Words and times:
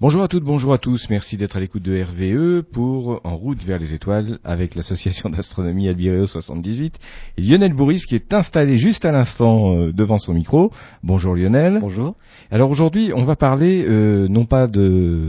Bonjour 0.00 0.22
à 0.22 0.28
toutes, 0.28 0.44
bonjour 0.44 0.72
à 0.72 0.78
tous. 0.78 1.10
Merci 1.10 1.36
d'être 1.36 1.58
à 1.58 1.60
l'écoute 1.60 1.82
de 1.82 2.02
RVE 2.02 2.62
pour 2.62 3.20
En 3.22 3.36
route 3.36 3.62
vers 3.62 3.78
les 3.78 3.92
étoiles 3.92 4.38
avec 4.44 4.74
l'association 4.74 5.28
d'astronomie 5.28 5.90
Albireo 5.90 6.24
78 6.24 6.98
et 7.36 7.42
Lionel 7.42 7.74
Bourris 7.74 8.06
qui 8.08 8.14
est 8.14 8.32
installé 8.32 8.78
juste 8.78 9.04
à 9.04 9.12
l'instant 9.12 9.74
euh, 9.74 9.92
devant 9.92 10.16
son 10.16 10.32
micro. 10.32 10.72
Bonjour 11.02 11.34
Lionel. 11.36 11.80
Bonjour. 11.82 12.14
Alors 12.50 12.70
aujourd'hui, 12.70 13.12
on 13.14 13.24
va 13.24 13.36
parler 13.36 13.84
euh, 13.86 14.26
non 14.26 14.46
pas 14.46 14.68
de 14.68 14.80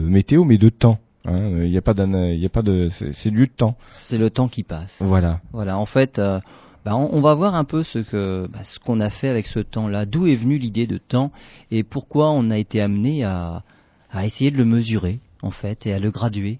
météo 0.07 0.45
mais 0.45 0.57
de 0.57 0.69
temps. 0.69 0.99
Hein. 1.25 1.35
Il 1.65 1.69
n'y 1.69 1.77
a 1.77 1.81
pas 1.81 1.93
il 1.93 2.45
a 2.45 2.49
pas 2.49 2.61
de, 2.61 2.87
c'est 2.87 3.29
du 3.29 3.49
temps. 3.49 3.75
C'est 3.89 4.17
le 4.17 4.29
temps 4.29 4.47
qui 4.47 4.63
passe. 4.63 4.95
Voilà. 5.01 5.41
Voilà. 5.51 5.77
En 5.77 5.85
fait, 5.85 6.17
euh, 6.17 6.39
bah, 6.85 6.95
on, 6.95 7.09
on 7.11 7.19
va 7.19 7.33
voir 7.35 7.55
un 7.55 7.65
peu 7.65 7.83
ce 7.83 7.99
que, 7.99 8.47
bah, 8.47 8.63
ce 8.63 8.79
qu'on 8.79 9.01
a 9.01 9.09
fait 9.09 9.27
avec 9.27 9.47
ce 9.47 9.59
temps-là. 9.59 10.05
D'où 10.05 10.27
est 10.27 10.37
venue 10.37 10.57
l'idée 10.57 10.87
de 10.87 10.97
temps 10.97 11.33
et 11.71 11.83
pourquoi 11.83 12.31
on 12.31 12.49
a 12.51 12.57
été 12.57 12.79
amené 12.79 13.25
à, 13.25 13.63
à 14.11 14.25
essayer 14.25 14.51
de 14.51 14.57
le 14.57 14.65
mesurer 14.65 15.19
en 15.41 15.51
fait 15.51 15.85
et 15.85 15.93
à 15.93 15.99
le 15.99 16.11
graduer. 16.11 16.59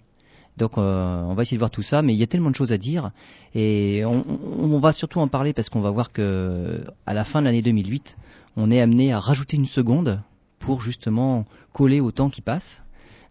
Donc 0.58 0.78
euh, 0.78 1.22
on 1.24 1.34
va 1.34 1.44
essayer 1.44 1.58
de 1.58 1.62
voir 1.62 1.72
tout 1.72 1.82
ça, 1.82 2.02
mais 2.02 2.14
il 2.14 2.20
y 2.20 2.24
a 2.24 2.28
tellement 2.28 2.50
de 2.50 2.56
choses 2.56 2.72
à 2.72 2.78
dire 2.78 3.12
et 3.56 4.04
on, 4.06 4.26
on 4.60 4.80
va 4.80 4.92
surtout 4.92 5.20
en 5.20 5.28
parler 5.28 5.54
parce 5.54 5.70
qu'on 5.70 5.82
va 5.82 5.92
voir 5.92 6.12
que 6.12 6.84
à 7.06 7.14
la 7.14 7.24
fin 7.24 7.42
de 7.42 7.46
l'année 7.46 7.62
2008, 7.62 8.18
on 8.58 8.72
est 8.72 8.82
amené 8.82 9.14
à 9.14 9.20
rajouter 9.20 9.58
une 9.58 9.66
seconde 9.66 10.22
pour 10.60 10.82
justement 10.82 11.46
coller 11.74 12.00
au 12.00 12.12
temps 12.12 12.30
qui 12.30 12.42
passe. 12.42 12.84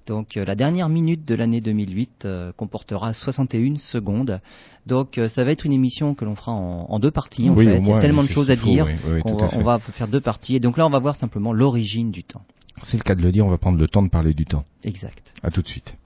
Donc 0.07 0.37
euh, 0.37 0.45
la 0.45 0.55
dernière 0.55 0.89
minute 0.89 1.27
de 1.27 1.35
l'année 1.35 1.61
2008 1.61 2.25
euh, 2.25 2.53
comportera 2.57 3.13
61 3.13 3.79
secondes. 3.79 4.41
Donc 4.87 5.19
euh, 5.19 5.29
ça 5.29 5.45
va 5.45 5.53
être 5.53 5.65
une 5.65 5.73
émission 5.73 6.15
que 6.15 6.25
l'on 6.25 6.35
fera 6.35 6.53
en, 6.53 6.87
en, 6.89 6.99
deux 6.99 7.11
parties 7.11 7.49
en 7.49 7.55
Oui, 7.55 7.67
fait. 7.67 7.79
Il 7.79 7.87
y 7.87 7.93
a 7.93 7.99
tellement 7.99 8.23
de 8.23 8.29
choses 8.29 8.51
à 8.51 8.57
dire 8.57 8.87
faut, 8.97 9.09
oui, 9.09 9.15
oui, 9.17 9.23
qu'on 9.23 9.37
va, 9.37 9.51
on 9.55 9.63
va 9.63 9.79
faire 9.79 10.09
deux 10.09 10.21
parties. 10.21 10.57
Et 10.57 10.61
donc 10.61 10.79
là 10.79 10.87
on 10.87 10.91
va 10.91 10.99
voir 10.99 11.17
simplement 11.17 11.53
l'origine 11.53 12.11
du 12.11 12.25
temps. 12.25 12.43
C'est 12.83 12.97
le 12.97 13.03
cas 13.03 13.15
de 13.15 13.23
le 13.23 13.33
dire. 13.33 13.47
On 13.47 13.51
va 13.51 13.59
prendre 13.59 13.79
le 13.79 13.89
temps 13.89 14.03
de 14.03 14.09
parler 14.09 14.35
du 14.35 14.45
temps. 14.45 14.65
Exact. 14.85 15.33
À 15.43 15.51
tout 15.51 15.63
de 15.63 15.69
suite. 15.69 15.97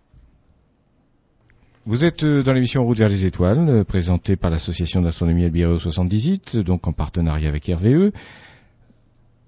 Vous 1.86 2.04
êtes 2.04 2.24
euh, 2.24 2.42
dans 2.42 2.52
l'émission 2.52 2.82
route 2.84 2.96
vers 2.96 3.08
les 3.08 3.26
étoiles, 3.26 3.68
euh, 3.68 3.84
présentée 3.84 4.36
par 4.36 4.50
l'association 4.50 5.02
d'astronomie 5.02 5.44
Albireo 5.44 5.78
78, 5.78 6.56
donc 6.58 6.86
en 6.86 6.92
partenariat 6.92 7.48
avec 7.48 7.66
RVE. 7.66 8.10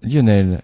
Lionel, 0.03 0.63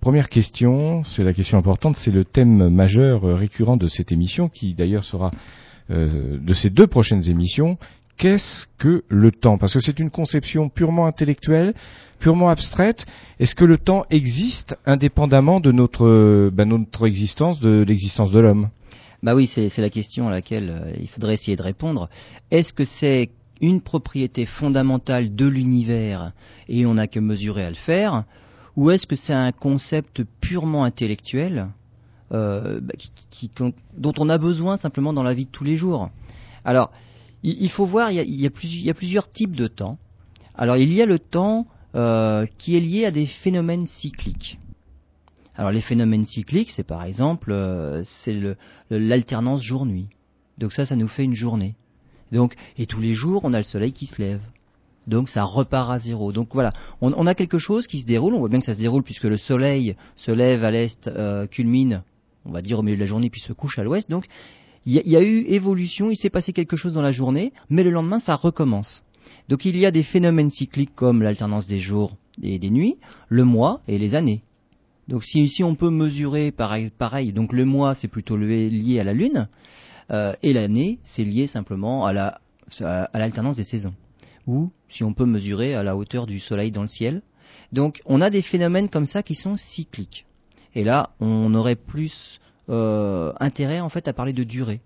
première 0.00 0.28
question, 0.28 1.02
c'est 1.04 1.24
la 1.24 1.32
question 1.32 1.58
importante, 1.58 1.96
c'est 1.96 2.10
le 2.10 2.24
thème 2.24 2.68
majeur 2.68 3.24
euh, 3.24 3.34
récurrent 3.34 3.76
de 3.76 3.88
cette 3.88 4.12
émission, 4.12 4.48
qui 4.48 4.74
d'ailleurs 4.74 5.04
sera 5.04 5.30
euh, 5.90 6.38
de 6.40 6.52
ces 6.54 6.70
deux 6.70 6.86
prochaines 6.86 7.28
émissions. 7.28 7.76
Qu'est-ce 8.20 8.66
que 8.76 9.02
le 9.08 9.32
temps? 9.32 9.56
Parce 9.56 9.72
que 9.72 9.80
c'est 9.80 9.98
une 9.98 10.10
conception 10.10 10.68
purement 10.68 11.06
intellectuelle, 11.06 11.72
purement 12.18 12.50
abstraite. 12.50 13.06
Est-ce 13.38 13.54
que 13.54 13.64
le 13.64 13.78
temps 13.78 14.04
existe 14.10 14.76
indépendamment 14.84 15.58
de 15.58 15.72
notre, 15.72 16.04
euh, 16.04 16.50
ben, 16.52 16.68
notre 16.68 17.06
existence, 17.06 17.60
de 17.60 17.82
l'existence 17.82 18.30
de 18.30 18.38
l'homme? 18.38 18.68
Bah 19.22 19.34
oui, 19.34 19.46
c'est 19.46 19.74
la 19.78 19.88
question 19.88 20.28
à 20.28 20.30
laquelle 20.30 20.68
euh, 20.70 20.92
il 21.00 21.08
faudrait 21.08 21.32
essayer 21.32 21.56
de 21.56 21.62
répondre. 21.62 22.10
Est-ce 22.50 22.74
que 22.74 22.84
c'est 22.84 23.30
une 23.62 23.80
propriété 23.80 24.44
fondamentale 24.44 25.34
de 25.34 25.46
l'univers 25.46 26.32
et 26.68 26.84
on 26.84 26.94
n'a 26.94 27.06
que 27.06 27.20
mesurer 27.20 27.64
à 27.64 27.70
le 27.70 27.74
faire? 27.74 28.24
Ou 28.76 28.90
est-ce 28.90 29.06
que 29.06 29.16
c'est 29.16 29.32
un 29.32 29.52
concept 29.52 30.24
purement 30.42 30.84
intellectuel 30.84 31.68
euh, 32.32 32.80
bah, 32.82 32.92
dont 33.96 34.12
on 34.18 34.28
a 34.28 34.36
besoin 34.36 34.76
simplement 34.76 35.14
dans 35.14 35.22
la 35.22 35.32
vie 35.32 35.46
de 35.46 35.50
tous 35.50 35.64
les 35.64 35.78
jours? 35.78 36.10
Alors, 36.66 36.90
il, 37.42 37.70
faut 37.70 37.86
voir, 37.86 38.10
il 38.10 38.40
y, 38.40 38.46
a, 38.46 38.94
plusieurs 38.94 39.30
types 39.30 39.56
de 39.56 39.66
temps. 39.66 39.98
Alors, 40.54 40.76
il 40.76 40.92
y 40.92 41.00
a 41.00 41.06
le 41.06 41.18
temps 41.18 41.66
euh, 41.94 42.46
qui 42.58 42.76
est 42.76 42.80
lié 42.80 43.04
à 43.06 43.10
des 43.10 43.26
phénomènes 43.26 43.86
cycliques. 43.86 44.58
Alors 45.60 45.72
les 45.72 45.82
phénomènes 45.82 46.24
cycliques, 46.24 46.70
c'est 46.70 46.84
par 46.84 47.04
exemple, 47.04 47.52
euh, 47.52 48.00
c'est 48.02 48.56
l'alternance 48.88 49.62
jour-nuit. 49.62 50.06
Donc 50.56 50.72
ça, 50.72 50.86
ça 50.86 50.96
nous 50.96 51.08
fait 51.08 51.24
une 51.24 51.34
journée. 51.34 51.74
Donc 52.32 52.54
et 52.78 52.86
tous 52.86 53.00
les 53.00 53.12
jours, 53.12 53.42
on 53.44 53.52
a 53.52 53.58
le 53.58 53.62
soleil 53.62 53.92
qui 53.92 54.06
se 54.06 54.22
lève. 54.22 54.40
Donc 55.06 55.28
ça 55.28 55.42
repart 55.42 55.90
à 55.90 55.98
zéro. 55.98 56.32
Donc 56.32 56.48
voilà, 56.54 56.72
on, 57.02 57.12
on 57.12 57.26
a 57.26 57.34
quelque 57.34 57.58
chose 57.58 57.86
qui 57.86 58.00
se 58.00 58.06
déroule. 58.06 58.34
On 58.34 58.38
voit 58.38 58.48
bien 58.48 58.60
que 58.60 58.64
ça 58.64 58.72
se 58.72 58.78
déroule 58.78 59.02
puisque 59.02 59.24
le 59.24 59.36
soleil 59.36 59.96
se 60.16 60.30
lève 60.30 60.64
à 60.64 60.70
l'est, 60.70 61.08
euh, 61.08 61.46
culmine, 61.46 62.04
on 62.46 62.52
va 62.52 62.62
dire 62.62 62.78
au 62.78 62.82
milieu 62.82 62.96
de 62.96 63.00
la 63.00 63.06
journée, 63.06 63.28
puis 63.28 63.42
se 63.42 63.52
couche 63.52 63.78
à 63.78 63.82
l'ouest. 63.82 64.08
Donc 64.08 64.26
il 64.90 65.08
y, 65.10 65.16
a- 65.16 65.22
eu 65.22 65.44
évolution, 65.46 66.10
il 66.10 66.16
s'est 66.16 66.30
passé 66.30 66.52
quelque 66.52 66.76
chose 66.76 66.92
dans 66.92 67.02
la 67.02 67.10
journée, 67.12 67.52
mais 67.68 67.82
le 67.82 67.90
lendemain, 67.90 68.18
ça 68.18 68.34
recommence. 68.34 69.02
Donc 69.48 69.64
il 69.64 69.76
y 69.76 69.86
a 69.86 69.90
des 69.90 70.02
phénomènes 70.02 70.50
cycliques 70.50 70.94
comme 70.94 71.22
l'alternance 71.22 71.66
des 71.66 71.80
jours 71.80 72.16
et 72.42 72.58
des 72.58 72.70
nuits, 72.70 72.96
le 73.28 73.44
mois 73.44 73.80
et 73.88 73.98
les 73.98 74.14
années. 74.14 74.42
Donc 75.08 75.24
si, 75.24 75.48
si 75.48 75.62
on 75.64 75.74
peut 75.74 75.90
mesurer 75.90 76.52
pareil, 76.52 76.90
pareil 76.96 77.32
donc 77.32 77.52
le 77.52 77.64
mois 77.64 77.94
c'est 77.94 78.08
plutôt 78.08 78.36
lié 78.36 79.00
à 79.00 79.04
la 79.04 79.12
lune, 79.12 79.48
euh, 80.10 80.34
et 80.42 80.52
l'année 80.52 80.98
c'est 81.04 81.24
lié 81.24 81.46
simplement 81.46 82.06
à 82.06 82.12
la 82.12 82.40
à 82.80 83.18
l'alternance 83.18 83.56
des 83.56 83.64
saisons. 83.64 83.94
Ou 84.46 84.70
si 84.88 85.02
on 85.02 85.12
peut 85.12 85.26
mesurer 85.26 85.74
à 85.74 85.82
la 85.82 85.96
hauteur 85.96 86.26
du 86.26 86.38
soleil 86.38 86.70
dans 86.70 86.82
le 86.82 86.88
ciel. 86.88 87.22
Donc 87.72 88.00
on 88.06 88.20
a 88.20 88.30
des 88.30 88.42
phénomènes 88.42 88.88
comme 88.88 89.06
ça 89.06 89.22
qui 89.24 89.34
sont 89.34 89.56
cycliques. 89.56 90.24
Et 90.76 90.84
là 90.84 91.10
on 91.20 91.52
aurait 91.54 91.76
plus 91.76 92.40
euh, 92.70 93.32
intérêt 93.40 93.80
en 93.80 93.88
fait 93.88 94.08
à 94.08 94.12
parler 94.12 94.32
de 94.32 94.44
durée. 94.44 94.80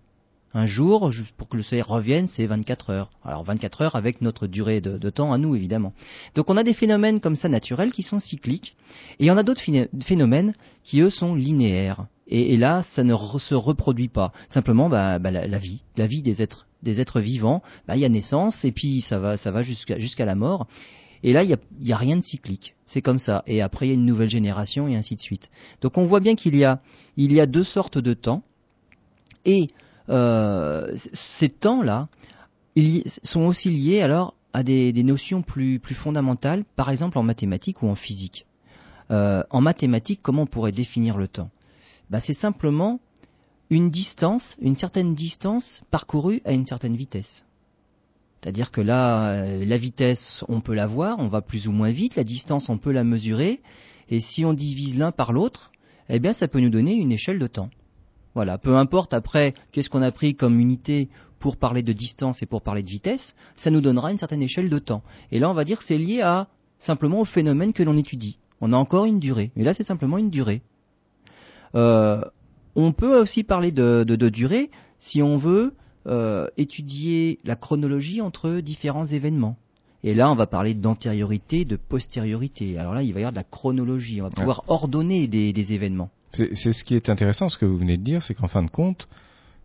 Un 0.57 0.67
jour, 0.67 1.11
pour 1.37 1.49
que 1.49 1.57
le 1.57 1.65
soleil 1.65 1.83
revienne, 1.83 2.29
c'est 2.29 2.47
24 2.47 2.91
heures. 2.91 3.11
Alors 3.25 3.43
24 3.43 3.83
heures 3.83 3.97
avec 3.97 4.21
notre 4.21 4.47
durée 4.47 4.81
de, 4.81 5.11
temps 5.11 5.33
à 5.33 5.39
nous, 5.39 5.57
évidemment. 5.57 5.93
Donc 6.37 6.49
on 6.49 6.57
a 6.57 6.63
des 6.63 6.75
phénomènes 6.75 7.21
comme 7.21 7.35
ça 7.35 7.49
naturels 7.49 7.91
qui 7.91 8.05
sont 8.05 8.21
cycliques, 8.21 8.77
et 9.19 9.33
en 9.33 9.37
a 9.37 9.43
d'autres 9.43 9.63
phé- 9.63 9.89
phénomènes 10.05 10.55
qui, 10.85 11.01
eux, 11.01 11.11
sont 11.11 11.35
linéaires. 11.35 12.07
Et, 12.29 12.57
là, 12.57 12.83
ça 12.83 13.03
ne 13.03 13.15
se 13.15 13.55
reproduit 13.55 14.09
pas. 14.09 14.33
Simplement, 14.49 14.89
bah, 14.89 15.19
bah, 15.19 15.31
la, 15.31 15.59
vie, 15.59 15.83
la 15.97 16.07
vie 16.07 16.23
des 16.23 16.41
êtres, 16.41 16.67
des 16.83 17.01
êtres 17.01 17.21
vivants, 17.21 17.63
bah, 17.87 17.97
il 17.97 18.01
y 18.01 18.05
a 18.05 18.09
naissance, 18.09 18.65
et 18.65 18.73
puis 18.73 19.03
ça 19.03 19.19
va, 19.19 19.37
ça 19.37 19.51
va 19.51 19.61
jusqu'à 19.61 19.99
jusqu'à 19.99 20.25
la 20.25 20.37
mort. 20.37 20.69
Et 21.23 21.33
là, 21.33 21.43
il 21.43 21.57
n'y 21.81 21.93
a, 21.93 21.97
a 21.97 21.99
rien 21.99 22.17
de 22.17 22.23
cyclique. 22.23 22.75
C'est 22.87 23.03
comme 23.03 23.19
ça. 23.19 23.43
Et 23.47 23.63
après, 23.63 23.87
il 23.87 23.89
y 23.91 23.93
a 23.93 23.95
une 23.95 24.05
nouvelle 24.05 24.29
génération, 24.29 24.89
et 24.89 24.97
ainsi 24.97 25.15
de 25.15 25.21
suite. 25.21 25.51
Donc 25.81 25.97
on 25.99 26.05
voit 26.05 26.21
bien 26.21 26.35
qu'il 26.35 26.57
y 26.57 26.65
a, 26.65 26.81
il 27.17 27.33
y 27.33 27.41
a 27.41 27.47
deux 27.47 27.65
sortes 27.65 27.99
de 27.99 28.15
temps. 28.15 28.43
Et 29.45 29.69
euh, 30.09 30.95
ces 31.13 31.49
temps-là 31.49 32.09
sont 33.23 33.43
aussi 33.43 33.71
liés 33.71 34.01
alors 34.01 34.35
à 34.53 34.63
des, 34.63 34.93
notions 35.03 35.43
plus, 35.43 35.81
plus 35.81 35.95
fondamentales, 35.95 36.65
par 36.77 36.91
exemple 36.91 37.19
en 37.19 37.23
mathématiques 37.23 37.83
ou 37.83 37.89
en 37.89 37.95
physique. 37.95 38.47
Euh, 39.11 39.43
en 39.51 39.61
mathématiques, 39.61 40.21
comment 40.23 40.43
on 40.43 40.47
pourrait 40.47 40.73
définir 40.73 41.17
le 41.17 41.29
temps? 41.29 41.51
Bah, 42.11 42.21
C'est 42.21 42.35
simplement 42.35 43.01
une 43.71 43.91
distance, 43.91 44.57
une 44.61 44.77
certaine 44.77 45.15
distance 45.15 45.83
parcourue 45.91 46.41
à 46.45 46.53
une 46.53 46.67
certaine 46.67 46.97
vitesse. 46.97 47.45
C'est-à-dire 48.45 48.71
que 48.71 48.83
là, 48.83 49.31
euh, 49.31 49.65
la 49.65 49.79
vitesse, 49.79 50.45
on 50.51 50.61
peut 50.61 50.75
la 50.75 50.87
voir, 50.87 51.19
on 51.19 51.29
va 51.29 51.41
plus 51.41 51.67
ou 51.67 51.73
moins 51.73 51.91
vite, 51.91 52.15
la 52.15 52.25
distance, 52.25 52.69
on 52.69 52.77
peut 52.77 52.93
la 52.93 53.03
mesurer, 53.03 53.63
et 54.11 54.21
si 54.21 54.45
on 54.45 54.53
divise 54.53 54.99
l'un 54.99 55.13
par 55.13 55.33
l'autre, 55.33 55.73
eh 56.11 56.19
bien, 56.19 56.35
ça 56.35 56.47
peut 56.47 56.61
nous 56.61 56.69
donner 56.69 56.93
une 56.93 57.11
échelle 57.11 57.39
de 57.39 57.47
temps. 57.47 57.71
Voilà, 58.35 58.59
peu 58.59 58.77
importe 58.77 59.15
après 59.15 59.55
qu'est-ce 59.73 59.89
qu'on 59.89 60.03
a 60.03 60.13
pris 60.13 60.35
comme 60.35 60.61
unité 60.61 61.09
pour 61.39 61.57
parler 61.57 61.83
de 61.83 61.95
distance 61.95 62.43
et 62.43 62.47
pour 62.47 62.61
parler 62.61 62.83
de 62.83 62.91
vitesse, 62.91 63.35
ça 63.57 63.71
nous 63.71 63.81
donnera 63.81 64.13
une 64.13 64.19
certaine 64.19 64.43
échelle 64.43 64.69
de 64.69 64.79
temps. 64.79 65.03
Et 65.33 65.39
là, 65.39 65.49
on 65.49 65.55
va 65.55 65.65
dire 65.65 65.79
que 65.79 65.85
c'est 65.85 65.97
lié 65.97 66.21
à 66.21 66.49
simplement 66.79 67.21
au 67.21 67.25
phénomène 67.25 67.73
que 67.73 67.83
l'on 67.83 67.97
étudie. 67.97 68.37
On 68.61 68.75
a 68.75 68.77
encore 68.77 69.07
une 69.07 69.21
durée, 69.21 69.53
mais 69.57 69.65
là, 69.65 69.73
c'est 69.73 69.85
simplement 69.85 70.19
une 70.19 70.29
durée. 70.29 70.61
Euh, 71.75 72.21
on 72.77 72.93
peut 72.93 73.19
aussi 73.19 73.43
parler 73.43 73.73
de, 73.73 74.05
durée 74.05 74.71
si 74.99 75.23
on 75.23 75.39
veut 75.39 75.73
euh, 76.07 76.47
étudier 76.57 77.39
la 77.45 77.57
chronologie 77.57 78.21
entre 78.21 78.61
différents 78.61 79.07
événements. 79.07 79.57
Et 80.03 80.13
là, 80.13 80.31
on 80.31 80.35
va 80.35 80.47
parler 80.47 80.75
d'antériorité, 80.75 81.65
de 81.65 81.77
postériorité. 81.77 82.77
Alors 82.77 82.95
là, 82.95 83.03
il 83.03 83.15
va 83.15 83.21
y 83.21 83.23
avoir 83.23 83.33
de 83.33 83.37
la 83.39 83.45
chronologie. 83.45 84.21
On 84.21 84.25
va 84.25 84.31
pouvoir 84.31 84.65
ordonner 84.69 85.27
des, 85.29 85.53
des 85.55 85.73
événements. 85.73 86.11
C'est 86.33 86.73
ce 86.73 86.85
qui 86.85 86.95
est 86.95 87.09
intéressant, 87.09 87.49
ce 87.49 87.57
que 87.57 87.65
vous 87.65 87.79
venez 87.79 87.97
de 87.97 88.03
dire, 88.03 88.21
c'est 88.21 88.35
qu'en 88.35 88.49
fin 88.49 88.63
de 88.63 88.69
compte, 88.69 89.09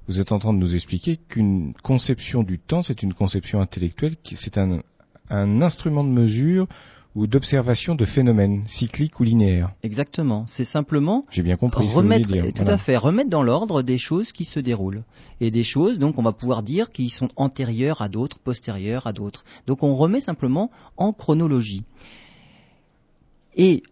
vous 0.08 0.20
êtes 0.20 0.32
en 0.32 0.40
train 0.40 0.54
de 0.54 0.60
nous 0.60 0.76
expliquer 0.76 1.18
qu'une 1.18 1.74
conception 1.84 2.44
du 2.44 2.58
temps, 2.60 2.84
c'est 2.84 3.04
une 3.04 3.14
conception 3.14 3.60
intellectuelle, 3.60 4.16
c'est 4.24 4.58
un, 4.58 4.82
un 5.30 5.62
instrument 5.62 6.04
de 6.04 6.10
mesure 6.10 6.68
ou 7.16 7.28
d'observation 7.28 7.96
de 7.96 8.06
phénomènes 8.06 8.64
cycliques 8.68 9.20
ou 9.20 9.24
linéaires. 9.24 9.72
Exactement. 9.84 10.46
C'est 10.48 10.64
simplement 10.64 11.26
J'ai 11.32 11.42
bien 11.42 11.58
compris 11.58 11.86
ce 11.86 11.90
que 11.90 11.94
vous 11.94 11.98
remettre, 12.00 12.28
dire. 12.28 12.46
tout 12.46 12.52
Voilà. 12.58 12.74
à 12.74 12.78
fait, 12.78 12.98
remettre 12.98 13.30
dans 13.30 13.44
l'ordre 13.44 13.82
des 13.82 13.98
choses 13.98 14.32
qui 14.32 14.46
se 14.46 14.60
déroulent 14.60 15.04
et 15.42 15.50
des 15.52 15.64
choses 15.64 15.98
donc 15.98 16.20
on 16.20 16.22
va 16.24 16.34
pouvoir 16.34 16.62
dire 16.64 16.92
qui 16.92 17.10
sont 17.10 17.30
antérieures 17.36 18.02
à 18.02 18.10
d'autres, 18.10 18.40
postérieures 18.40 19.08
à 19.08 19.14
d'autres. 19.14 19.44
Donc 19.68 19.84
on 19.84 19.96
remet 19.96 20.20
simplement 20.20 20.70
en 20.98 21.12
chronologie. 21.14 21.84
Et 23.56 23.84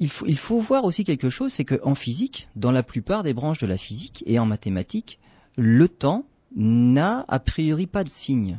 il 0.00 0.10
faut, 0.10 0.26
il 0.26 0.38
faut 0.38 0.60
voir 0.60 0.84
aussi 0.84 1.04
quelque 1.04 1.30
chose, 1.30 1.52
c'est 1.52 1.64
qu'en 1.64 1.94
physique, 1.94 2.48
dans 2.56 2.72
la 2.72 2.82
plupart 2.82 3.22
des 3.22 3.34
branches 3.34 3.60
de 3.60 3.66
la 3.66 3.76
physique 3.76 4.24
et 4.26 4.38
en 4.38 4.46
mathématiques, 4.46 5.18
le 5.56 5.88
temps 5.88 6.24
n'a 6.56 7.24
a 7.28 7.38
priori 7.38 7.86
pas 7.86 8.02
de 8.02 8.08
signe. 8.08 8.58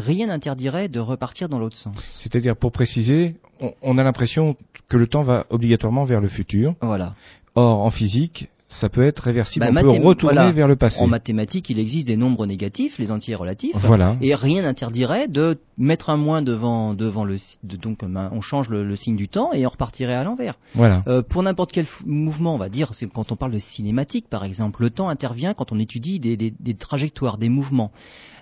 Rien 0.00 0.26
n'interdirait 0.26 0.88
de 0.88 1.00
repartir 1.00 1.48
dans 1.48 1.58
l'autre 1.58 1.76
sens. 1.76 1.94
C'est-à-dire, 2.20 2.56
pour 2.56 2.72
préciser, 2.72 3.36
on, 3.60 3.72
on 3.82 3.98
a 3.98 4.02
l'impression 4.02 4.56
que 4.88 4.96
le 4.96 5.06
temps 5.06 5.22
va 5.22 5.46
obligatoirement 5.50 6.04
vers 6.04 6.20
le 6.20 6.28
futur. 6.28 6.74
Voilà. 6.80 7.14
Or, 7.54 7.82
en 7.82 7.90
physique, 7.90 8.48
ça 8.68 8.88
peut 8.88 9.02
être 9.02 9.18
réversible, 9.24 9.64
Bah, 9.72 9.80
on 9.80 9.82
peut 9.82 10.06
retourner 10.06 10.34
voilà. 10.36 10.52
vers 10.52 10.68
le 10.68 10.76
passé. 10.76 11.02
En 11.02 11.08
mathématiques, 11.08 11.68
il 11.70 11.80
existe 11.80 12.06
des 12.06 12.16
nombres 12.16 12.46
négatifs, 12.46 12.98
les 13.00 13.10
entiers 13.10 13.34
relatifs. 13.34 13.74
Voilà. 13.74 14.16
Et 14.20 14.32
rien 14.36 14.62
n'interdirait 14.62 15.26
de 15.26 15.58
mettre 15.76 16.08
un 16.08 16.16
moins 16.16 16.40
devant, 16.40 16.94
devant 16.94 17.24
le, 17.24 17.38
de- 17.64 17.76
donc 17.76 18.04
on 18.04 18.40
change 18.40 18.68
le, 18.68 18.84
le 18.86 18.94
signe 18.94 19.16
du 19.16 19.26
temps 19.26 19.52
et 19.52 19.66
on 19.66 19.70
repartirait 19.70 20.14
à 20.14 20.22
l'envers. 20.22 20.54
Voilà. 20.76 21.02
Euh, 21.08 21.20
pour 21.22 21.42
n'importe 21.42 21.72
quel 21.72 21.86
mouvement, 22.06 22.54
on 22.54 22.58
va 22.58 22.68
dire, 22.68 22.94
c'est 22.94 23.08
quand 23.10 23.32
on 23.32 23.36
parle 23.36 23.50
de 23.50 23.58
cinématique 23.58 24.26
par 24.30 24.44
exemple, 24.44 24.82
le 24.82 24.90
temps 24.90 25.08
intervient 25.08 25.52
quand 25.52 25.72
on 25.72 25.78
étudie 25.80 26.20
des, 26.20 26.36
des- 26.36 26.54
des 26.58 26.74
trajectoires, 26.74 27.38
des 27.38 27.48
mouvements. 27.48 27.90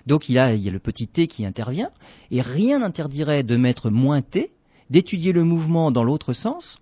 Donc 0.09 0.27
il 0.27 0.33
y, 0.33 0.39
a, 0.39 0.55
le 0.55 0.79
petit 0.79 1.07
t 1.07 1.27
qui 1.27 1.45
intervient 1.45 1.91
et 2.31 2.41
rien 2.41 2.79
n'interdirait 2.79 3.43
de 3.43 3.55
mettre 3.57 3.91
moins 3.91 4.23
t, 4.23 4.49
d'étudier 4.89 5.33
le 5.33 5.43
mouvement 5.43 5.91
dans 5.91 6.03
l'autre 6.03 6.33
sens. 6.33 6.79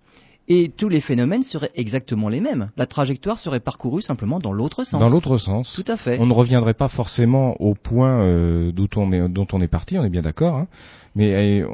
Et 0.50 0.70
tous 0.74 0.88
les 0.88 1.00
phénomènes 1.02 1.42
seraient 1.42 1.70
exactement 1.74 2.28
les 2.30 2.40
mêmes. 2.40 2.70
La 2.78 2.86
trajectoire 2.86 3.38
serait 3.38 3.60
parcourue 3.60 4.00
simplement 4.00 4.38
dans 4.38 4.52
l'autre 4.52 4.82
sens. 4.84 4.98
Dans 5.00 5.10
l'autre 5.10 5.36
sens. 5.36 5.74
Tout 5.84 5.92
à 5.92 5.96
fait. 5.98 6.18
On 6.18 6.26
ne 6.26 6.32
reviendrait 6.32 6.72
pas 6.74 6.88
forcément 6.88 7.54
au 7.60 7.74
point 7.74 8.22
euh, 8.22 8.72
d'où 8.72 8.86
on 8.96 9.12
est, 9.12 9.28
dont 9.28 9.46
on 9.52 9.60
est 9.60 9.68
parti, 9.68 9.98
on 9.98 10.04
est 10.04 10.08
bien 10.10 10.22
d'accord. 10.22 10.56
Hein. 10.56 10.66
Mais 11.14 11.60
euh, 11.60 11.66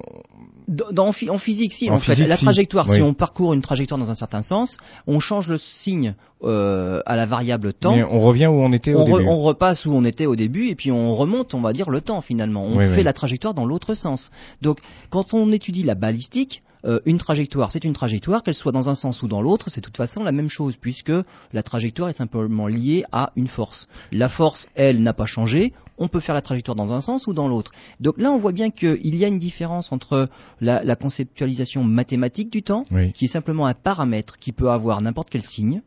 Dans, 0.66 1.06
en, 1.06 1.12
phy- 1.12 1.30
en 1.30 1.38
physique, 1.38 1.72
si, 1.72 1.88
En 1.88 1.94
en, 1.94 1.96
fait, 1.98 2.14
physique, 2.14 2.28
la 2.28 2.36
trajectoire, 2.36 2.90
si 2.90 3.00
on 3.00 3.14
parcourt 3.14 3.52
une 3.54 3.60
trajectoire 3.60 3.98
dans 4.00 4.10
un 4.10 4.14
certain 4.16 4.42
sens, 4.42 4.76
on 5.06 5.20
change 5.20 5.48
le 5.48 5.58
signe 5.58 6.14
euh, 6.42 7.00
à 7.06 7.14
la 7.14 7.26
variable 7.26 7.74
temps. 7.74 7.94
mais 7.94 8.02
on 8.02 8.18
revient 8.20 8.46
où 8.46 8.54
on 8.60 8.72
était 8.72 8.94
au 8.94 9.00
on, 9.00 9.04
re- 9.04 9.18
début. 9.18 9.28
on 9.28 9.38
repasse 9.42 9.86
où 9.86 9.92
on 9.92 10.04
était 10.04 10.26
au 10.26 10.34
début 10.34 10.68
et 10.68 10.74
puis 10.74 10.90
on 10.90 11.14
remonte, 11.14 11.54
on 11.54 11.60
va 11.60 11.72
dire, 11.72 11.90
le 11.90 12.00
temps 12.00 12.22
finalement. 12.22 12.62
On 12.64 12.78
Oui, 12.78 12.88
fait 12.88 12.96
oui. 12.98 13.02
la 13.04 13.12
trajectoire 13.12 13.54
dans 13.54 13.66
l'autre 13.66 13.94
sens. 13.94 14.30
Donc, 14.62 14.78
quand 15.10 15.32
on 15.34 15.52
étudie 15.52 15.84
la 15.84 15.94
balistique, 15.94 16.62
euh, 16.84 17.00
une 17.06 17.18
trajectoire, 17.18 17.72
c'est 17.72 17.84
une 17.84 17.92
trajectoire, 17.92 18.42
qu'elle 18.42 18.54
soit 18.54 18.72
dans 18.72 18.88
un 18.88 18.94
sens 18.94 19.22
ou 19.22 19.28
dans 19.28 19.40
l'autre, 19.40 19.70
c'est 19.70 19.80
de 19.80 19.86
toute 19.86 19.96
façon 19.96 20.22
la 20.22 20.32
même 20.32 20.48
chose, 20.48 20.76
puisque 20.76 21.12
la 21.52 21.62
trajectoire 21.62 22.08
est 22.08 22.12
simplement 22.14 22.66
liée 22.66 23.04
à 23.12 23.32
une 23.36 23.48
force. 23.48 23.88
La 24.12 24.28
force, 24.28 24.66
elle, 24.74 25.02
n'a 25.02 25.12
pas 25.12 25.26
changé. 25.26 25.72
On 25.96 26.08
peut 26.08 26.20
faire 26.20 26.34
la 26.34 26.42
trajectoire 26.42 26.74
dans 26.74 26.92
un 26.92 27.00
sens 27.00 27.26
ou 27.26 27.32
dans 27.32 27.46
l'autre. 27.48 27.70
Donc 28.00 28.18
là, 28.18 28.32
on 28.32 28.38
voit 28.38 28.52
bien 28.52 28.70
qu'il 28.70 29.14
y 29.16 29.24
a 29.24 29.28
une 29.28 29.38
différence 29.38 29.92
entre 29.92 30.28
la, 30.60 30.82
la 30.82 30.96
conceptualisation 30.96 31.84
mathématique 31.84 32.50
du 32.50 32.62
temps, 32.62 32.84
Oui. 32.90 33.12
qui 33.12 33.26
est 33.26 33.28
simplement 33.28 33.66
un 33.66 33.74
paramètre 33.74 34.38
qui 34.38 34.52
peut 34.52 34.70
avoir 34.70 35.00
n'importe 35.00 35.30
quel 35.30 35.42
signe, 35.42 35.82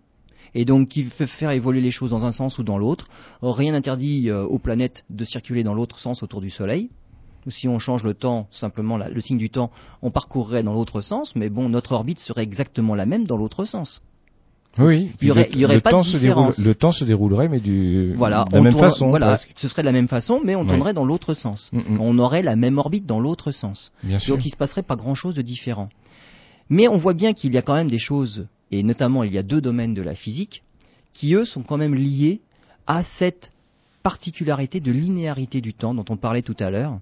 et 0.56 0.66
donc 0.66 0.88
qui 0.88 1.04
fait 1.04 1.28
faire 1.28 1.52
évoluer 1.52 1.82
les 1.82 1.92
choses 1.92 2.10
dans 2.10 2.26
un 2.26 2.32
sens 2.32 2.58
ou 2.58 2.64
dans 2.64 2.78
l'autre. 2.78 3.08
Rien 3.42 3.74
n'interdit 3.74 4.30
euh, 4.30 4.44
aux 4.44 4.60
planètes 4.60 5.04
de 5.10 5.26
circuler 5.26 5.64
dans 5.64 5.74
l'autre 5.74 6.00
sens 6.00 6.24
autour 6.24 6.42
du 6.42 6.50
Soleil. 6.50 6.90
Si 7.50 7.68
on 7.68 7.80
change 7.80 8.04
le 8.04 8.14
temps, 8.14 8.48
simplement 8.52 8.98
la- 8.98 9.10
le 9.10 9.22
signe 9.22 9.38
du 9.38 9.50
temps, 9.50 9.72
on 10.02 10.12
parcourrait 10.12 10.64
dans 10.64 10.74
l'autre 10.74 11.02
sens, 11.02 11.36
mais 11.36 11.50
bon, 11.50 11.70
notre 11.70 11.94
orbite 11.94 12.20
serait 12.20 12.44
exactement 12.44 12.96
la 12.96 13.06
même 13.06 13.26
dans 13.26 13.38
l'autre 13.38 13.66
sens. 13.66 14.02
Oui. 14.80 15.12
Il 15.22 15.28
y 15.30 15.32
aurait- 15.32 15.48
le, 15.50 15.56
il 15.56 15.60
y 15.60 15.66
aurait 15.66 15.76
le 15.76 15.82
pas 15.82 15.90
de 15.90 15.96
temps 15.96 16.04
se 16.04 16.18
déroule, 16.18 16.48
différence. 16.50 16.58
le 16.60 16.76
temps 16.76 16.92
se 16.92 17.04
déroulerait, 17.04 17.50
mais 17.50 17.60
du 17.60 18.14
Voilà, 18.16 18.46
de 18.50 18.56
la 18.56 18.62
même 18.62 18.74
tourne- 18.74 18.84
façon. 18.86 19.10
Voilà, 19.10 19.28
presque. 19.30 19.54
ce 19.56 19.68
serait 19.68 19.82
de 19.82 19.88
la 19.88 19.92
même 19.92 20.08
façon, 20.08 20.40
mais 20.44 20.56
on 20.56 20.66
tournerait 20.66 20.94
dans 20.94 21.06
l'autre 21.06 21.34
sens. 21.34 21.72
Mm, 21.74 21.78
mm. 21.96 22.02
On 22.02 22.20
aurait 22.20 22.44
la 22.44 22.56
même 22.56 22.78
orbite 22.78 23.06
dans 23.08 23.20
l'autre 23.20 23.52
sens. 23.52 23.92
Bien 24.04 24.20
sûr. 24.20 24.36
Donc 24.36 24.46
il 24.46 24.52
se 24.52 24.58
passerait 24.58 24.84
pas 24.84 24.96
grand-chose 24.96 25.34
de 25.34 25.42
différent. 25.42 25.90
Mais 26.70 26.88
on 26.88 26.98
voit 26.98 27.14
bien 27.16 27.34
qu'il 27.34 27.54
y 27.54 27.58
a 27.58 27.62
quand 27.64 27.74
même 27.74 27.90
des 27.90 27.98
choses, 27.98 28.46
et 28.72 28.84
notamment 28.84 29.24
il 29.24 29.34
y 29.34 29.38
a 29.40 29.44
deux 29.44 29.62
domaines 29.62 29.96
de 29.96 30.02
la 30.04 30.14
physique, 30.14 30.62
qui 31.14 31.34
eux 31.34 31.46
sont 31.46 31.64
quand 31.64 31.78
même 31.78 31.96
liés 31.96 32.42
à 32.86 33.04
cette 33.04 33.52
particularité 34.04 34.80
de 34.80 34.92
linéarité 34.92 35.60
du 35.60 35.74
temps 35.74 35.94
dont 35.96 36.06
on 36.10 36.18
parlait 36.18 36.44
tout 36.44 36.56
à 36.60 36.70
l'heure, 36.70 37.00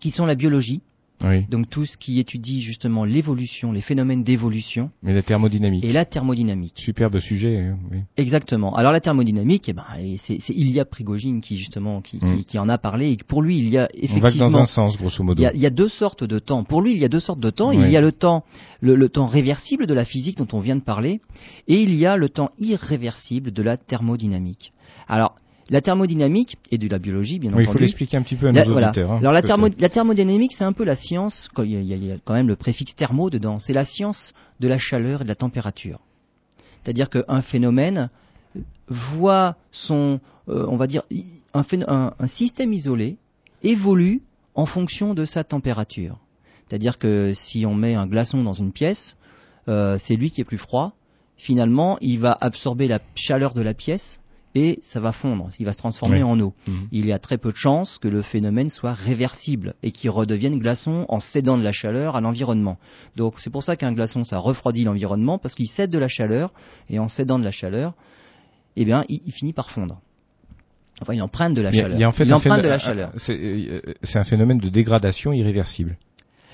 qui 0.00 0.10
sont 0.10 0.26
la 0.26 0.34
biologie, 0.34 0.80
Oui. 1.24 1.46
donc 1.50 1.70
tout 1.70 1.86
ce 1.86 1.96
qui 1.96 2.20
étudie 2.20 2.60
justement 2.60 3.04
l'évolution, 3.04 3.72
les 3.72 3.80
phénomènes 3.80 4.22
d'évolution, 4.22 4.90
Mais 5.02 5.14
la 5.14 5.22
thermodynamique. 5.22 5.82
et 5.82 5.90
la 5.92 6.04
thermodynamique. 6.04 6.74
Superbe 6.76 7.18
sujet. 7.20 7.56
hein, 7.58 7.78
oui. 7.90 8.00
Exactement. 8.18 8.74
Alors 8.76 8.92
la 8.92 9.00
thermodynamique, 9.00 9.68
eh 9.70 9.72
ben, 9.72 9.84
et 9.98 10.18
c'est 10.18 10.36
Ilya 10.50 10.84
Prigogine 10.84 11.40
qui 11.40 11.56
justement 11.56 12.02
qui, 12.02 12.18
Mm. 12.18 12.44
qui 12.44 12.58
en 12.58 12.68
a 12.68 12.76
parlé, 12.76 13.12
et 13.12 13.16
pour 13.26 13.40
lui 13.40 13.58
il 13.58 13.68
y 13.70 13.78
a 13.78 13.88
On 13.94 13.96
effectivement 13.96 14.28
va 14.28 14.30
que 14.32 14.52
dans 14.52 14.58
un 14.58 14.64
sens, 14.66 14.98
grosso 14.98 15.24
modo. 15.24 15.40
il 15.40 15.44
y, 15.44 15.46
a, 15.46 15.54
il 15.54 15.60
y 15.60 15.66
a 15.66 15.70
deux 15.70 15.88
sortes 15.88 16.22
de 16.24 16.38
temps. 16.38 16.64
Pour 16.64 16.82
lui, 16.82 16.92
il 16.92 16.98
y 16.98 17.04
a 17.04 17.08
deux 17.08 17.20
sortes 17.20 17.40
de 17.40 17.50
temps. 17.50 17.72
Il 17.72 17.88
y 17.88 17.96
a 17.96 18.00
le 18.02 18.12
temps, 18.12 18.44
le, 18.80 18.94
le 18.94 19.08
temps 19.08 19.26
réversible 19.26 19.86
de 19.86 19.94
la 19.94 20.04
physique 20.04 20.36
dont 20.36 20.48
on 20.52 20.60
vient 20.60 20.76
de 20.76 20.82
parler, 20.82 21.20
et 21.66 21.80
il 21.80 21.94
y 21.94 22.04
a 22.04 22.18
le 22.18 22.28
temps 22.28 22.50
irréversible 22.58 23.52
de 23.52 23.62
la 23.62 23.78
thermodynamique. 23.78 24.72
Alors, 25.08 25.36
la 25.68 25.80
thermodynamique 25.80 26.58
et 26.70 26.78
de 26.78 26.88
la 26.88 26.98
biologie, 26.98 27.38
bien 27.38 27.52
Oui, 27.52 27.62
il 27.62 27.64
faut 27.64 27.70
entendu. 27.70 27.84
l'expliquer 27.84 28.16
un 28.16 28.22
petit 28.22 28.36
peu 28.36 28.48
à 28.48 28.52
La- 28.52 28.64
nos 28.64 28.72
voilà. 28.72 28.88
auditeurs. 28.88 29.12
hein, 29.12 29.18
Alors 29.18 29.32
la, 29.32 29.42
que 29.42 29.46
thermo- 29.48 29.66
c'est. 29.68 29.80
la 29.80 29.88
thermodynamique, 29.88 30.52
c'est 30.52 30.64
un 30.64 30.72
peu 30.72 30.84
la 30.84 30.96
science. 30.96 31.48
Il 31.58 31.64
y, 31.72 31.76
a, 31.76 31.80
il 31.96 32.04
y 32.04 32.20
quand 32.24 32.34
même 32.34 32.46
le 32.48 32.56
préfixe 32.56 32.94
thermo 32.94 33.30
dedans. 33.30 33.58
C'est 33.58 33.72
la 33.72 33.84
science 33.84 34.32
de 34.60 34.68
la 34.68 34.78
chaleur 34.78 35.20
et 35.22 35.24
de 35.24 35.28
la 35.28 35.34
température. 35.34 36.00
C'est-à-dire 36.84 37.10
qu'un 37.10 37.40
phénomène 37.42 38.10
voit 38.88 39.56
son, 39.72 40.20
euh, 40.48 40.66
on 40.68 40.76
va 40.76 40.86
dire, 40.86 41.02
un- 41.54 42.12
un 42.18 42.26
système 42.26 42.72
isolé 42.72 43.16
évolue 43.62 44.22
en 44.54 44.66
fonction 44.66 45.14
de 45.14 45.24
sa 45.24 45.44
température. 45.44 46.18
C'est-à-dire 46.68 46.98
que 46.98 47.32
si 47.34 47.66
on 47.66 47.74
met 47.74 47.94
un 47.94 48.06
glaçon 48.06 48.42
dans 48.42 48.52
une 48.52 48.72
pièce, 48.72 49.16
euh, 49.68 49.98
c'est 49.98 50.14
lui 50.14 50.30
qui 50.30 50.40
est 50.40 50.44
plus 50.44 50.58
froid. 50.58 50.92
Finalement, 51.36 51.98
il 52.00 52.18
va 52.20 52.36
absorber 52.40 52.88
la 52.88 53.00
chaleur 53.14 53.52
de 53.54 53.60
la 53.62 53.74
pièce 53.74 54.20
et 54.58 54.78
ça 54.80 55.00
va 55.00 55.12
fondre. 55.12 55.50
Il 55.58 55.66
va 55.66 55.72
se 55.72 55.76
transformer 55.76 56.16
Oui. 56.16 56.22
en 56.22 56.40
eau 56.40 56.54
Mhm. 56.66 56.88
il 56.90 57.04
y 57.06 57.12
a 57.12 57.18
très 57.18 57.36
peu 57.36 57.52
de 57.52 57.56
chances 57.56 57.98
que 57.98 58.08
le 58.08 58.22
phénomène 58.22 58.70
soit 58.70 58.94
réversible 58.94 59.74
et 59.82 59.90
qu'il 59.92 60.08
redevienne 60.08 60.58
glaçon 60.58 61.04
en 61.10 61.18
cédant 61.20 61.58
de 61.58 61.62
la 61.62 61.72
chaleur 61.72 62.16
à 62.16 62.22
l'environnement. 62.22 62.78
Donc 63.16 63.34
c'est 63.38 63.50
pour 63.50 63.62
ça 63.62 63.76
qu'un 63.76 63.92
glaçon 63.92 64.24
ça 64.24 64.38
refroidit 64.38 64.84
l'environnement 64.84 65.38
parce 65.38 65.54
qu'il 65.54 65.68
cède 65.68 65.90
de 65.90 65.98
la 65.98 66.08
chaleur 66.08 66.52
et 66.88 66.98
en 66.98 67.06
cédant 67.08 67.38
de 67.38 67.44
la 67.44 67.50
chaleur, 67.50 67.92
eh 68.76 68.86
bien 68.86 69.04
il, 69.10 69.20
il 69.26 69.32
finit 69.32 69.52
par 69.52 69.70
fondre. 69.70 70.00
Enfin 71.02 71.12
il 71.12 71.20
emprunte 71.20 71.52
de 71.54 71.60
la 71.60 71.70
chaleur. 71.72 71.98
il 71.98 72.00
y 72.00 72.04
a 72.04 72.08
en 72.08 72.12
fait 72.12 72.24
il 72.24 72.32
un 72.32 72.36
emprunte 72.36 72.62
de 72.62 72.68
la 72.68 72.78
chaleur. 72.78 73.10
Euh, 73.28 73.80
c'est 74.02 74.18
un 74.18 74.24
phénomène 74.24 74.58
de 74.58 74.70
dégradation 74.70 75.34
irréversible. 75.34 75.98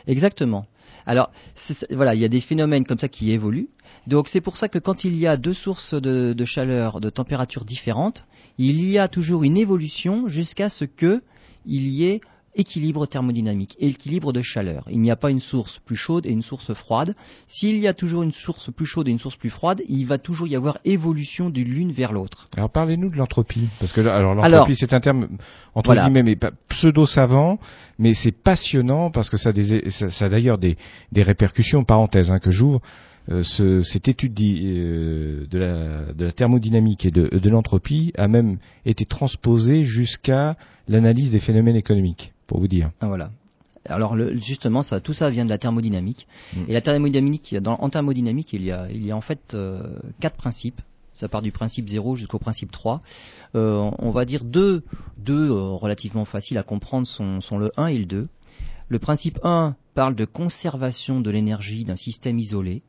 Exactement. 0.08 0.66
Alors 1.06 1.30
voilà, 1.90 2.14
il 2.14 2.20
y 2.20 2.24
a 2.24 2.28
des 2.28 2.40
phénomènes 2.40 2.84
comme 2.84 2.98
ça 2.98 3.08
qui 3.08 3.32
évoluent. 3.32 3.68
Donc 4.06 4.28
c'est 4.28 4.40
pour 4.40 4.56
ça 4.56 4.68
que 4.68 4.78
quand 4.78 5.04
il 5.04 5.16
y 5.16 5.26
a 5.26 5.36
deux 5.36 5.54
sources 5.54 5.94
de, 5.94 6.32
de 6.32 6.44
chaleur, 6.44 7.00
de 7.00 7.10
température 7.10 7.64
différentes, 7.64 8.24
il 8.58 8.88
y 8.88 8.98
a 8.98 9.08
toujours 9.08 9.44
une 9.44 9.56
évolution 9.56 10.28
jusqu'à 10.28 10.68
ce 10.68 10.84
que 10.84 11.22
il 11.64 11.88
y 11.88 12.06
ait 12.06 12.20
équilibre 12.54 13.06
thermodynamique 13.06 13.76
et 13.78 13.88
équilibre 13.88 14.32
de 14.32 14.42
chaleur. 14.42 14.84
Il 14.90 15.00
n'y 15.00 15.10
a 15.10 15.16
pas 15.16 15.30
une 15.30 15.40
source 15.40 15.78
plus 15.84 15.96
chaude 15.96 16.26
et 16.26 16.30
une 16.30 16.42
source 16.42 16.72
froide. 16.74 17.14
S'il 17.46 17.78
y 17.78 17.88
a 17.88 17.94
toujours 17.94 18.22
une 18.22 18.32
source 18.32 18.70
plus 18.70 18.86
chaude 18.86 19.08
et 19.08 19.10
une 19.10 19.18
source 19.18 19.36
plus 19.36 19.50
froide, 19.50 19.82
il 19.88 20.04
va 20.04 20.18
toujours 20.18 20.46
y 20.46 20.56
avoir 20.56 20.78
évolution 20.84 21.50
de 21.50 21.60
l'une 21.60 21.92
vers 21.92 22.12
l'autre. 22.12 22.46
Alors 22.56 22.70
parlez-nous 22.70 23.10
de 23.10 23.16
l'entropie, 23.16 23.68
parce 23.80 23.92
que 23.92 24.00
là, 24.00 24.14
alors 24.14 24.34
l'entropie 24.34 24.76
c'est 24.76 24.92
un 24.92 25.00
terme 25.00 25.28
entre 25.74 25.88
voilà. 25.88 26.04
guillemets 26.04 26.22
mais 26.22 26.36
pas 26.36 26.50
pseudo 26.68 27.06
savant, 27.06 27.58
mais 27.98 28.14
c'est 28.14 28.32
passionnant 28.32 29.10
parce 29.10 29.30
que 29.30 29.36
ça, 29.36 29.50
a 29.50 29.52
des, 29.52 29.90
ça, 29.90 30.08
ça 30.08 30.26
a 30.26 30.28
d'ailleurs 30.28 30.58
des, 30.58 30.76
des 31.10 31.22
répercussions 31.22 31.84
parenthèses 31.84 32.30
hein, 32.30 32.38
que 32.38 32.50
j'ouvre. 32.50 32.80
Euh, 33.30 33.42
ce- 33.44 33.82
cette 33.82 34.08
étude 34.08 34.38
euh, 34.40 35.46
de, 35.48 35.58
la, 35.58 36.12
de 36.12 36.24
la 36.24 36.32
thermodynamique 36.32 37.06
et 37.06 37.10
de, 37.10 37.28
de 37.28 37.50
l'entropie 37.50 38.12
a 38.16 38.26
même 38.26 38.58
été 38.84 39.04
transposée 39.04 39.84
jusqu'à 39.84 40.56
l'analyse 40.88 41.30
des 41.30 41.38
phénomènes 41.40 41.76
économiques, 41.76 42.32
pour 42.46 42.58
vous 42.58 42.68
dire. 42.68 42.90
Ah, 43.00 43.06
Voilà. 43.06 43.30
Alors 43.86 44.14
le- 44.16 44.38
justement, 44.38 44.82
ça, 44.82 45.00
tout 45.00 45.12
ça 45.12 45.30
vient 45.30 45.44
de 45.44 45.50
la 45.50 45.58
thermodynamique. 45.58 46.26
Mm. 46.54 46.60
Et 46.68 46.72
la 46.72 46.80
thermodynamique, 46.80 47.54
dans, 47.56 47.74
en 47.74 47.90
thermodynamique, 47.90 48.52
il 48.52 48.62
y 48.64 48.70
a, 48.72 48.88
il 48.90 49.04
y 49.04 49.10
a 49.10 49.16
en 49.16 49.20
fait 49.20 49.54
euh, 49.54 49.82
quatre 50.20 50.36
principes. 50.36 50.80
Ça 51.14 51.28
part 51.28 51.42
du 51.42 51.52
principe 51.52 51.88
0 51.88 52.16
jusqu'au 52.16 52.38
principe 52.38 52.70
3. 52.72 53.02
Euh, 53.54 53.90
on 53.98 54.10
va 54.10 54.24
dire 54.24 54.44
deux, 54.44 54.82
deux 55.18 55.50
euh, 55.50 55.60
relativement 55.74 56.24
faciles 56.24 56.58
à 56.58 56.62
comprendre 56.62 57.06
sont, 57.06 57.40
sont 57.40 57.58
le 57.58 57.70
1 57.76 57.86
et 57.88 57.98
le 57.98 58.06
2. 58.06 58.28
Le 58.88 58.98
principe 58.98 59.38
1 59.44 59.74
parle 59.94 60.14
de 60.16 60.24
conservation 60.24 61.20
de 61.20 61.30
l'énergie 61.30 61.84
d'un 61.84 61.96
système 61.96 62.38
isolé. 62.38 62.82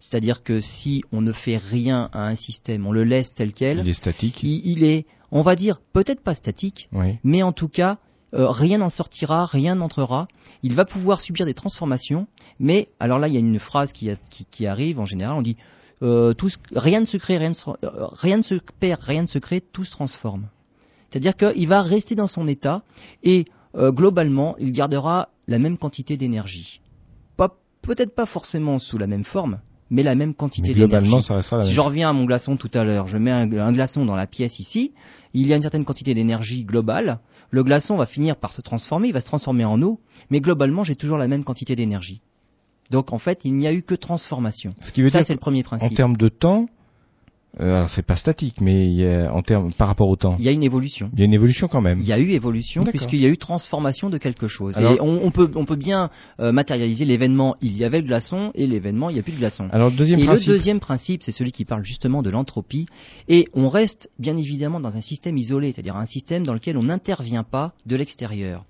C'est-à-dire 0.00 0.42
que 0.42 0.60
si 0.60 1.02
on 1.12 1.20
ne 1.20 1.30
fait 1.32 1.56
rien 1.58 2.08
à 2.12 2.26
un 2.26 2.34
système, 2.34 2.86
on 2.86 2.92
le 2.92 3.04
laisse 3.04 3.32
tel 3.34 3.52
quel, 3.52 3.78
Il 3.80 3.88
est 3.88 3.92
statique. 3.92 4.42
il, 4.42 4.66
il 4.66 4.82
est, 4.84 5.06
on 5.30 5.42
va 5.42 5.54
dire, 5.54 5.80
peut-être 5.92 6.22
pas 6.22 6.34
statique, 6.34 6.88
Oui. 6.92 7.18
mais 7.22 7.42
en 7.42 7.52
tout 7.52 7.68
cas, 7.68 7.98
euh, 8.34 8.48
rien 8.48 8.78
n'en 8.78 8.88
sortira, 8.88 9.44
rien 9.46 9.74
n'entrera. 9.74 10.26
Il 10.62 10.74
va 10.74 10.84
pouvoir 10.84 11.20
subir 11.20 11.46
des 11.46 11.54
transformations, 11.54 12.26
mais 12.58 12.88
alors 12.98 13.18
là, 13.18 13.28
il 13.28 13.34
y 13.34 13.36
a 13.36 13.40
une 13.40 13.58
phrase 13.58 13.92
qui, 13.92 14.10
a- 14.10 14.16
qui- 14.30 14.46
qui 14.46 14.66
arrive 14.66 14.98
en 14.98 15.06
général, 15.06 15.36
on 15.36 15.42
dit 15.42 15.56
euh, 16.02 16.32
tout, 16.32 16.48
rien 16.74 17.00
ne 17.00 17.04
se 17.04 17.18
crée, 17.18 17.36
rien 17.36 17.50
ne 17.50 17.54
se, 17.54 17.68
euh, 17.68 18.06
rien 18.12 18.38
ne 18.38 18.42
se 18.42 18.54
perd, 18.80 19.02
rien 19.02 19.22
ne 19.22 19.26
se 19.26 19.38
crée, 19.38 19.60
tout 19.60 19.84
se 19.84 19.90
transforme. 19.90 20.48
C'est-à-dire 21.10 21.36
qu'il 21.36 21.68
va 21.68 21.82
rester 21.82 22.14
dans 22.14 22.26
son 22.28 22.48
état 22.48 22.82
et 23.22 23.44
globalement, 23.76 24.56
il 24.58 24.72
gardera 24.72 25.28
la 25.46 25.58
même 25.58 25.76
quantité 25.78 26.16
d'énergie. 26.16 26.80
Pas- 27.36 27.54
Peut-être 27.82 28.14
pas 28.14 28.26
forcément 28.26 28.78
sous 28.78 28.98
la 28.98 29.06
même 29.06 29.24
forme, 29.24 29.60
mais 29.90 30.02
la 30.02 30.14
même 30.14 30.34
quantité 30.34 30.68
d'énergie. 30.74 30.86
globalement, 30.86 31.20
ça 31.20 31.34
restera 31.34 31.58
la 31.58 31.64
Si 31.64 31.72
je 31.72 31.80
reviens 31.80 32.10
à 32.10 32.12
mon 32.12 32.24
glaçon 32.24 32.56
tout 32.56 32.70
à 32.74 32.84
l'heure, 32.84 33.06
je 33.06 33.18
mets 33.18 33.30
un, 33.30 33.50
un 33.52 33.72
glaçon 33.72 34.04
dans 34.04 34.16
la 34.16 34.26
pièce 34.26 34.58
ici, 34.58 34.92
il 35.34 35.46
y 35.46 35.52
a 35.52 35.56
une 35.56 35.62
certaine 35.62 35.84
quantité 35.84 36.14
d'énergie 36.14 36.64
globale, 36.64 37.18
le 37.50 37.64
glaçon 37.64 37.96
va 37.96 38.06
finir 38.06 38.36
par 38.36 38.52
se 38.52 38.60
transformer, 38.60 39.08
il 39.08 39.12
va 39.12 39.20
se 39.20 39.26
transformer 39.26 39.64
en 39.64 39.80
eau, 39.82 40.00
mais 40.30 40.40
globalement 40.40 40.84
j'ai 40.84 40.96
toujours 40.96 41.18
la 41.18 41.28
même 41.28 41.44
quantité 41.44 41.74
d'énergie. 41.76 42.20
Donc 42.90 43.12
en 43.12 43.18
fait, 43.18 43.44
il 43.44 43.54
n'y 43.54 43.66
a 43.66 43.72
eu 43.72 43.82
que 43.82 43.94
transformation. 43.94 44.70
Ce 44.80 44.92
qui 44.92 45.02
veut 45.02 45.10
Ça 45.10 45.22
c'est 45.22 45.32
le 45.32 45.38
premier 45.38 45.60
En 45.60 45.76
principe. 45.76 45.96
termes 45.96 46.16
de 46.16 46.28
temps, 46.28 46.66
euh, 47.58 47.76
alors 47.76 47.88
c'est 47.88 48.02
pas 48.02 48.14
statique, 48.14 48.60
mais 48.60 48.86
il 48.86 48.92
y 48.92 49.06
a, 49.06 49.32
en 49.34 49.42
termes 49.42 49.72
par 49.72 49.88
rapport 49.88 50.08
au 50.08 50.14
temps. 50.14 50.36
Il 50.38 50.44
y 50.44 50.48
a 50.48 50.52
une 50.52 50.62
évolution. 50.62 51.10
Il 51.14 51.18
y 51.18 51.22
a 51.22 51.24
une 51.24 51.34
évolution 51.34 51.66
quand 51.66 51.80
même. 51.80 51.98
Il 51.98 52.06
y 52.06 52.12
a 52.12 52.18
eu 52.18 52.30
évolution 52.30 52.82
puisqu'il 52.84 53.20
y 53.20 53.26
a 53.26 53.28
eu 53.28 53.36
transformation 53.36 54.08
de 54.08 54.18
quelque 54.18 54.46
chose. 54.46 54.76
Alors- 54.76 54.92
et 54.92 55.00
on, 55.00 55.24
on 55.24 55.30
peut, 55.32 55.50
on 55.56 55.64
peut 55.64 55.76
bien 55.76 56.10
euh, 56.38 56.52
matérialiser 56.52 57.04
l'événement 57.04 57.56
il 57.60 57.76
y 57.76 57.84
avait 57.84 58.00
le 58.00 58.06
glaçon 58.06 58.52
et 58.54 58.68
l'événement 58.68 59.10
il 59.10 59.14
n'y 59.14 59.18
a 59.18 59.22
plus 59.22 59.32
de 59.32 59.38
glaçon. 59.38 59.68
Alors 59.72 59.90
le 59.90 59.96
deuxième 59.96 60.20
et 60.20 60.26
principe. 60.26 60.46
le 60.48 60.54
deuxième 60.54 60.80
principe, 60.80 61.22
c'est 61.24 61.32
celui 61.32 61.50
qui 61.50 61.64
parle 61.64 61.84
justement 61.84 62.22
de 62.22 62.30
l'entropie. 62.30 62.86
Et 63.28 63.48
on 63.52 63.68
reste 63.68 64.10
bien 64.18 64.36
évidemment 64.36 64.78
dans 64.78 64.96
un 64.96 65.00
système 65.00 65.36
isolé, 65.36 65.72
c'est-à-dire 65.72 65.96
un 65.96 66.06
système 66.06 66.46
dans 66.46 66.54
lequel 66.54 66.76
on 66.76 66.84
n'intervient 66.84 67.42
pas 67.42 67.72
de 67.84 67.96
l'extérieur. 67.96 68.64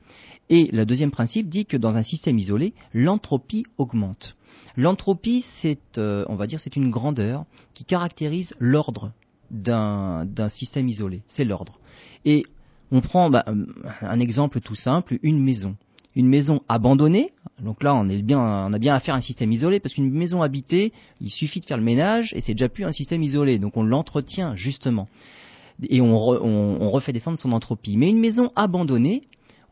Et 0.48 0.68
le 0.72 0.84
deuxième 0.84 1.12
principe 1.12 1.48
dit 1.48 1.64
que 1.64 1.76
dans 1.76 1.96
un 1.96 2.02
système 2.02 2.38
isolé, 2.38 2.72
l'entropie 2.92 3.64
augmente. 3.78 4.36
L'entropie, 4.80 5.44
c'est, 5.46 5.98
euh, 5.98 6.24
on 6.30 6.36
va 6.36 6.46
dire, 6.46 6.58
c'est 6.58 6.74
une 6.74 6.90
grandeur 6.90 7.44
qui 7.74 7.84
caractérise 7.84 8.54
l'ordre 8.58 9.12
d'un 9.50 10.24
d'un 10.24 10.48
système 10.48 10.88
isolé. 10.88 11.20
C'est 11.26 11.44
l'ordre. 11.44 11.78
Et 12.24 12.46
on 12.90 13.02
prend 13.02 13.28
bah, 13.28 13.44
un 14.00 14.20
exemple 14.20 14.60
tout 14.60 14.74
simple, 14.74 15.18
une 15.22 15.38
maison. 15.38 15.76
Une 16.16 16.28
maison 16.28 16.62
abandonnée, 16.68 17.32
donc 17.62 17.82
là 17.82 17.94
on, 17.94 18.08
est 18.08 18.22
bien, 18.22 18.40
on 18.40 18.72
a 18.72 18.78
bien 18.78 18.94
affaire 18.94 19.14
à 19.14 19.18
un 19.18 19.20
système 19.20 19.52
isolé, 19.52 19.80
parce 19.80 19.94
qu'une 19.94 20.10
maison 20.10 20.40
habitée, 20.40 20.92
il 21.20 21.30
suffit 21.30 21.60
de 21.60 21.66
faire 21.66 21.76
le 21.76 21.84
ménage 21.84 22.32
et 22.34 22.40
c'est 22.40 22.54
déjà 22.54 22.70
plus 22.70 22.84
un 22.84 22.90
système 22.90 23.22
isolé, 23.22 23.58
donc 23.58 23.76
on 23.76 23.84
l'entretient 23.84 24.56
justement. 24.56 25.08
Et 25.88 26.00
on, 26.00 26.16
re- 26.16 26.40
on 26.42 26.88
refait 26.88 27.12
descendre 27.12 27.38
son 27.38 27.52
entropie. 27.52 27.98
Mais 27.98 28.08
une 28.08 28.18
maison 28.18 28.50
abandonnée, 28.56 29.22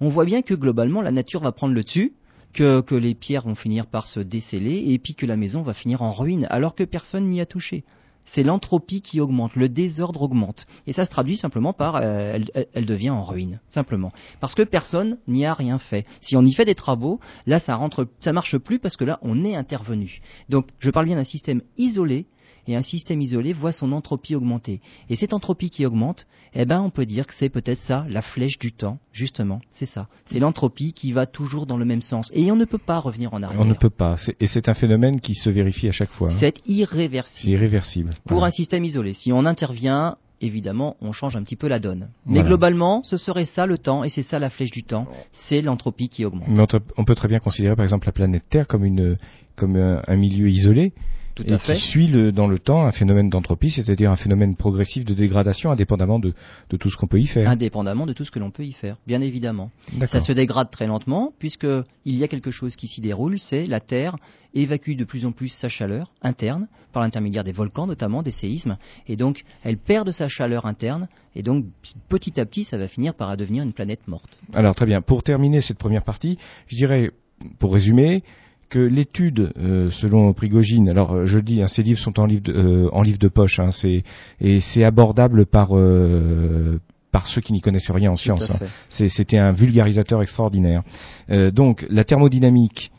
on 0.01 0.11
voit 0.11 0.27
bien 0.27 0.43
que 0.43 0.55
globalement 0.55 1.01
la 1.01 1.13
nature 1.13 1.41
va 1.41 1.53
prendre 1.53 1.75
le 1.75 1.83
dessus, 1.83 2.13
que, 2.53 2.95
les 2.95 3.15
pierres 3.15 3.45
vont 3.45 3.55
finir 3.55 3.87
par 3.87 4.07
se 4.07 4.21
déceler, 4.21 4.85
et 4.89 4.99
puis 4.99 5.15
que 5.15 5.27
la 5.27 5.37
maison 5.37 5.63
va 5.63 5.75
finir 5.75 6.03
en 6.03 6.11
ruine, 6.13 6.47
alors 6.51 6.75
que 6.75 6.85
personne 6.85 7.29
n'y 7.29 7.41
a 7.41 7.47
touché. 7.47 7.85
C'est 8.25 8.43
l'entropie 8.43 9.01
qui 9.01 9.21
augmente, 9.21 9.57
le 9.57 9.71
désordre 9.71 10.21
augmente. 10.21 10.67
Et 10.87 10.93
ça 10.93 11.07
se 11.07 11.11
traduit 11.11 11.39
simplement 11.39 11.73
par 11.73 11.97
euh, 11.97 12.33
elle, 12.35 12.51
elle- 12.55 12.67
elle 12.75 12.85
devient 12.85 13.09
en 13.09 13.23
ruine, 13.23 13.59
simplement. 13.71 14.13
Parce 14.41 14.55
que 14.55 14.63
personne 14.65 15.17
n'y 15.29 15.47
a 15.47 15.55
rien 15.55 15.79
fait. 15.79 16.05
Si 16.21 16.37
on 16.37 16.43
y 16.45 16.53
fait 16.53 16.67
des 16.67 16.75
travaux, 16.75 17.21
là 17.47 17.59
ça 17.59 17.75
rentre, 17.75 18.07
ça 18.21 18.35
marche 18.35 18.59
plus 18.59 18.79
parce 18.81 18.99
que 18.99 19.05
là 19.05 19.19
on 19.23 19.47
est 19.47 19.57
intervenu. 19.57 20.21
Donc 20.51 20.67
je 20.79 20.91
parle 20.91 21.07
bien 21.07 21.17
d'un 21.17 21.25
système 21.25 21.63
isolé 21.79 22.27
et 22.69 22.77
un 22.77 22.83
système 22.83 23.21
isolé 23.23 23.53
voit 23.55 23.73
son 23.73 23.93
entropie 23.93 24.35
augmenter. 24.35 24.81
Et 25.09 25.17
cette 25.17 25.33
entropie 25.33 25.71
qui 25.71 25.87
augmente, 25.87 26.27
eh 26.55 26.67
ben 26.67 26.81
on 26.83 26.91
peut 26.91 27.07
dire 27.07 27.27
que 27.27 27.33
c'est 27.35 27.49
peut-être 27.49 27.79
ça, 27.79 28.05
la 28.09 28.21
flèche 28.23 28.59
du 28.59 28.73
temps, 28.73 28.99
justement, 29.13 29.61
c'est 29.73 29.87
ça. 29.87 30.07
C'est 30.27 30.39
l'entropie 30.39 30.93
qui 30.93 31.13
va 31.13 31.25
toujours 31.25 31.67
dans 31.67 31.79
le 31.79 31.87
même 31.87 32.03
sens. 32.03 32.31
Et 32.35 32.53
on 32.53 32.57
ne 32.57 32.67
peut 32.67 32.79
pas 32.79 32.99
revenir 32.99 33.33
en 33.33 33.43
arrière. 33.43 33.61
On 33.61 33.65
ne 33.65 33.75
peut 33.75 33.91
pas. 33.91 34.17
Et 34.39 34.47
c'est 34.47 34.69
un 34.69 34.75
phénomène 34.75 35.21
qui 35.21 35.35
se 35.35 35.49
vérifie 35.49 35.89
à 35.89 35.93
chaque 35.93 36.11
fois. 36.11 36.29
hein. 36.31 36.37
C'est 36.39 36.61
irréversible. 36.69 37.53
irréversible. 37.53 38.11
Pour 38.27 38.39
Voilà. 38.39 38.49
un 38.49 38.51
système 38.51 38.85
isolé, 38.85 39.15
si 39.15 39.33
on 39.33 39.47
intervient, 39.47 40.17
évidemment, 40.43 40.97
on 41.01 41.13
change 41.13 41.37
un 41.37 41.43
petit 41.43 41.57
peu 41.57 41.69
la 41.69 41.79
donne. 41.79 42.11
Mais 42.27 42.43
globalement, 42.43 43.03
ce 43.03 43.17
serait 43.17 43.47
ça 43.47 43.65
le 43.65 43.79
temps, 43.79 44.05
et 44.05 44.11
c'est 44.11 44.23
ça 44.23 44.39
la 44.39 44.51
flèche 44.51 44.71
du 44.71 44.85
temps, 44.85 45.07
c'est 45.33 45.63
l'entropie 45.63 46.11
qui 46.11 46.27
augmente. 46.27 46.49
Mais 46.49 46.61
on, 46.99 47.05
peut 47.05 47.15
très 47.15 47.29
bien 47.29 47.39
considérer 47.39 47.75
par 47.77 47.85
exemple 47.85 48.07
la 48.07 48.13
planète 48.13 48.45
Terre 48.51 48.67
comme 48.67 48.85
une 48.85 49.17
comme 49.57 49.77
un, 49.77 50.03
un 50.07 50.17
milieu 50.17 50.49
isolé 50.49 50.93
Tout 51.39 51.45
et 51.49 51.53
à 51.53 51.59
fait. 51.59 51.75
qui 51.75 51.81
suit 51.83 52.09
le, 52.09 52.33
dans 52.33 52.49
le 52.49 52.59
temps 52.59 52.85
un 52.85 52.91
phénomène 52.91 53.31
d'entropie, 53.31 53.71
c'est-à-dire 53.71 54.11
un 54.11 54.17
phénomène 54.17 54.57
progressif 54.57 55.05
de 55.05 55.15
dégradation 55.15 55.71
indépendamment 55.71 56.19
de, 56.19 56.35
de 56.69 56.77
tout 56.77 56.91
ce 56.91 56.97
qu'on 56.97 57.07
peut 57.07 57.21
y 57.21 57.27
faire. 57.27 57.49
Indépendamment 57.49 58.07
de 58.07 58.13
tout 58.13 58.25
ce 58.25 58.33
que 58.33 58.41
l'on 58.41 58.51
peut 58.51 58.65
y 58.65 58.73
faire, 58.73 58.97
bien 59.07 59.21
évidemment. 59.21 59.71
Ça 60.07 60.21
se 60.21 60.33
dégrade 60.33 60.71
très 60.71 60.89
lentement, 60.89 61.33
puisque 61.39 61.67
il 62.05 62.17
y 62.17 62.25
a 62.25 62.29
quelque 62.29 62.51
chose 62.51 62.75
qui 62.75 62.89
s'y 62.89 63.01
déroule, 63.01 63.39
c'est 63.39 63.67
la 63.67 63.79
Terre 63.79 64.17
évacue 64.53 64.97
de 64.97 65.05
plus 65.05 65.27
en 65.27 65.31
plus 65.31 65.49
sa 65.49 65.69
chaleur 65.69 66.11
interne, 66.23 66.67
par 66.93 67.03
l'intermédiaire 67.03 67.45
des 67.45 67.53
volcans 67.53 67.87
notamment, 67.87 68.23
des 68.23 68.33
séismes, 68.33 68.77
et 69.07 69.15
donc 69.15 69.45
elle 69.63 69.77
perd 69.77 70.09
de 70.09 70.13
sa 70.13 70.27
chaleur 70.27 70.67
interne, 70.67 71.07
et 71.37 71.45
donc 71.45 71.67
petit 72.09 72.41
à 72.41 72.47
petit 72.47 72.65
ça 72.65 72.79
va 72.79 72.89
finir 72.89 73.15
par 73.15 73.37
devenir 73.37 73.63
une 73.63 73.73
planète 73.73 74.09
morte. 74.09 74.41
Alors 74.55 74.75
très 74.75 74.87
bien. 74.87 75.03
Pour 75.03 75.23
terminer 75.23 75.61
cette 75.61 75.79
première 75.79 76.03
partie, 76.03 76.37
je 76.67 76.75
dirais, 76.75 77.13
pour 77.61 77.73
résumer, 77.73 78.23
que 78.71 78.79
l'étude, 78.79 79.53
euh, 79.59 79.91
selon 79.91 80.33
Prigogine, 80.33 80.89
alors 80.89 81.13
euh, 81.13 81.25
je 81.25 81.37
le 81.37 81.43
dis, 81.43 81.63
hein, 81.63 81.69
ces 81.69 81.83
livres 81.83 81.99
sont 81.99 82.19
en 82.21 82.27
livre 82.27 82.43
de, 82.43 82.53
euh, 82.53 82.89
en 82.93 83.03
livre 83.03 83.19
de 83.19 83.29
poche, 83.29 83.61
hein, 83.61 83.71
c'est 83.71 84.03
et 84.41 84.61
c'est 84.61 84.85
abordable 84.85 85.47
par 85.47 85.71
euh, 85.77 86.79
par 87.11 87.27
ceux 87.27 87.41
qui 87.41 87.53
n'y 87.55 87.61
connaissent 87.63 87.91
rien 87.91 88.11
en 88.13 88.17
sciences. 88.17 88.51
hein. 88.51 88.59
C'était 88.91 89.39
un 89.39 89.53
vulgarisateur 89.53 90.21
extraordinaire. 90.23 90.83
Euh, 91.31 91.51
donc 91.51 91.87
la 91.89 92.05
thermodynamique 92.05 92.91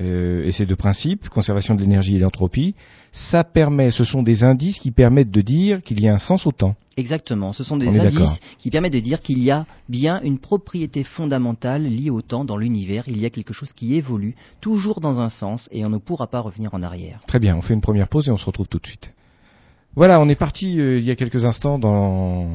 euh, 0.00 0.44
et 0.44 0.50
ces 0.50 0.66
deux 0.66 0.76
principes, 0.76 1.28
conservation 1.28 1.74
de 1.74 1.80
l'énergie 1.80 2.16
et 2.16 2.18
l'entropie, 2.18 2.74
ça 3.12 3.44
permet, 3.44 3.90
ce 3.90 4.02
sont 4.02 4.22
des 4.22 4.42
indices 4.42 4.78
qui 4.78 4.90
permettent 4.90 5.30
de 5.30 5.40
dire 5.40 5.82
qu'il 5.82 6.00
y 6.00 6.08
a 6.08 6.12
un 6.12 6.18
sens 6.18 6.46
au 6.46 6.52
temps. 6.52 6.74
Exactement, 6.96 7.52
ce 7.52 7.62
sont 7.64 7.76
On 7.76 7.78
des 7.78 8.00
indices 8.00 8.40
qui 8.58 8.70
permettent 8.70 8.92
de 8.92 9.00
dire 9.00 9.20
qu'il 9.20 9.38
y 9.40 9.50
a 9.50 9.66
bien 9.88 10.20
une 10.22 10.38
propriété 10.38 11.04
fondamentale 11.04 11.84
liée 11.84 12.10
au 12.10 12.22
temps 12.22 12.44
dans 12.44 12.56
l'univers, 12.56 13.04
il 13.06 13.20
y 13.20 13.26
a 13.26 13.30
quelque 13.30 13.52
chose 13.52 13.72
qui 13.72 13.94
évolue 13.94 14.34
toujours 14.60 15.00
dans 15.00 15.20
un 15.20 15.28
sens 15.28 15.68
et 15.72 15.84
on 15.84 15.90
ne 15.90 15.98
pourra 15.98 16.26
pas 16.26 16.40
revenir 16.40 16.74
en 16.74 16.82
arrière. 16.82 17.20
Très 17.26 17.38
bien, 17.38 17.56
on 17.56 17.62
fait 17.62 17.74
une 17.74 17.80
première 17.80 18.08
pause 18.08 18.28
et 18.28 18.32
on 18.32 18.36
se 18.36 18.46
retrouve 18.46 18.68
tout 18.68 18.78
de 18.78 18.86
suite. 18.86 19.12
Voilà, 19.96 20.20
on 20.20 20.28
est 20.28 20.34
parti 20.34 20.80
euh, 20.80 20.98
il 20.98 21.04
y 21.04 21.10
a 21.12 21.14
quelques 21.14 21.44
instants 21.44 21.78
dans 21.78 22.48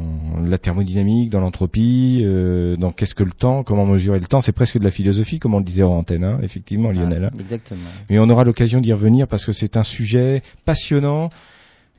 la 0.43 0.57
thermodynamique, 0.57 1.29
dans 1.29 1.39
l'entropie, 1.39 2.21
euh, 2.23 2.75
dans 2.75 2.91
qu'est-ce 2.91 3.15
que 3.15 3.23
le 3.23 3.31
temps, 3.31 3.63
comment 3.63 3.85
mesurer 3.85 4.19
le 4.19 4.25
temps. 4.25 4.41
C'est 4.41 4.51
presque 4.51 4.77
de 4.77 4.83
la 4.83 4.91
philosophie, 4.91 5.39
comme 5.39 5.53
on 5.53 5.59
le 5.59 5.63
disait 5.63 5.83
en 5.83 5.91
antenne, 5.93 6.25
hein, 6.25 6.39
effectivement, 6.43 6.91
Lionel. 6.91 7.25
hein. 7.25 7.29
Ah, 7.33 7.39
exactement. 7.39 7.79
Mais 8.09 8.19
on 8.19 8.29
aura 8.29 8.43
l'occasion 8.43 8.81
d'y 8.81 8.91
revenir 8.91 9.27
parce 9.27 9.45
que 9.45 9.53
c'est 9.53 9.77
un 9.77 9.83
sujet 9.83 10.41
passionnant 10.65 11.29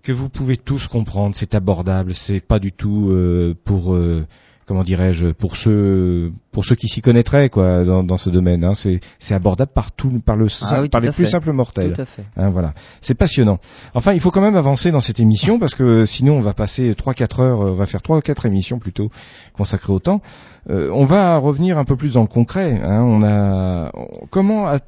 que 0.03 0.13
vous 0.13 0.29
pouvez 0.29 0.59
tous 0.59 0.89
comprendre. 0.89 1.35
C'est 1.35 1.55
abordable, 1.55 2.15
c'est 2.15 2.41
pas 2.41 2.59
du 2.59 2.73
tout 2.73 3.09
euh, 3.11 3.55
pour 3.65 3.95
euh, 3.95 4.27
comment 4.71 4.85
dirais-je 4.85 5.33
pour 5.33 5.57
ceux 5.57 6.31
pour 6.53 6.65
ceux 6.65 6.77
qui 6.77 6.87
s'y 6.87 7.03
connaîtraient 7.03 7.49
quoi 7.49 7.83
dans, 7.83 8.05
dans 8.05 8.17
ce 8.17 8.31
domaine. 8.31 8.63
Hein. 8.63 8.75
C'est 8.75 9.01
c'est 9.19 9.35
abordable 9.35 9.73
par 9.75 9.91
tout 9.91 10.21
par 10.25 10.37
le 10.37 10.47
Ah 10.63 10.83
oui, 10.83 10.89
par 10.89 11.01
les 11.01 11.11
plus 11.11 11.25
fait. 11.25 11.31
simples 11.33 11.51
mortels. 11.53 11.93
Tout 11.93 12.03
à 12.03 12.05
fait. 12.05 12.25
Hein, 12.37 12.51
voilà, 12.51 12.73
c'est 13.01 13.17
passionnant. 13.17 13.59
Enfin, 13.95 14.13
il 14.13 14.21
faut 14.21 14.31
quand 14.31 14.41
même 14.41 14.55
avancer 14.55 14.93
dans 14.93 15.01
cette 15.01 15.19
émission 15.19 15.59
parce 15.59 15.75
que 15.75 16.05
sinon 16.05 16.37
on 16.37 16.41
va 16.41 16.53
passer 16.55 16.93
3-4 16.95 17.43
heures, 17.43 17.61
euh, 17.63 17.71
on 17.73 17.75
va 17.75 17.87
faire 17.87 18.01
trois 18.01 18.19
ou 18.19 18.21
quatre 18.21 18.47
émissions 18.47 18.79
plutôt 18.79 19.11
consacrées 19.55 19.93
au 19.93 19.99
temps. 19.99 20.21
Euh, 20.71 20.89
on 20.95 21.05
va 21.05 21.37
revenir 21.39 21.77
un 21.77 21.85
peu 21.85 21.97
plus 21.97 22.13
dans 22.15 22.23
le 22.23 22.29
concret. 22.29 22.81
Hein. 22.81 23.03
On 23.03 23.25
a 23.25 23.91
comment 24.31 24.69
a- 24.69 24.79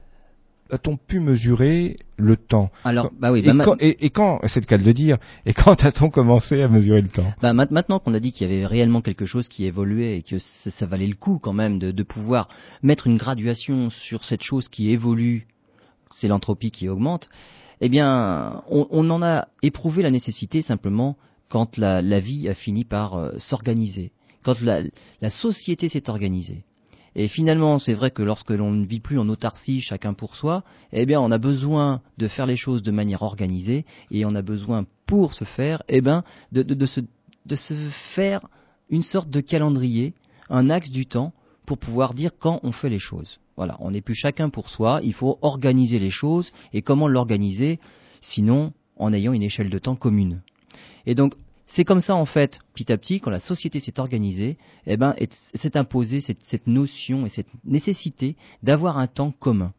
a-t-on 0.73 0.97
pu 0.97 1.21
mesurer 1.21 1.99
le 2.17 2.37
temps 2.37 2.71
Alors, 2.83 3.11
bah 3.21 3.31
oui, 3.31 3.41
et, 3.41 3.43
bah, 3.43 3.53
ma- 3.53 3.65
quand, 3.65 3.77
et, 3.79 4.05
et 4.05 4.11
quand, 4.11 4.41
c'est 4.47 4.61
le 4.61 4.67
cas 4.67 4.79
de 4.79 4.85
le 4.85 4.95
dire, 4.95 5.19
et 5.45 5.53
quand 5.53 5.85
a-t-on 5.85 6.09
commencé 6.09 6.63
à 6.63 6.69
mesurer 6.69 7.03
le 7.03 7.09
temps? 7.09 7.33
Bah, 7.43 7.53
ma- 7.53 7.67
maintenant 7.71 7.99
qu'on 7.99 8.15
a 8.15 8.21
dit 8.21 8.33
qu'il 8.33 8.51
y 8.51 8.53
avait 8.53 8.67
réellement 8.67 9.03
quelque 9.03 9.27
chose 9.27 9.49
qui 9.49 9.67
évoluait 9.67 10.19
et 10.19 10.23
que 10.23 10.39
ça, 10.39 10.71
ça 10.71 10.87
valait 10.87 11.07
le 11.07 11.15
coup 11.15 11.39
quand 11.39 11.53
même 11.53 11.79
de, 11.79 11.91
de 11.91 12.03
pouvoir 12.03 12.49
mettre 12.83 13.07
une 13.07 13.19
graduation 13.19 13.91
sur 13.91 14.25
cette 14.25 14.43
chose 14.43 14.69
qui 14.69 14.91
évolue, 14.91 15.47
c'est 16.17 16.29
l'entropie 16.29 16.71
qui 16.71 16.89
augmente, 16.89 17.29
eh 17.83 17.89
bien, 17.89 18.63
on, 18.71 18.87
on 18.91 19.11
en 19.11 19.23
a 19.23 19.49
éprouvé 19.63 20.03
la 20.03 20.11
nécessité 20.11 20.63
simplement 20.63 21.17
quand 21.49 21.77
la, 21.77 22.01
la 22.01 22.19
vie 22.21 22.49
a 22.49 22.55
fini 22.55 22.85
par 22.85 23.15
euh, 23.15 23.33
s'organiser, 23.39 24.13
quand 24.43 24.61
la, 24.63 24.83
la 25.21 25.31
société 25.31 25.91
s'est 25.91 26.09
organisée. 26.09 26.65
Et 27.15 27.29
finalement, 27.29 27.79
c'est 27.79 27.95
vrai 27.95 28.11
que 28.11 28.23
lorsque 28.23 28.51
l'on 28.51 28.71
ne 28.71 28.87
vit 28.87 29.01
plus 29.01 29.19
en 29.19 29.29
autarcie, 29.29 29.81
chacun 29.81 30.15
pour 30.15 30.37
soi, 30.37 30.65
eh 30.93 31.05
bien, 31.05 31.21
on 31.21 31.31
a 31.31 31.39
besoin 31.39 32.01
de 32.19 32.29
faire 32.29 32.47
les 32.47 32.57
choses 32.57 32.83
de 32.83 32.91
manière 32.91 33.23
organisée, 33.23 33.85
et 34.11 34.25
on 34.25 34.35
a 34.35 34.43
besoin, 34.43 34.87
pour 35.07 35.35
ce 35.35 35.45
faire, 35.45 35.83
eh 35.89 36.01
de, 36.01 36.23
de, 36.53 36.63
de 36.63 36.87
se, 36.87 37.01
de 37.47 37.55
se 37.55 37.75
faire 38.15 38.41
une 38.89 39.03
sorte 39.03 39.29
de 39.29 39.41
calendrier, 39.41 40.15
un 40.49 40.71
axe 40.71 40.91
du 40.91 41.07
temps, 41.07 41.33
pour 41.67 41.79
pouvoir 41.79 42.15
dire 42.15 42.31
quand 42.39 42.61
on 42.63 42.73
fait 42.73 42.89
les 42.89 42.99
choses. 42.99 43.39
Voilà, 43.57 43.77
on 43.81 43.91
n'est 43.91 44.01
plus 44.01 44.15
chacun 44.15 44.49
pour 44.49 44.69
soi, 44.69 45.01
il 45.03 45.13
faut 45.13 45.39
organiser 45.43 45.99
les 45.99 46.11
choses, 46.11 46.53
et 46.73 46.83
comment 46.83 47.09
l'organiser, 47.09 47.79
sinon 48.21 48.73
en 48.97 49.13
ayant 49.13 49.33
une 49.33 49.43
échelle 49.43 49.71
de 49.71 49.79
temps 49.79 49.97
commune. 49.97 50.41
Et 51.07 51.15
donc, 51.15 51.35
c'est 51.75 51.85
comme 51.85 52.01
ça 52.01 52.15
en 52.15 52.27
fait, 52.27 52.59
petit 52.75 52.93
à 52.93 52.99
petit, 52.99 53.21
quand 53.21 53.31
la 53.31 53.41
société 53.41 53.81
s'est 53.81 53.99
organisée, 53.99 54.57
eh 54.87 54.97
ben, 54.97 55.15
est- 55.19 55.33
s'est 55.55 55.77
imposée 55.77 56.21
cette, 56.21 56.43
cette 56.43 56.67
notion 56.67 57.25
et 57.27 57.29
cette 57.29 57.49
nécessité 57.65 58.37
d'avoir 58.63 58.99
un 58.99 59.07
temps 59.07 59.33
commun. 59.39 59.73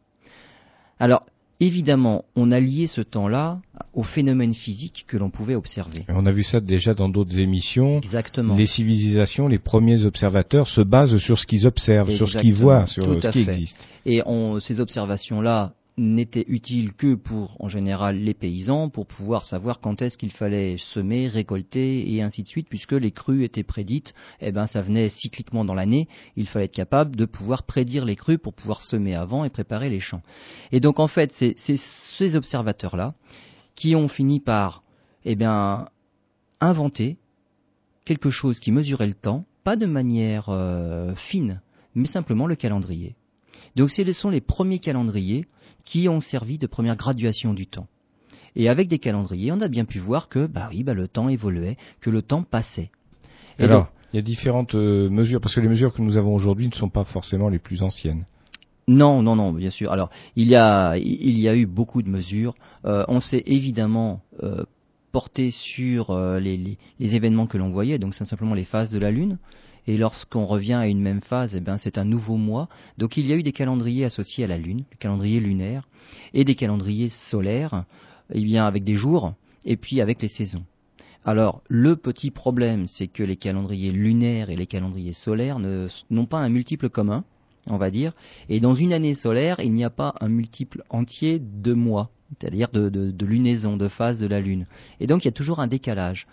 Alors, 0.98 1.24
évidemment, 1.60 2.24
on 2.36 2.50
a 2.50 2.60
lié 2.60 2.86
ce 2.86 3.00
temps-là 3.00 3.60
aux 3.94 4.02
phénomènes 4.02 4.54
physiques 4.54 5.04
que 5.06 5.16
l'on 5.16 5.30
pouvait 5.30 5.54
observer. 5.54 6.04
On 6.08 6.26
a 6.26 6.32
vu 6.32 6.42
ça 6.42 6.60
déjà 6.60 6.94
dans 6.94 7.08
d'autres 7.08 7.38
émissions. 7.38 7.92
Exactement. 7.98 8.56
Les 8.56 8.66
civilisations, 8.66 9.46
les 9.48 9.58
premiers 9.58 10.04
observateurs 10.04 10.68
se 10.68 10.80
basent 10.80 11.16
sur 11.18 11.38
ce 11.38 11.46
qu'ils 11.46 11.66
observent, 11.66 12.10
sur 12.10 12.28
ce 12.28 12.38
qu'ils 12.38 12.54
voient, 12.54 12.86
sur 12.86 13.04
Tout 13.04 13.20
ce 13.20 13.28
qui 13.28 13.44
fait. 13.44 13.52
existe. 13.52 13.88
Et 14.04 14.22
on- 14.26 14.58
ces 14.60 14.80
observations-là 14.80 15.72
n'étaient 15.96 16.44
utiles 16.48 16.92
que 16.92 17.14
pour, 17.14 17.56
en 17.60 17.68
général, 17.68 18.16
les 18.16 18.34
paysans, 18.34 18.88
pour 18.88 19.06
pouvoir 19.06 19.44
savoir 19.44 19.80
quand 19.80 20.02
est-ce 20.02 20.18
qu'il 20.18 20.32
fallait 20.32 20.76
semer, 20.76 21.28
récolter, 21.28 22.12
et 22.12 22.22
ainsi 22.22 22.42
de 22.42 22.48
suite, 22.48 22.68
puisque 22.68 22.92
les 22.92 23.12
crues 23.12 23.44
étaient 23.44 23.62
prédites, 23.62 24.14
eh 24.40 24.50
ben, 24.50 24.66
ça 24.66 24.82
venait 24.82 25.08
cycliquement 25.08 25.64
dans 25.64 25.74
l'année, 25.74 26.08
il 26.36 26.48
fallait 26.48 26.64
être 26.64 26.72
capable 26.72 27.14
de 27.14 27.24
pouvoir 27.24 27.62
prédire 27.62 28.04
les 28.04 28.16
crues 28.16 28.38
pour 28.38 28.54
pouvoir 28.54 28.82
semer 28.82 29.14
avant 29.14 29.44
et 29.44 29.50
préparer 29.50 29.88
les 29.88 30.00
champs. 30.00 30.22
Et 30.72 30.80
donc, 30.80 30.98
en 30.98 31.08
fait, 31.08 31.32
c'est 31.32 31.54
ces 31.56 32.36
observateurs-là 32.36 33.14
qui 33.76 33.94
ont 33.94 34.08
fini 34.08 34.40
par, 34.40 34.82
eh 35.24 35.36
bien, 35.36 35.88
inventé 36.60 37.18
quelque 38.04 38.30
chose 38.30 38.58
qui 38.58 38.72
mesurait 38.72 39.06
le 39.06 39.14
temps, 39.14 39.44
pas 39.62 39.76
de 39.76 39.86
manière 39.86 40.48
euh, 40.48 41.14
fine, 41.14 41.60
mais 41.94 42.06
simplement 42.06 42.46
le 42.46 42.56
calendrier. 42.56 43.14
Donc 43.76 43.90
ce 43.90 44.12
sont 44.12 44.30
les 44.30 44.40
premiers 44.40 44.78
calendriers 44.78 45.46
qui 45.84 46.08
ont 46.08 46.20
servi 46.20 46.58
de 46.58 46.66
première 46.66 46.96
graduation 46.96 47.54
du 47.54 47.66
temps. 47.66 47.88
Et 48.56 48.68
avec 48.68 48.88
des 48.88 48.98
calendriers, 48.98 49.52
on 49.52 49.60
a 49.60 49.68
bien 49.68 49.84
pu 49.84 49.98
voir 49.98 50.28
que 50.28 50.46
bah 50.46 50.68
oui, 50.70 50.84
bah, 50.84 50.94
le 50.94 51.08
temps 51.08 51.28
évoluait, 51.28 51.76
que 52.00 52.10
le 52.10 52.22
temps 52.22 52.44
passait. 52.44 52.90
Alors, 53.58 53.90
il 54.12 54.16
y 54.16 54.18
a 54.18 54.22
différentes 54.22 54.74
euh, 54.74 55.08
mesures, 55.10 55.40
parce 55.40 55.54
que 55.54 55.60
les 55.60 55.68
mesures 55.68 55.92
que 55.92 56.02
nous 56.02 56.16
avons 56.16 56.34
aujourd'hui 56.34 56.68
ne 56.68 56.74
sont 56.74 56.88
pas 56.88 57.04
forcément 57.04 57.48
les 57.48 57.58
plus 57.58 57.82
anciennes. 57.82 58.26
Non, 58.86 59.22
non, 59.22 59.34
non, 59.34 59.52
bien 59.52 59.70
sûr. 59.70 59.90
Alors, 59.90 60.10
il 60.36 60.46
y 60.46 60.56
a, 60.56 60.96
il 60.98 61.38
y 61.38 61.48
a 61.48 61.56
eu 61.56 61.66
beaucoup 61.66 62.02
de 62.02 62.08
mesures. 62.08 62.54
Euh, 62.84 63.04
on 63.08 63.18
s'est 63.18 63.42
évidemment 63.46 64.20
euh, 64.42 64.64
porté 65.10 65.50
sur 65.50 66.16
les, 66.40 66.76
les, 66.98 67.14
événements 67.14 67.46
que 67.46 67.56
l'on 67.56 67.70
voyait, 67.70 67.98
donc 68.00 68.14
c'est 68.14 68.24
simplement 68.24 68.54
les 68.54 68.64
phases 68.64 68.90
de 68.90 68.98
la 68.98 69.12
Lune. 69.12 69.38
Et 69.86 69.96
lorsqu'on 69.96 70.46
revient 70.46 70.74
à 70.74 70.88
une 70.88 71.00
même 71.00 71.20
phase, 71.20 71.54
eh 71.56 71.60
ben, 71.60 71.76
c'est 71.76 71.98
un 71.98 72.04
nouveau 72.04 72.36
mois. 72.36 72.68
Donc 72.98 73.16
il 73.16 73.26
y 73.26 73.32
a 73.32 73.36
eu 73.36 73.42
des 73.42 73.52
calendriers 73.52 74.04
associés 74.04 74.44
à 74.44 74.48
la 74.48 74.58
Lune, 74.58 74.84
le 74.90 74.96
calendrier 74.96 75.40
lunaire, 75.40 75.88
et 76.32 76.44
des 76.44 76.54
calendriers 76.54 77.10
solaires, 77.10 77.84
eh 78.32 78.42
bien, 78.42 78.66
avec 78.66 78.84
des 78.84 78.96
jours, 78.96 79.34
et 79.64 79.76
puis 79.76 80.00
avec 80.00 80.22
les 80.22 80.28
saisons. 80.28 80.64
Alors, 81.26 81.62
le 81.68 81.96
petit 81.96 82.30
problème, 82.30 82.86
c'est 82.86 83.08
que 83.08 83.22
les 83.22 83.36
calendriers 83.36 83.92
lunaires 83.92 84.50
et 84.50 84.56
les 84.56 84.66
calendriers 84.66 85.14
solaires 85.14 85.58
n'ont 85.58 86.26
pas 86.26 86.38
un 86.38 86.50
multiple 86.50 86.90
commun 86.90 87.24
on 87.66 87.76
va 87.76 87.90
dire. 87.90 88.12
Et 88.48 88.60
dans 88.60 88.74
une 88.74 88.92
année 88.92 89.14
solaire, 89.14 89.60
il 89.60 89.72
n'y 89.72 89.84
a 89.84 89.90
pas 89.90 90.14
un 90.20 90.28
multiple 90.28 90.82
entier 90.90 91.40
de 91.40 91.72
mois, 91.72 92.10
c'est-à-dire 92.30 92.70
de, 92.70 92.88
de, 92.88 93.26
lunaison, 93.26 93.76
de 93.76 93.88
phase 93.88 94.18
de 94.18 94.26
la 94.26 94.40
Lune. 94.40 94.66
Et 95.00 95.06
donc 95.06 95.24
il 95.24 95.28
y 95.28 95.28
a 95.28 95.32
toujours 95.32 95.60
un 95.60 95.66
décalage. 95.66 96.26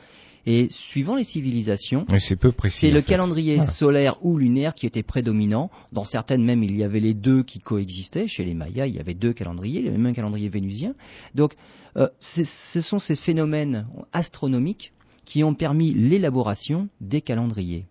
Et 0.45 0.67
suivant 0.71 1.15
les 1.15 1.23
civilisations, 1.23 2.05
c'est 2.17 2.89
le 2.89 3.01
calendrier 3.01 3.61
solaire 3.61 4.17
ou 4.23 4.37
lunaire 4.37 4.73
qui 4.73 4.87
était 4.87 5.03
prédominant. 5.03 5.69
Dans 5.91 6.03
certaines 6.03 6.43
même, 6.43 6.63
il 6.63 6.75
y 6.75 6.83
avait 6.83 6.99
les 6.99 7.13
deux 7.13 7.43
qui 7.43 7.59
coexistaient. 7.59 8.27
Chez 8.27 8.43
les 8.43 8.55
Mayas, 8.55 8.87
il 8.87 8.95
y 8.95 8.99
avait 8.99 9.13
deux 9.13 9.33
calendriers, 9.33 9.79
il 9.79 9.85
y 9.85 9.87
avait 9.89 9.97
même 9.97 10.11
un 10.11 10.13
calendrier 10.13 10.49
vénusien. 10.49 10.95
Donc, 11.35 11.53
euh, 11.97 12.07
ce 12.19 12.81
sont 12.81 12.97
ces 12.97 13.15
phénomènes 13.15 13.87
astronomiques 14.13 14.93
qui 15.25 15.43
ont 15.43 15.53
permis 15.53 15.93
l'élaboration 15.93 16.89
des 16.99 17.21
calendriers. 17.21 17.85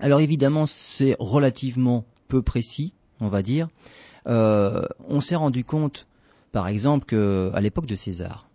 Alors 0.00 0.20
évidemment, 0.20 0.66
c'est 0.66 1.16
relativement 1.18 2.04
peu 2.28 2.42
précis, 2.42 2.92
on 3.20 3.28
va 3.28 3.42
dire, 3.42 3.68
euh, 4.26 4.82
on 5.08 5.20
s'est 5.20 5.36
rendu 5.36 5.64
compte, 5.64 6.06
par 6.52 6.68
exemple, 6.68 7.06
qu'à 7.06 7.60
l'époque 7.60 7.86
de 7.86 7.94
César, 7.94 8.48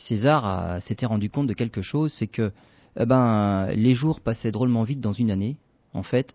César 0.00 0.80
s'était 0.82 1.06
rendu 1.06 1.30
compte 1.30 1.46
de 1.46 1.52
quelque 1.52 1.82
chose, 1.82 2.12
c'est 2.12 2.26
que 2.26 2.52
eh 2.98 3.06
ben, 3.06 3.68
les 3.72 3.94
jours 3.94 4.20
passaient 4.20 4.50
drôlement 4.50 4.82
vite 4.82 5.00
dans 5.00 5.12
une 5.12 5.30
année, 5.30 5.56
en 5.94 6.02
fait, 6.02 6.34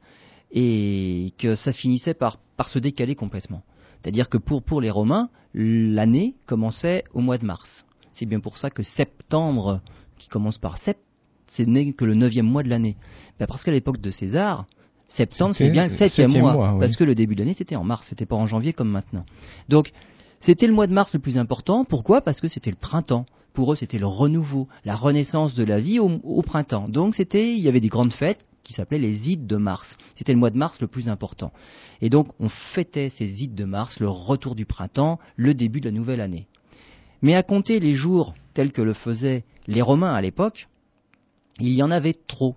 et 0.51 1.33
que 1.37 1.55
ça 1.55 1.73
finissait 1.73 2.13
par, 2.13 2.37
par 2.57 2.69
se 2.69 2.79
décaler 2.79 3.15
complètement. 3.15 3.63
C'est-à-dire 4.01 4.29
que 4.29 4.37
pour, 4.37 4.61
pour 4.61 4.81
les 4.81 4.91
Romains, 4.91 5.29
l'année 5.53 6.35
commençait 6.45 7.03
au 7.13 7.21
mois 7.21 7.37
de 7.37 7.45
mars. 7.45 7.85
C'est 8.13 8.25
bien 8.25 8.39
pour 8.39 8.57
ça 8.57 8.69
que 8.69 8.83
septembre, 8.83 9.81
qui 10.17 10.29
commence 10.29 10.57
par 10.57 10.77
sept, 10.77 10.99
c'est 11.47 11.67
n'est 11.67 11.93
que 11.93 12.05
le 12.05 12.15
neuvième 12.15 12.45
mois 12.45 12.63
de 12.63 12.69
l'année. 12.69 12.97
Ben 13.39 13.47
parce 13.47 13.63
qu'à 13.63 13.71
l'époque 13.71 13.99
de 13.99 14.11
César, 14.11 14.65
Septembre, 15.09 15.53
c'est 15.55 15.69
bien 15.69 15.83
le 15.83 15.89
septième, 15.89 16.31
mois, 16.31 16.77
parce 16.79 16.95
que 16.95 17.03
le 17.03 17.15
début 17.15 17.35
de 17.35 17.41
l'année, 17.41 17.53
c'était 17.53 17.75
en 17.75 17.83
mars, 17.83 18.07
c'était 18.07 18.25
pas 18.25 18.35
en 18.35 18.45
janvier 18.45 18.73
comme 18.73 18.89
maintenant. 18.89 19.25
Donc, 19.69 19.91
c'était 20.39 20.67
le 20.67 20.73
mois 20.73 20.87
de 20.87 20.93
mars 20.93 21.13
le 21.13 21.19
plus 21.19 21.37
important. 21.37 21.85
Pourquoi? 21.85 22.21
Parce 22.21 22.41
que 22.41 22.47
c'était 22.47 22.71
le 22.71 22.77
printemps. 22.77 23.25
Pour 23.55 23.73
eux, 23.73 23.75
c'était 23.75 23.97
le 23.97 24.05
renouveau, 24.05 24.67
la 24.83 24.95
renaissance 24.95 25.55
de 25.55 25.63
la 25.63 25.79
vie 25.79 25.99
au, 25.99 26.41
printemps. 26.43 26.87
Donc, 26.87 27.15
c'était, 27.15 27.53
il 27.53 27.59
y 27.59 27.67
avait 27.67 27.79
des 27.79 27.87
grandes 27.87 28.13
fêtes 28.13 28.45
qui 28.63 28.73
s'appelaient 28.73 28.99
les 28.99 29.31
ides 29.31 29.47
de 29.47 29.57
mars. 29.57 29.97
C'était 30.15 30.33
le 30.33 30.39
mois 30.39 30.49
de 30.49 30.57
mars 30.57 30.81
le 30.81 30.87
plus 30.87 31.09
important. 31.09 31.51
Et 32.01 32.09
donc, 32.09 32.27
on 32.39 32.49
fêtait 32.49 33.09
ces 33.09 33.43
ides 33.43 33.55
de 33.55 33.65
mars, 33.65 33.99
le 33.99 34.09
retour 34.09 34.55
du 34.55 34.65
printemps, 34.65 35.19
le 35.35 35.53
début 35.53 35.79
de 35.81 35.89
la 35.89 35.95
nouvelle 35.95 36.21
année. 36.21 36.47
Mais 37.21 37.35
à 37.35 37.43
compter 37.43 37.79
les 37.79 37.93
jours 37.93 38.35
tels 38.53 38.71
que 38.71 38.81
le 38.81 38.93
faisaient 38.93 39.43
les 39.67 39.81
Romains 39.81 40.13
à 40.13 40.21
l'époque, 40.21 40.67
il 41.59 41.73
y 41.73 41.81
en 41.81 41.91
avait 41.91 42.15
trop 42.27 42.55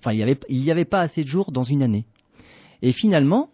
Enfin, 0.00 0.12
il 0.12 0.16
n'y 0.16 0.22
avait, 0.22 0.70
avait 0.70 0.84
pas 0.84 1.00
assez 1.00 1.22
de 1.22 1.28
jours 1.28 1.52
dans 1.52 1.62
une 1.62 1.82
année. 1.82 2.06
Et 2.82 2.92
finalement, 2.92 3.50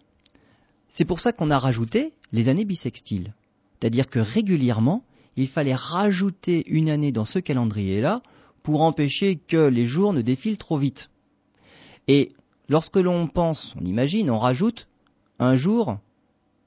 c'est 0.89 1.05
pour 1.05 1.19
ça 1.19 1.33
qu'on 1.33 1.51
a 1.51 1.59
rajouté 1.59 2.13
les 2.31 2.47
années 2.47 2.65
bissextiles. 2.65 3.33
C'est-à-dire 3.79 4.09
que 4.09 4.19
régulièrement, 4.19 5.03
il 5.37 5.47
fallait 5.47 5.75
rajouter 5.75 6.63
une 6.67 6.89
année 6.89 7.11
dans 7.11 7.25
ce 7.25 7.39
calendrier-là 7.39 8.21
pour 8.63 8.81
empêcher 8.81 9.37
que 9.37 9.67
les 9.67 9.85
jours 9.85 10.11
ne 10.11 10.21
défilent 10.21 10.57
trop 10.57 10.77
vite. 10.77 11.09
Et 12.07 12.33
lorsque 12.67 12.97
l'on 12.97 13.27
pense, 13.27 13.73
on 13.79 13.85
imagine, 13.85 14.29
on 14.29 14.39
rajoute 14.39 14.87
un 15.39 15.55
jour 15.55 15.99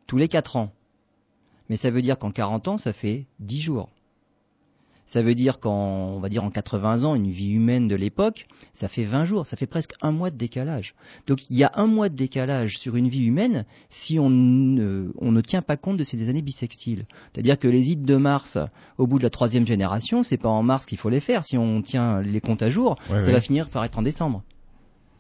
tous 0.07 0.17
les 0.17 0.29
quatre 0.29 0.57
ans. 0.57 0.73
Mais 1.69 1.77
ça 1.77 1.91
veut 1.91 2.03
dire 2.03 2.19
qu'en 2.19 2.31
40 2.31 2.69
ans, 2.69 2.77
ça 2.77 2.93
fait 2.93 3.27
10 3.41 3.61
jours. 3.61 3.91
Ça 5.11 5.23
veut 5.23 5.35
dire 5.35 5.59
qu'en, 5.59 6.15
on 6.15 6.21
va 6.21 6.29
dire 6.29 6.45
en 6.45 6.51
80 6.51 7.03
ans, 7.03 7.17
une 7.17 7.31
vie 7.31 7.51
humaine 7.51 7.89
de 7.89 7.97
l'époque, 7.97 8.47
ça 8.73 8.87
fait 8.87 9.03
20 9.03 9.25
jours, 9.25 9.45
ça 9.45 9.57
fait 9.57 9.67
presque 9.67 9.93
un 10.03 10.13
mois 10.13 10.31
de 10.31 10.37
décalage. 10.37 10.95
Donc 11.27 11.41
il 11.51 11.57
y 11.57 11.65
a 11.65 11.73
un 11.75 11.87
mois 11.87 12.09
de 12.09 12.15
décalage 12.15 12.79
sur 12.79 12.95
une 12.95 13.09
vie 13.09 13.27
humaine 13.27 13.65
si 13.89 14.21
on 14.21 14.31
ne, 14.31 15.11
on 15.19 15.33
ne 15.33 15.41
tient 15.41 15.63
pas 15.63 15.77
compte 15.77 15.97
de 15.97 16.05
ces 16.05 16.29
années 16.29 16.43
bissextiles. 16.43 17.07
C'est-à-dire 17.33 17.59
que 17.59 17.67
les 17.67 17.91
ides 17.91 18.05
de 18.05 18.15
Mars, 18.15 18.57
au 18.99 19.09
bout 19.09 19.19
de 19.19 19.25
la 19.25 19.31
troisième 19.31 19.67
génération, 19.67 20.23
c'est 20.23 20.37
pas 20.37 20.49
en 20.49 20.63
mars 20.63 20.87
qu'il 20.87 20.99
faut 20.99 21.11
les 21.11 21.21
faire. 21.21 21.45
Si 21.45 21.59
on 21.59 21.83
tient 21.83 22.23
les 22.23 22.41
comptes 22.41 22.63
à 22.63 22.69
jour, 22.69 22.97
ça 23.09 23.33
va 23.33 23.41
finir 23.41 23.69
par 23.69 23.85
être 23.85 23.99
en 23.99 24.03
décembre 24.03 24.45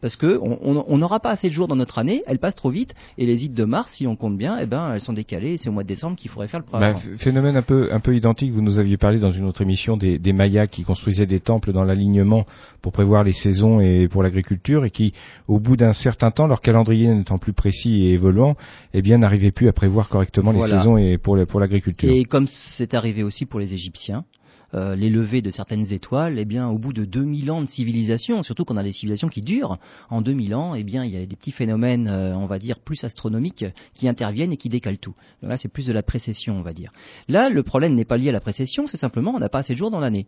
parce 0.01 0.17
que 0.17 0.39
on 0.41 0.99
n'aura 0.99 1.21
pas 1.21 1.31
assez 1.31 1.49
de 1.49 1.55
jours 1.55 1.69
dans 1.69 1.77
notre 1.77 1.99
année, 1.99 2.23
elles 2.27 2.39
passent 2.39 2.55
trop 2.55 2.71
vite, 2.71 2.95
et 3.19 3.27
les 3.27 3.45
ides 3.45 3.55
de 3.55 3.65
mars, 3.65 3.93
si 3.93 4.07
on 4.07 4.17
compte 4.17 4.37
bien, 4.37 4.59
eh 4.61 4.67
ben 4.67 4.93
elles 4.95 5.01
sont 5.01 5.13
décalées, 5.13 5.57
c'est 5.57 5.69
au 5.69 5.73
mois 5.73 5.83
de 5.83 5.89
décembre 5.89 6.17
qu'il 6.17 6.31
faudrait 6.31 6.49
faire 6.49 6.61
le 6.61 6.67
bah, 6.71 6.95
phénomène 7.19 7.57
un 7.57 7.63
peu 7.63 7.93
un 7.93 8.01
peu 8.01 8.15
identique, 8.15 8.53
vous 8.53 8.63
nous 8.63 8.79
aviez 8.79 8.97
parlé 8.97 9.19
dans 9.19 9.31
une 9.31 9.45
autre 9.45 9.63
émission 9.63 9.97
des, 9.97 10.19
des 10.19 10.33
Mayas 10.33 10.67
qui 10.67 10.85
construisaient 10.85 11.27
des 11.27 11.41
temples 11.41 11.73
dans 11.73 11.85
l'alignement 11.85 12.47
pour 12.83 12.93
prévoir 12.93 13.25
les 13.25 13.33
saisons 13.33 13.81
et 13.81 14.09
pour 14.09 14.23
l'agriculture, 14.23 14.85
et 14.85 14.91
qui, 14.91 15.13
au 15.49 15.59
bout 15.59 15.77
d'un 15.77 15.93
certain 15.93 16.31
temps, 16.31 16.47
leur 16.47 16.61
calendrier 16.61 17.09
n'étant 17.09 17.39
plus 17.39 17.53
précis 17.53 18.05
et 18.05 18.13
évoluant, 18.13 18.57
eh 18.95 19.03
bien 19.03 19.19
n'arrivaient 19.19 19.53
plus 19.53 19.69
à 19.69 19.73
prévoir 19.73 20.09
correctement 20.09 20.53
les 20.53 20.63
saisons 20.63 20.97
et 20.97 21.19
pour 21.19 21.37
pour 21.47 21.61
l'agriculture. 21.61 22.11
Et 22.11 22.25
comme 22.25 22.47
c'est 22.49 22.95
arrivé 22.95 23.23
aussi 23.23 23.47
pour 23.47 23.61
les 23.61 23.75
Égyptiens, 23.75 24.25
euh, 24.75 24.95
les 24.95 25.11
levées 25.11 25.43
de 25.43 25.51
certaines 25.51 25.93
étoiles, 25.93 26.39
eh 26.39 26.45
bien, 26.45 26.69
au 26.69 26.79
bout 26.79 26.93
de 26.93 27.05
2000 27.05 27.51
ans 27.51 27.61
de 27.61 27.67
civilisation, 27.67 28.43
surtout 28.43 28.65
qu'on 28.65 28.77
a 28.77 28.83
des 28.83 28.93
civilisations 28.93 29.29
qui 29.29 29.43
durent, 29.43 29.79
en 30.11 30.23
2000 30.23 30.55
ans, 30.55 30.75
eh 30.75 30.85
bien, 30.85 31.05
il 31.05 31.11
y 31.11 31.17
a 31.17 31.27
des 31.27 31.37
petits 31.37 31.53
phénomènes, 31.53 32.09
euh, 32.09 32.35
on 32.37 32.47
va 32.47 32.59
dire, 32.59 32.79
plus 32.79 33.03
astronomiques 33.05 33.65
qui 33.95 34.09
interviennent 34.09 34.53
et 34.53 34.57
qui 34.57 34.69
décalent 34.69 34.99
tout. 34.99 35.15
là, 35.43 35.57
c'est 35.57 35.69
plus 35.69 35.87
de 35.87 35.93
la 35.93 36.03
précession, 36.03 36.57
on 36.57 36.63
va 36.63 36.73
dire. 36.73 36.93
Là, 37.29 37.49
le 37.49 37.63
problème 37.63 37.95
n'est 37.95 38.05
pas 38.05 38.17
lié 38.17 38.29
à 38.29 38.33
la 38.33 38.41
précession, 38.41 38.87
c'est 38.87 38.97
simplement 38.97 39.33
on 39.35 39.39
n'a 39.39 39.49
pas 39.49 39.59
assez 39.59 39.73
de 39.73 39.79
jours 39.79 39.91
dans 39.91 40.01
l'année. 40.01 40.27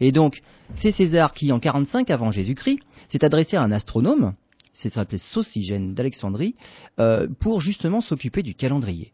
Et 0.00 0.12
donc, 0.12 0.42
c'est 0.76 0.92
César 0.92 1.32
qui, 1.32 1.52
en 1.52 1.60
45 1.60 2.10
avant 2.10 2.30
Jésus-Christ, 2.30 2.80
s'est 3.08 3.24
adressé 3.24 3.56
à 3.56 3.62
un 3.62 3.72
astronome, 3.72 4.34
c'est 4.72 4.88
s'appelait 4.88 5.18
Saucigène 5.18 5.94
d'Alexandrie, 5.94 6.54
euh, 6.98 7.26
pour 7.38 7.60
justement 7.60 8.00
s'occuper 8.00 8.42
du 8.42 8.54
calendrier. 8.54 9.12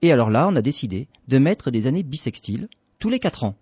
Et 0.00 0.12
alors 0.12 0.30
là, 0.30 0.46
on 0.48 0.54
a 0.54 0.62
décidé 0.62 1.08
de 1.26 1.38
mettre 1.38 1.70
des 1.70 1.86
années 1.86 2.04
bissextiles 2.04 2.68
tous 2.98 3.08
les 3.08 3.18
quatre 3.18 3.44
ans. 3.44 3.56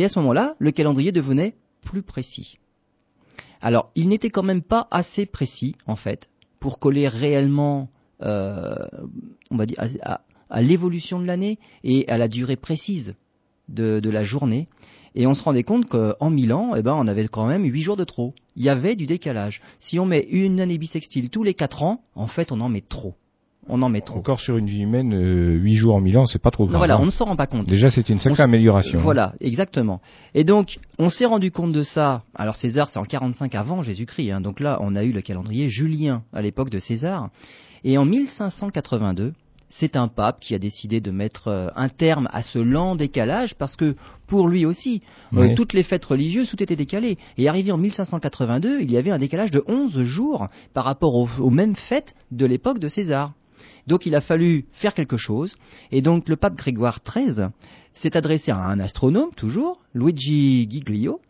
Et 0.00 0.04
à 0.04 0.08
ce 0.08 0.18
moment-là, 0.20 0.56
le 0.58 0.70
calendrier 0.70 1.12
devenait 1.12 1.56
plus 1.82 2.00
précis. 2.00 2.56
Alors, 3.60 3.90
il 3.94 4.08
n'était 4.08 4.30
quand 4.30 4.42
même 4.42 4.62
pas 4.62 4.88
assez 4.90 5.26
précis, 5.26 5.74
en 5.86 5.94
fait, 5.94 6.30
pour 6.58 6.78
coller 6.78 7.06
réellement, 7.06 7.90
euh, 8.22 8.76
à, 10.48 10.62
l'évolution 10.62 11.20
de 11.20 11.26
l'année 11.26 11.58
et 11.84 12.08
à 12.08 12.16
la 12.16 12.28
durée 12.28 12.56
précise 12.56 13.14
de, 13.68 14.00
la 14.02 14.24
journée. 14.24 14.68
Et 15.14 15.26
on 15.26 15.34
se 15.34 15.42
rendait 15.42 15.64
compte 15.64 15.86
qu'en 15.86 16.30
mille 16.30 16.54
ans, 16.54 16.74
eh 16.74 16.80
ben, 16.80 16.94
on 16.94 17.06
avait 17.06 17.28
quand 17.28 17.46
même 17.46 17.64
huit 17.64 17.82
jours 17.82 17.98
de 17.98 18.04
trop. 18.04 18.34
Il 18.56 18.62
y 18.62 18.70
avait 18.70 18.96
du 18.96 19.04
décalage. 19.04 19.60
Si 19.80 19.98
on 19.98 20.06
met 20.06 20.26
une 20.30 20.60
année 20.60 20.78
bissextile 20.78 21.28
tous 21.28 21.42
les 21.42 21.52
quatre 21.52 21.82
ans, 21.82 22.04
en 22.14 22.26
fait, 22.26 22.52
on 22.52 22.62
en 22.62 22.70
met 22.70 22.80
trop 22.80 23.16
on 23.68 23.82
en 23.82 23.88
met 23.88 24.00
trop. 24.00 24.18
Encore 24.18 24.40
sur 24.40 24.56
une 24.56 24.66
vie 24.66 24.82
humaine, 24.82 25.14
euh, 25.14 25.54
8 25.54 25.74
jours 25.74 25.94
en 25.94 26.00
Milan, 26.00 26.26
c'est 26.26 26.40
pas 26.40 26.50
trop 26.50 26.66
grave. 26.66 26.78
voilà, 26.78 26.96
hein. 26.96 27.00
on 27.02 27.06
ne 27.06 27.10
s'en 27.10 27.26
rend 27.26 27.36
pas 27.36 27.46
compte. 27.46 27.66
Déjà, 27.66 27.90
c'est 27.90 28.08
une 28.08 28.18
sacrée 28.18 28.42
amélioration. 28.42 28.98
Voilà, 29.00 29.34
exactement. 29.40 30.00
Et 30.34 30.44
donc, 30.44 30.78
on 30.98 31.10
s'est 31.10 31.26
rendu 31.26 31.50
compte 31.50 31.72
de 31.72 31.82
ça. 31.82 32.22
Alors, 32.34 32.56
César, 32.56 32.88
c'est 32.88 32.98
en 32.98 33.04
45 33.04 33.54
avant 33.54 33.82
Jésus-Christ. 33.82 34.30
Hein. 34.30 34.40
donc 34.40 34.60
là, 34.60 34.78
on 34.80 34.96
a 34.96 35.04
eu 35.04 35.12
le 35.12 35.20
calendrier 35.20 35.68
julien 35.68 36.22
à 36.32 36.42
l'époque 36.42 36.70
de 36.70 36.78
César. 36.78 37.30
Et 37.84 37.96
en 37.96 38.04
1582, 38.04 39.32
c'est 39.70 39.94
un 39.94 40.08
pape 40.08 40.40
qui 40.40 40.54
a 40.54 40.58
décidé 40.58 41.00
de 41.00 41.10
mettre 41.10 41.48
euh, 41.48 41.68
un 41.76 41.88
terme 41.88 42.28
à 42.32 42.42
ce 42.42 42.58
lent 42.58 42.96
décalage 42.96 43.54
parce 43.54 43.76
que 43.76 43.94
pour 44.26 44.48
lui 44.48 44.66
aussi, 44.66 45.00
euh, 45.36 45.54
toutes 45.54 45.72
les 45.72 45.84
fêtes 45.84 46.04
religieuses, 46.04 46.50
tout 46.50 46.62
était 46.62 46.76
décalé. 46.76 47.18
Et 47.38 47.48
arrivé 47.48 47.70
en 47.72 47.78
1582, 47.78 48.80
il 48.80 48.90
y 48.90 48.96
avait 48.96 49.12
un 49.12 49.18
décalage 49.18 49.50
de 49.50 49.62
11 49.66 50.02
jours 50.02 50.48
par 50.74 50.84
rapport 50.84 51.14
aux 51.14 51.50
mêmes 51.50 51.76
fêtes 51.76 52.14
de 52.32 52.46
l'époque 52.46 52.80
de 52.80 52.88
César. 52.88 53.32
Donc 53.86 54.06
il 54.06 54.14
a 54.14 54.20
fallu 54.20 54.66
faire 54.72 54.94
quelque 54.94 55.16
chose, 55.16 55.56
et 55.90 56.02
donc 56.02 56.28
le 56.28 56.36
pape 56.36 56.56
Grégoire 56.56 57.00
XIII 57.04 57.48
s'est 57.94 58.16
adressé 58.16 58.50
à 58.50 58.58
un 58.58 58.80
astronome, 58.80 59.30
toujours, 59.36 59.80
Luigi 59.94 60.68
Giglio, 60.70 61.20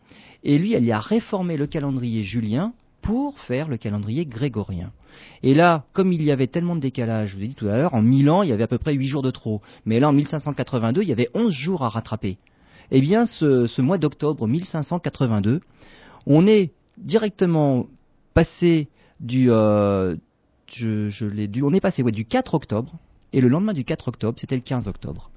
Et 0.43 0.57
lui, 0.57 0.71
y 0.71 0.91
a 0.91 0.99
réformé 0.99 1.57
le 1.57 1.67
calendrier 1.67 2.23
julien 2.23 2.73
pour 3.01 3.39
faire 3.39 3.67
le 3.67 3.77
calendrier 3.77 4.25
grégorien. 4.25 4.91
Et 5.43 5.53
là, 5.53 5.85
comme 5.93 6.13
il 6.13 6.23
y 6.23 6.31
avait 6.31 6.47
tellement 6.47 6.75
de 6.75 6.81
décalage, 6.81 7.31
je 7.31 7.37
vous 7.37 7.43
ai 7.43 7.47
dit 7.47 7.55
tout 7.55 7.67
à 7.67 7.77
l'heure, 7.77 7.93
en 7.93 8.01
1000 8.01 8.29
ans, 8.29 8.43
il 8.43 8.49
y 8.49 8.53
avait 8.53 8.63
à 8.63 8.67
peu 8.67 8.77
près 8.77 8.93
8 8.93 9.07
jours 9.07 9.21
de 9.21 9.31
trop. 9.31 9.61
Mais 9.85 9.99
là, 9.99 10.09
en 10.09 10.13
1582, 10.13 11.01
il 11.01 11.09
y 11.09 11.11
avait 11.11 11.29
11 11.33 11.51
jours 11.51 11.83
à 11.83 11.89
rattraper. 11.89 12.37
Eh 12.91 13.01
bien, 13.01 13.25
ce, 13.25 13.81
mois 13.81 13.97
d'octobre 13.97 14.47
1582, 14.47 15.61
on 16.27 16.45
est 16.45 16.71
directement 16.97 17.87
passé 18.33 18.87
du, 19.19 19.51
euh, 19.51 20.15
je, 20.75 21.25
l'ai 21.25 21.49
on 21.61 21.73
est 21.73 21.79
passé 21.79 22.03
du 22.03 22.25
4 22.25 22.53
octobre, 22.53 22.93
et 23.33 23.41
le 23.41 23.47
lendemain 23.47 23.73
du 23.73 23.83
4 23.83 24.07
octobre, 24.07 24.37
c'était 24.39 24.55
le 24.55 24.61
15 24.61 24.87
octobre. 24.87 25.29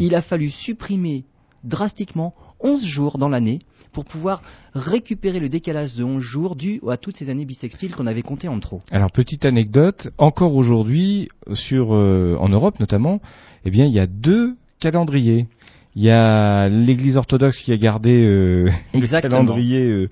Il 0.00 0.14
a 0.14 0.22
fallu 0.22 0.50
supprimer 0.50 1.24
drastiquement 1.64 2.34
11 2.60 2.82
jours 2.82 3.18
dans 3.18 3.28
l'année 3.28 3.58
pour 3.92 4.04
pouvoir 4.04 4.42
récupérer 4.74 5.40
le 5.40 5.48
décalage 5.48 5.94
de 5.94 6.04
11 6.04 6.22
jours 6.22 6.56
dû 6.56 6.80
à 6.88 6.96
toutes 6.96 7.16
ces 7.16 7.30
années 7.30 7.44
bissextiles 7.44 7.94
qu'on 7.94 8.06
avait 8.06 8.22
comptées 8.22 8.48
en 8.48 8.60
trop. 8.60 8.80
Alors 8.90 9.10
petite 9.10 9.44
anecdote, 9.44 10.08
encore 10.18 10.54
aujourd'hui 10.54 11.28
sur 11.54 11.94
euh, 11.94 12.36
en 12.38 12.48
Europe 12.48 12.78
notamment, 12.80 13.20
eh 13.64 13.70
bien 13.70 13.86
il 13.86 13.92
y 13.92 14.00
a 14.00 14.06
deux 14.06 14.56
calendriers. 14.80 15.46
Il 15.94 16.02
y 16.02 16.10
a 16.10 16.68
l'Église 16.68 17.16
orthodoxe 17.16 17.62
qui 17.62 17.72
a 17.72 17.78
gardé 17.78 18.22
euh, 18.22 18.70
le 18.94 19.20
calendrier 19.20 19.88
euh, 19.88 20.10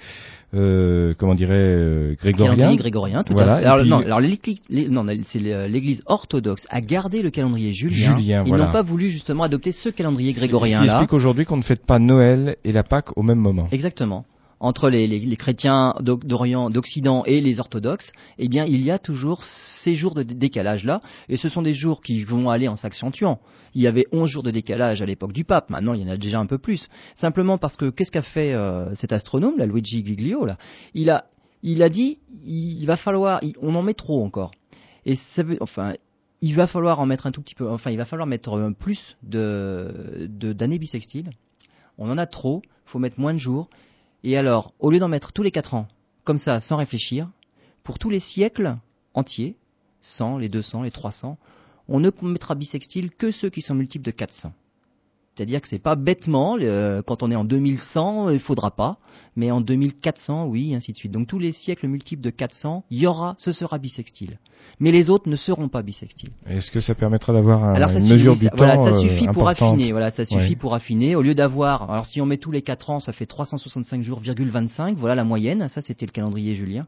euh, 0.55 1.15
comment 1.19 1.35
dirait 1.35 1.55
euh, 1.55 2.15
grégorien. 2.15 2.75
grégorien, 2.77 3.25
tout 3.25 3.35
à 3.35 3.59
fait. 3.59 3.67
Alors, 3.67 3.85
non, 3.85 3.99
alors 3.99 4.21
c'est 5.25 5.39
l'Église 5.69 6.03
orthodoxe 6.07 6.67
a 6.71 6.81
gardé 6.81 7.23
le 7.23 7.31
calendrier 7.31 7.73
julien. 7.73 8.17
Julien 8.17 8.45
Ils 8.47 8.55
n'ont 8.55 8.73
pas 8.73 8.83
voulu 8.83 9.11
justement 9.11 9.45
adopter 9.45 9.73
ce 9.73 9.89
calendrier 9.89 10.33
grégorien 10.33 10.81
là. 10.81 10.87
Ce 10.87 10.91
qui 10.91 10.95
explique 10.95 11.13
aujourd'hui 11.13 11.45
qu'on 11.45 11.57
ne 11.57 11.63
fête 11.63 11.85
pas 11.85 11.99
Noël 11.99 12.57
et 12.65 12.73
la 12.73 12.83
Pâque 12.83 13.17
au 13.17 13.23
même 13.23 13.39
moment. 13.39 13.69
Exactement 13.73 14.25
entre 14.61 14.89
les, 14.89 15.37
chrétiens 15.37 15.95
d'Orient, 16.01 16.71
d'Occident 16.71 17.25
et 17.25 17.41
les 17.41 17.61
orthodoxes, 17.61 18.13
eh 18.39 18.49
bien, 18.49 18.65
il 18.65 18.83
y 18.83 18.91
a 18.91 18.99
toujours 18.99 19.45
ces 19.45 19.95
jours 19.95 20.15
de 20.15 20.23
décalage 20.23 20.85
là, 20.85 21.01
et 21.29 21.37
ce 21.37 21.49
sont 21.49 21.63
des 21.63 21.75
jours 21.75 22.01
qui 22.03 22.25
vont 22.25 22.51
aller 22.51 22.69
en 22.69 22.77
s'accentuant. 22.77 23.41
Il 23.75 23.83
y 23.83 23.87
avait 23.87 24.07
11 24.13 24.29
jours 24.29 24.43
de 24.43 24.51
décalage 24.51 25.03
à 25.03 25.07
l'époque 25.07 25.33
du 25.33 25.45
pape, 25.45 25.71
maintenant 25.71 25.95
il 25.95 26.03
y 26.03 26.05
en 26.05 26.13
a 26.13 26.17
déjà 26.17 26.39
un 26.39 26.47
peu 26.47 26.59
plus. 26.59 26.89
Simplement 27.15 27.59
parce 27.59 27.77
que 27.77 27.91
qu'est-ce 27.91 28.13
qu'a 28.13 28.23
fait 28.23 28.55
euh, 28.55 28.95
cet 28.95 29.13
astronome, 29.13 29.55
la 29.59 29.67
Luigi 29.67 30.05
Giglio 30.05 30.45
là? 30.45 30.57
Il 30.95 31.11
a, 31.11 31.27
il 31.63 31.83
a 31.83 31.89
dit, 31.89 32.19
il 32.45 32.85
va 32.87 32.97
falloir, 32.97 33.41
on 33.61 33.75
en 33.75 33.83
met 33.83 33.95
trop 33.95 34.25
encore. 34.25 34.53
Et 35.07 35.17
ça 35.17 35.43
veut, 35.43 35.59
enfin, 35.61 35.95
il 36.41 36.55
va 36.55 36.67
falloir 36.67 37.01
en 37.01 37.07
mettre 37.07 37.27
un 37.27 37.33
tout 37.33 37.41
petit 37.41 37.55
peu, 37.55 37.69
enfin, 37.69 37.91
il 37.91 37.97
va 37.97 38.05
falloir 38.05 38.27
mettre 38.27 38.71
plus 38.79 39.17
de 39.23 40.27
d'années 40.29 40.79
bissextiles. 40.79 41.31
On 41.97 42.11
en 42.11 42.19
a 42.19 42.27
trop, 42.27 42.63
il 42.65 42.91
faut 42.91 42.99
mettre 42.99 43.19
moins 43.19 43.33
de 43.33 43.39
jours. 43.39 43.69
Et 44.27 44.39
alors, 44.39 44.73
au 44.79 44.91
lieu 44.91 44.99
d'en 44.99 45.09
mettre 45.09 45.33
tous 45.33 45.43
les 45.43 45.51
4 45.51 45.75
ans, 45.75 45.87
comme 46.25 46.39
ça, 46.39 46.59
sans 46.59 46.79
réfléchir, 46.79 47.29
pour 47.83 47.99
tous 47.99 48.09
les 48.09 48.19
siècles 48.19 48.79
entiers, 49.13 49.55
100, 50.01 50.39
les 50.39 50.49
200, 50.49 50.83
les 50.83 50.91
300, 50.91 51.37
on 51.89 52.01
ne 52.01 52.11
mettra 52.23 52.55
bisextile 52.55 53.11
que 53.11 53.31
ceux 53.31 53.51
qui 53.51 53.61
sont 53.61 53.75
multiples 53.75 54.07
de 54.07 54.11
400. 54.11 54.55
C'est-à-dire 55.35 55.61
que 55.61 55.69
c'est 55.69 55.81
pas 55.81 55.97
bêtement, 55.97 56.57
quand 57.07 57.23
on 57.23 57.31
est 57.31 57.37
en 57.37 57.45
2100, 57.45 58.31
il 58.31 58.39
faudra 58.39 58.71
pas, 58.71 58.99
mais 59.35 59.51
en 59.51 59.61
2400, 59.61 60.47
oui, 60.47 60.75
ainsi 60.75 60.93
de 60.93 60.97
suite. 60.97 61.13
Donc 61.13 61.27
tous 61.27 61.39
les 61.39 61.51
siècles 61.53 61.89
multiples 61.89 62.23
de 62.23 62.31
400, 62.31 62.85
il 62.91 63.01
y 63.01 63.07
aura, 63.07 63.35
ce 63.39 63.51
sera 63.51 63.79
bisextile. 63.79 64.39
Mais 64.81 64.91
les 64.91 65.11
autres 65.11 65.29
ne 65.29 65.37
seront 65.37 65.69
pas 65.69 65.83
bisextiles. 65.83 66.31
Est-ce 66.47 66.71
que 66.71 66.81
ça 66.81 66.95
permettra 66.95 67.33
d'avoir 67.33 67.65
un, 67.65 67.75
une 67.75 68.09
mesure 68.09 68.37
du 68.37 68.49
temps 68.49 68.57
Voilà, 68.57 68.77
ça 68.77 69.01
suffit 69.01 69.27
pour 69.29 69.49
affiner. 69.49 69.93
Voilà, 69.93 70.11
ça 70.11 70.25
suffit 70.25 70.57
pour 70.57 70.75
affiner. 70.75 71.17
Au 71.17 71.23
lieu 71.23 71.35
d'avoir, 71.35 71.91
alors 71.91 72.07
si 72.07 72.21
on 72.21 72.27
met 72.27 72.39
tous 72.39 72.51
les 72.51 72.63
4 72.63 72.91
ans, 72.91 73.01
ça 73.01 73.13
fait 73.13 73.27
365 73.27 74.03
jours, 74.03 74.21
25. 74.23 74.97
Voilà 74.97 75.15
la 75.15 75.25
moyenne. 75.25 75.69
Ça, 75.69 75.81
c'était 75.81 76.07
le 76.07 76.13
calendrier 76.13 76.55
julien. 76.55 76.87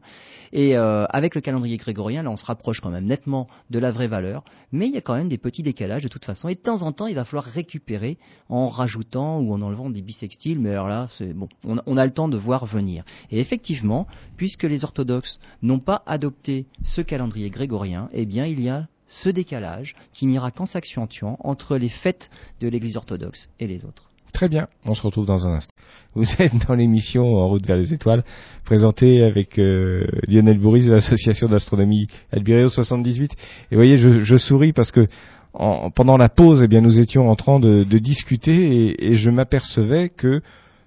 Et 0.53 0.77
euh, 0.77 1.05
avec 1.09 1.35
le 1.35 1.41
calendrier 1.41 1.77
grégorien, 1.77 2.23
là, 2.23 2.29
on 2.29 2.37
se 2.37 2.45
rapproche 2.45 2.81
quand 2.81 2.89
même 2.89 3.05
nettement 3.05 3.47
de 3.69 3.79
la 3.79 3.91
vraie 3.91 4.07
valeur. 4.07 4.43
Mais 4.71 4.87
il 4.87 4.93
y 4.93 4.97
a 4.97 5.01
quand 5.01 5.15
même 5.15 5.29
des 5.29 5.37
petits 5.37 5.63
décalages 5.63 6.03
de 6.03 6.07
toute 6.07 6.25
façon. 6.25 6.47
Et 6.47 6.55
de 6.55 6.59
temps 6.59 6.83
en 6.83 6.91
temps, 6.91 7.07
il 7.07 7.15
va 7.15 7.25
falloir 7.25 7.45
récupérer 7.45 8.17
en 8.49 8.67
rajoutant 8.67 9.39
ou 9.39 9.53
en 9.53 9.61
enlevant 9.61 9.89
des 9.89 10.01
bisextiles, 10.01 10.59
mais 10.59 10.71
alors 10.71 10.87
là, 10.87 11.07
c'est 11.11 11.33
bon, 11.33 11.47
on, 11.63 11.97
a 11.97 12.05
le 12.05 12.13
temps 12.13 12.27
de 12.27 12.37
voir 12.37 12.65
venir. 12.65 13.03
Et 13.31 13.39
effectivement, 13.39 14.07
puisque 14.37 14.63
les 14.63 14.83
orthodoxes 14.83 15.39
n'ont 15.61 15.79
pas 15.79 16.03
adopté 16.05 16.65
ce 16.83 17.01
calendrier 17.01 17.49
grégorien, 17.49 18.09
eh 18.13 18.25
bien, 18.25 18.45
il 18.45 18.61
y 18.61 18.69
a 18.69 18.87
ce 19.07 19.29
décalage 19.29 19.95
qui 20.13 20.25
n'ira 20.25 20.51
qu'en 20.51 20.65
s'accentuant 20.65 21.37
entre 21.41 21.77
les 21.77 21.89
fêtes 21.89 22.29
de 22.59 22.67
l'Église 22.67 22.97
orthodoxe 22.97 23.49
et 23.59 23.67
les 23.67 23.85
autres. 23.85 24.09
Très 24.33 24.49
bien, 24.49 24.67
on 24.85 24.93
se 24.93 25.01
retrouve 25.01 25.25
dans 25.25 25.47
un 25.47 25.53
instant. 25.53 25.73
Vous 26.13 26.25
êtes 26.39 26.67
dans 26.67 26.75
l'émission 26.75 27.37
En 27.37 27.47
route 27.47 27.65
vers 27.65 27.77
les 27.77 27.93
étoiles, 27.93 28.23
présentée 28.65 29.23
avec 29.23 29.57
euh, 29.57 30.05
Lionel 30.27 30.59
Bourris 30.59 30.85
de 30.85 30.91
l'association 30.91 31.47
d'astronomie 31.47 32.07
Albireo 32.31 32.67
78. 32.67 33.31
Et 33.71 33.75
vous 33.75 33.77
voyez, 33.77 33.97
je 33.97 34.37
souris 34.37 34.73
parce 34.73 34.91
que 34.91 35.07
pendant 35.95 36.17
la 36.17 36.29
pause, 36.29 36.61
eh 36.63 36.67
bien, 36.67 36.81
nous 36.81 36.99
étions 36.99 37.29
en 37.29 37.35
train 37.35 37.59
de, 37.59 37.83
discuter 37.83 38.95
et, 39.03 39.15
je 39.15 39.29
m'apercevais 39.29 40.09
que, 40.09 40.41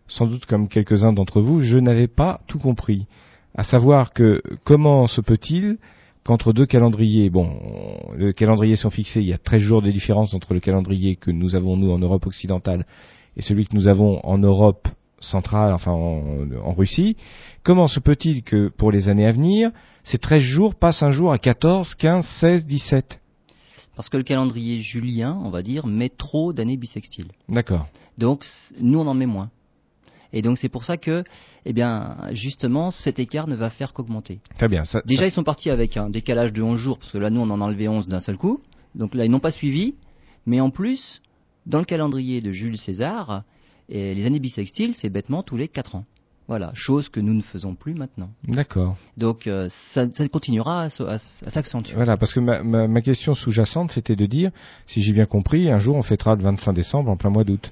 sans 0.06 0.26
doute 0.26 0.46
comme 0.46 0.68
quelques-uns 0.68 1.12
d'entre 1.12 1.40
vous, 1.40 1.61
je 1.61 1.78
n'avais 1.78 2.09
pas 2.09 2.40
tout 2.46 2.59
compris. 2.59 3.06
À 3.56 3.64
savoir 3.64 4.12
que 4.12 4.42
comment 4.64 5.06
se 5.06 5.20
peut-il 5.20 5.78
qu'entre 6.22 6.52
deux 6.52 6.66
calendriers, 6.66 7.30
bon, 7.30 7.50
les 8.16 8.33
calendriers 8.33 8.76
sont 8.76 8.90
fixés, 8.90 9.20
il 9.20 9.26
y 9.26 9.33
a 9.33 9.38
13 9.38 9.61
jours 9.61 9.83
de 9.83 9.90
différence 9.90 10.35
entre 10.35 10.54
le 10.54 10.61
calendrier 10.61 11.16
que 11.16 11.30
nous 11.30 11.56
avons 11.56 11.76
nous 11.76 11.90
en 11.90 11.98
Europe 11.98 12.26
occidentale 12.26 12.87
et 13.37 13.42
celui 13.42 13.66
que 13.66 13.74
nous 13.74 13.88
avons 13.88 14.24
en 14.24 14.38
Europe 14.38 14.87
centrale, 15.18 15.72
enfin 15.72 15.92
en, 15.92 16.22
en 16.62 16.72
Russie. 16.72 17.16
Comment 17.64 17.88
se 17.88 18.00
peut-il 18.00 18.42
que 18.42 18.68
pour 18.68 18.92
les 18.92 19.09
années 19.09 19.26
à 19.26 19.33
venir, 19.33 19.70
ces 20.04 20.18
13 20.18 20.42
jours 20.42 20.74
passent 20.74 21.02
un 21.02 21.11
jour 21.11 21.33
à 21.33 21.38
14, 21.38 21.94
15, 21.96 22.24
16, 22.24 22.66
17 22.66 23.19
parce 23.96 24.09
que 24.09 24.16
le 24.16 24.22
calendrier 24.22 24.81
julien, 24.81 25.38
on 25.44 25.50
va 25.50 25.62
dire, 25.62 25.87
met 25.87 26.09
trop 26.09 26.53
d'années 26.53 26.76
bissextiles. 26.76 27.31
D'accord. 27.48 27.87
Donc 28.18 28.46
nous 28.81 28.98
on 28.98 29.07
en 29.07 29.14
met 29.14 29.26
moins. 29.26 29.50
Et 30.33 30.42
donc 30.42 30.59
c'est 30.59 30.68
pour 30.68 30.85
ça 30.85 30.96
que, 30.96 31.24
eh 31.64 31.72
bien, 31.72 32.16
justement, 32.33 32.90
cet 32.90 33.18
écart 33.18 33.48
ne 33.48 33.57
va 33.57 33.68
faire 33.68 33.92
qu'augmenter. 33.92 34.38
Très 34.57 34.68
bien. 34.68 34.85
Déjà, 35.05 35.26
ils 35.26 35.33
sont 35.33 35.42
partis 35.42 35.70
avec 35.70 35.96
un 35.96 36.09
décalage 36.09 36.53
de 36.53 36.62
11 36.62 36.79
jours, 36.79 36.98
parce 36.98 37.11
que 37.11 37.18
là, 37.18 37.31
nous, 37.31 37.40
on 37.40 37.50
en 37.50 37.61
a 37.61 37.64
enlevé 37.64 37.88
11 37.88 38.07
d'un 38.07 38.20
seul 38.20 38.37
coup. 38.37 38.61
Donc 38.94 39.14
là, 39.14 39.24
ils 39.24 39.31
n'ont 39.31 39.40
pas 39.40 39.50
suivi. 39.50 39.94
Mais 40.46 40.61
en 40.61 40.70
plus, 40.70 41.20
dans 41.66 41.81
le 41.81 41.85
calendrier 41.85 42.40
de 42.40 42.53
Jules 42.53 42.79
César, 42.79 43.42
les 43.88 44.24
années 44.24 44.38
bissextiles, 44.38 44.94
c'est 44.94 45.09
bêtement 45.09 45.42
tous 45.42 45.57
les 45.57 45.66
4 45.66 45.96
ans. 45.96 46.05
Voilà, 46.50 46.72
chose 46.74 47.08
que 47.08 47.20
nous 47.20 47.32
ne 47.32 47.42
faisons 47.42 47.76
plus 47.76 47.94
maintenant. 47.94 48.28
D'accord. 48.42 48.96
Donc 49.16 49.46
euh, 49.46 49.68
ça, 49.92 50.04
continuera 50.32 50.82
à, 50.82 51.18
s'accentuer. 51.18 51.94
Voilà, 51.94 52.16
parce 52.16 52.34
que 52.34 52.40
ma, 52.40 52.64
ma 52.64 53.00
question 53.02 53.34
sous-jacente, 53.34 53.92
c'était 53.92 54.16
de 54.16 54.26
dire, 54.26 54.50
si 54.84 55.00
j'ai 55.00 55.12
bien 55.12 55.26
compris, 55.26 55.70
un 55.70 55.78
jour 55.78 55.94
on 55.94 56.02
fêtera 56.02 56.34
le 56.34 56.42
25 56.42 56.72
décembre 56.72 57.08
en 57.08 57.16
plein 57.16 57.30
mois 57.30 57.44
d'août 57.44 57.70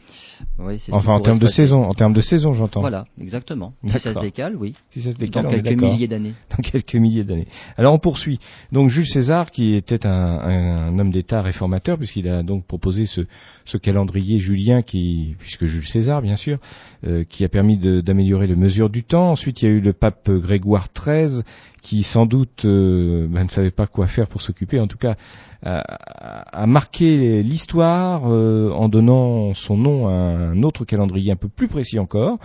enfin, 0.91 1.14
en 1.14 1.21
termes 1.21 1.38
de 1.38 1.47
saison, 1.47 1.83
en 1.83 1.93
termes 1.93 2.12
de 2.12 2.21
saison, 2.21 2.53
j'entends. 2.53 2.81
Voilà, 2.81 3.07
exactement. 3.21 3.73
Si 3.87 3.99
ça 3.99 4.14
se 4.14 4.21
décale, 4.21 4.57
oui. 4.57 4.75
Si 4.91 5.03
ça 5.03 5.12
se 5.12 5.17
décale, 5.17 5.45
dans 5.45 5.51
quelques 5.51 5.81
milliers 5.81 6.09
d'années. 6.09 6.35
Dans 6.51 6.62
quelques 6.62 6.95
milliers 6.95 7.25
d'années. 7.25 7.47
Alors 7.77 7.95
on 7.95 7.99
poursuit. 7.99 8.38
Donc 8.73 8.88
Jules 8.88 9.07
César, 9.07 9.51
qui 9.51 9.75
était 9.75 10.07
un, 10.07 10.12
un 10.12 10.99
homme 10.99 11.11
d'État 11.11 11.43
réformateur, 11.43 11.99
puisqu'il 11.99 12.29
a 12.29 12.43
donc 12.43 12.67
proposé 12.67 13.05
ce, 13.05 13.23
ce, 13.64 13.77
calendrier 13.79 14.38
julien, 14.38 14.83
qui, 14.83 15.37
puisque 15.38 15.67
Jules 15.67 15.87
César, 15.87 16.23
bien 16.23 16.37
sûr, 16.37 16.59
euh, 17.07 17.25
qui 17.25 17.45
a 17.45 17.49
permis 17.49 17.77
d'améliorer 17.77 18.47
les 18.47 18.57
du. 18.69 19.05
Ensuite, 19.13 19.63
il 19.63 19.65
y 19.65 19.69
a 19.69 19.75
eu 19.75 19.81
le 19.81 19.93
pape 19.93 20.31
Grégoire 20.31 20.89
XIII, 20.95 21.43
qui 21.83 22.03
sans 22.03 22.27
doute 22.27 22.65
euh, 22.65 23.27
ben, 23.29 23.45
ne 23.45 23.49
savait 23.49 23.71
pas 23.71 23.87
quoi 23.87 24.07
faire 24.07 24.29
pour 24.29 24.43
s'occuper, 24.43 24.81
en 24.81 24.87
tout 24.87 24.99
cas 24.99 25.17
a, 25.63 26.67
marqué 26.67 27.43
l'histoire 27.43 28.23
euh, 28.27 28.71
en 28.71 28.89
donnant 28.89 29.55
son 29.55 29.77
nom 29.77 30.07
à 30.07 30.13
un 30.13 30.63
autre 30.63 30.85
calendrier 30.85 31.33
un 31.33 31.37
peu 31.37 31.49
plus 31.49 31.69
précis 31.69 31.99
encore. 31.99 32.39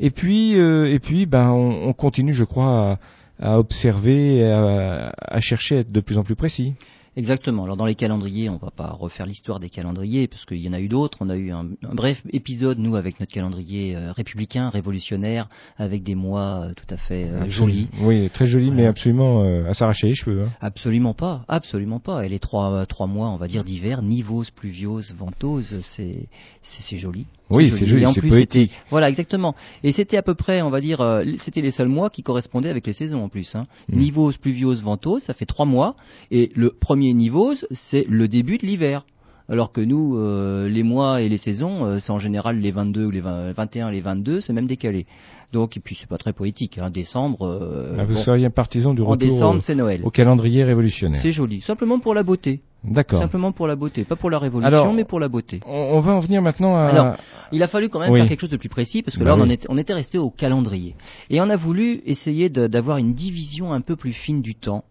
Et 0.00 0.10
puis, 0.10 0.58
euh, 0.58 0.98
ben, 1.28 1.50
on, 1.50 1.92
continue, 1.92 2.32
je 2.32 2.44
crois, 2.44 2.98
à, 3.40 3.52
à 3.52 3.58
observer, 3.58 4.44
à, 4.44 5.12
à 5.16 5.40
chercher 5.40 5.76
à 5.76 5.78
être 5.80 5.92
de 5.92 6.00
plus 6.00 6.18
en 6.18 6.22
plus 6.22 6.36
précis. 6.36 6.74
Exactement. 7.16 7.64
Alors 7.64 7.76
dans 7.76 7.86
les 7.86 7.94
calendriers, 7.94 8.50
on 8.50 8.58
va 8.58 8.70
pas 8.70 8.88
refaire 8.88 9.24
l'histoire 9.24 9.58
des 9.58 9.70
calendriers 9.70 10.28
parce 10.28 10.44
qu'il 10.44 10.58
y 10.58 10.68
en 10.68 10.74
a 10.74 10.80
eu 10.80 10.88
d'autres. 10.88 11.18
On 11.20 11.30
a 11.30 11.36
eu 11.36 11.50
un, 11.50 11.66
bref 11.92 12.22
épisode 12.30 12.78
nous 12.78 12.94
avec 12.94 13.20
notre 13.20 13.32
calendrier 13.32 13.96
euh, 13.96 14.12
républicain, 14.12 14.68
révolutionnaire, 14.68 15.48
avec 15.78 16.02
des 16.02 16.14
mois 16.14 16.66
euh, 16.66 16.72
tout 16.74 16.94
à 16.94 16.98
fait 16.98 17.24
euh, 17.24 17.48
jolis. 17.48 17.88
Oui, 18.00 18.28
très 18.30 18.44
jolis, 18.44 18.70
mais 18.70 18.86
absolument 18.86 19.42
à 19.66 19.72
s'arracher 19.72 20.08
les 20.08 20.14
cheveux. 20.14 20.42
Hein. 20.42 20.50
Absolument 20.60 21.14
pas, 21.14 21.44
absolument 21.48 22.00
pas. 22.00 22.26
Et 22.26 22.28
les 22.28 22.38
trois 22.38 22.84
trois 22.86 23.06
mois, 23.06 23.30
on 23.30 23.36
va 23.36 23.48
dire 23.48 23.64
d'hiver, 23.64 24.02
nivose, 24.02 24.50
pluviose, 24.50 25.14
ventose, 25.18 25.80
c'est 25.80 26.28
c'est 26.60 26.98
joli. 26.98 27.26
Oui, 27.50 27.72
c'est 27.78 27.86
joli, 27.86 28.04
c'est 28.12 28.20
poétique. 28.22 28.72
Voilà, 28.90 29.08
exactement. 29.08 29.54
Et 29.84 29.92
c'était 29.92 30.16
à 30.16 30.22
peu 30.22 30.34
près, 30.34 30.62
on 30.62 30.70
va 30.70 30.80
dire, 30.80 31.00
euh, 31.00 31.24
c'était 31.38 31.60
les 31.60 31.70
seuls 31.70 31.88
mois 31.88 32.10
qui 32.10 32.22
correspondaient 32.22 32.70
avec 32.70 32.86
les 32.86 32.92
saisons 32.92 33.22
en 33.22 33.28
plus. 33.28 33.54
Hein. 33.54 33.66
Mm. 33.88 33.98
Nivose, 33.98 34.36
pluviose, 34.36 34.82
ventose, 34.82 35.22
ça 35.22 35.34
fait 35.34 35.46
trois 35.46 35.66
mois. 35.66 35.94
Et 36.30 36.50
le 36.54 36.70
premier 36.70 37.14
nivose, 37.14 37.66
c'est 37.70 38.04
le 38.08 38.26
début 38.28 38.58
de 38.58 38.66
l'hiver. 38.66 39.04
Alors 39.48 39.70
que 39.72 39.80
nous, 39.80 40.16
euh, 40.18 40.68
les 40.68 40.82
mois 40.82 41.22
et 41.22 41.28
les 41.28 41.38
saisons, 41.38 41.84
euh, 41.86 41.98
c'est 42.00 42.10
en 42.12 42.18
général 42.18 42.58
les 42.60 42.70
22 42.72 43.04
ou 43.06 43.10
les 43.10 43.20
20, 43.20 43.52
21, 43.52 43.90
les 43.90 44.00
22, 44.00 44.40
c'est 44.40 44.52
même 44.52 44.66
décalé. 44.66 45.06
Donc, 45.52 45.76
et 45.76 45.80
puis 45.80 45.96
c'est 45.98 46.08
pas 46.08 46.18
très 46.18 46.32
poétique. 46.32 46.78
Hein. 46.78 46.90
Décembre. 46.90 47.46
Euh, 47.46 47.94
Ah, 47.98 48.04
vous 48.04 48.14
bon, 48.14 48.20
seriez 48.20 48.46
un 48.46 48.50
partisan 48.50 48.92
du 48.94 49.02
en 49.02 49.06
retour 49.06 49.28
décembre, 49.28 49.58
au, 49.58 49.60
c'est 49.60 49.76
Noël. 49.76 50.00
au 50.04 50.10
calendrier 50.10 50.64
révolutionnaire. 50.64 51.20
C'est 51.22 51.30
joli. 51.32 51.60
Simplement 51.60 51.98
pour 52.00 52.14
la 52.14 52.24
beauté. 52.24 52.60
D'accord. 52.82 53.18
Simplement 53.20 53.50
pour 53.52 53.66
la 53.66 53.74
beauté, 53.74 54.04
pas 54.04 54.14
pour 54.16 54.30
la 54.30 54.38
révolution, 54.38 54.66
Alors, 54.68 54.92
mais 54.92 55.04
pour 55.04 55.18
la 55.18 55.28
beauté. 55.28 55.60
On, 55.66 55.72
on 55.72 56.00
va 56.00 56.12
en 56.12 56.18
venir 56.20 56.40
maintenant 56.42 56.76
à. 56.76 56.82
Alors, 56.86 57.16
Il 57.52 57.62
a 57.62 57.66
fallu 57.68 57.88
quand 57.88 57.98
même 58.00 58.10
Oui. 58.12 58.18
faire 58.20 58.28
quelque 58.28 58.40
chose 58.40 58.50
de 58.50 58.56
plus 58.56 58.68
précis 58.68 59.02
parce 59.02 59.16
que 59.16 59.24
Bah 59.24 59.30
là, 59.30 59.36
on, 59.36 59.40
en 59.40 59.46
oui. 59.48 59.54
était, 59.54 59.66
on 59.70 59.78
était 59.78 59.94
resté 59.94 60.18
au 60.18 60.30
calendrier. 60.30 60.94
Et 61.30 61.40
on 61.40 61.48
a 61.50 61.56
voulu 61.56 62.00
essayer 62.06 62.48
d'avoir 62.48 62.98
une 62.98 63.12
division 63.14 63.72
un 63.72 63.80
peu 63.80 63.96
plus 63.96 64.12
fine 64.12 64.40
du 64.42 64.54
temps 64.54 64.84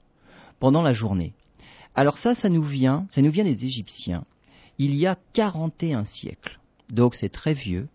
pendant 0.60 0.82
la 0.82 0.94
journée. 0.94 1.34
Alors 1.94 2.18
ça, 2.18 2.36
ça 2.36 2.50
nous 2.50 2.64
vient, 2.64 3.06
ça 3.10 3.22
nous 3.22 3.32
vient 3.32 3.44
des 3.46 3.66
Égyptiens. 3.66 4.24
Il 4.78 4.96
y 4.96 5.08
a 5.08 5.18
41 5.34 6.06
siècles. 6.06 6.60
Donc 6.92 7.16
c'est 7.16 7.30
très 7.30 7.54
vieux. 7.54 7.88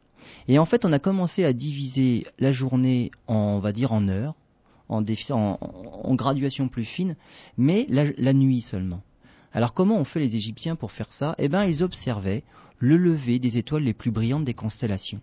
Et 0.49 0.59
en 0.59 0.65
fait, 0.65 0.85
on 0.85 0.93
a 0.93 0.99
commencé 0.99 1.45
à 1.45 1.53
diviser 1.53 2.27
la 2.39 2.53
journée 2.53 3.11
en, 3.27 3.59
va 3.59 3.73
dire, 3.73 3.93
en 3.93 4.09
heures, 4.09 4.35
en, 4.89 5.03
en- 5.31 6.15
graduation 6.15 6.69
plus 6.69 6.85
fine, 6.85 7.17
mais 7.57 7.87
la 7.89 8.33
nuit 8.33 8.61
seulement. 8.61 9.03
Alors 9.53 9.75
comment 9.75 9.97
ont 9.99 10.05
fait 10.05 10.21
les 10.21 10.37
Égyptiens 10.37 10.77
pour 10.77 10.93
faire 10.93 11.13
ça? 11.13 11.35
Eh 11.39 11.49
bien, 11.49 11.65
ils 11.65 11.83
observaient 11.83 12.45
le 12.79 12.97
lever 12.97 13.39
des 13.39 13.59
étoiles 13.59 13.83
les 13.83 13.95
plus 13.95 14.11
brillantes 14.11 14.45
des 14.45 14.55
constellations. 14.55 15.21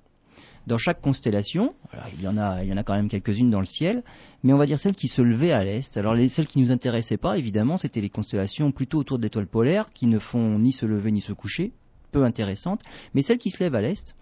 Dans 0.67 0.77
chaque 0.77 0.99
constellation, 0.99 1.73
il 2.17 2.21
y 2.21 2.27
en 2.27 2.37
a, 2.37 2.61
il 2.61 2.69
y 2.69 2.73
en 2.73 2.77
a 2.77 2.83
quand 2.83 2.93
même 2.93 3.07
quelques-unes 3.07 3.49
dans 3.49 3.61
le 3.61 3.65
ciel, 3.65 4.03
mais 4.43 4.51
on 4.51 4.57
va 4.57 4.65
dire 4.65 4.77
celles 4.77 4.97
qui 4.97 5.07
se 5.07 5.21
levaient 5.21 5.53
à 5.53 5.63
l'est. 5.63 5.95
Alors 5.95 6.13
les, 6.13 6.27
celles 6.27 6.45
qui 6.45 6.59
nous 6.59 6.71
intéressaient 6.71 7.15
pas, 7.15 7.37
évidemment, 7.37 7.77
c'était 7.77 8.01
les 8.01 8.09
constellations 8.09 8.73
plutôt 8.73 8.97
autour 8.97 9.17
de 9.17 9.23
l'étoile 9.23 9.47
polaire, 9.47 9.85
qui 9.93 10.07
ne 10.07 10.19
font 10.19 10.59
ni 10.59 10.73
se 10.73 10.85
lever 10.85 11.13
ni 11.13 11.21
se 11.21 11.31
coucher, 11.31 11.71
peu 12.11 12.25
intéressantes, 12.25 12.81
mais 13.13 13.21
celles 13.21 13.37
qui 13.37 13.49
se 13.49 13.63
lèvent 13.63 13.75
à 13.75 13.81
l'est, 13.81 14.13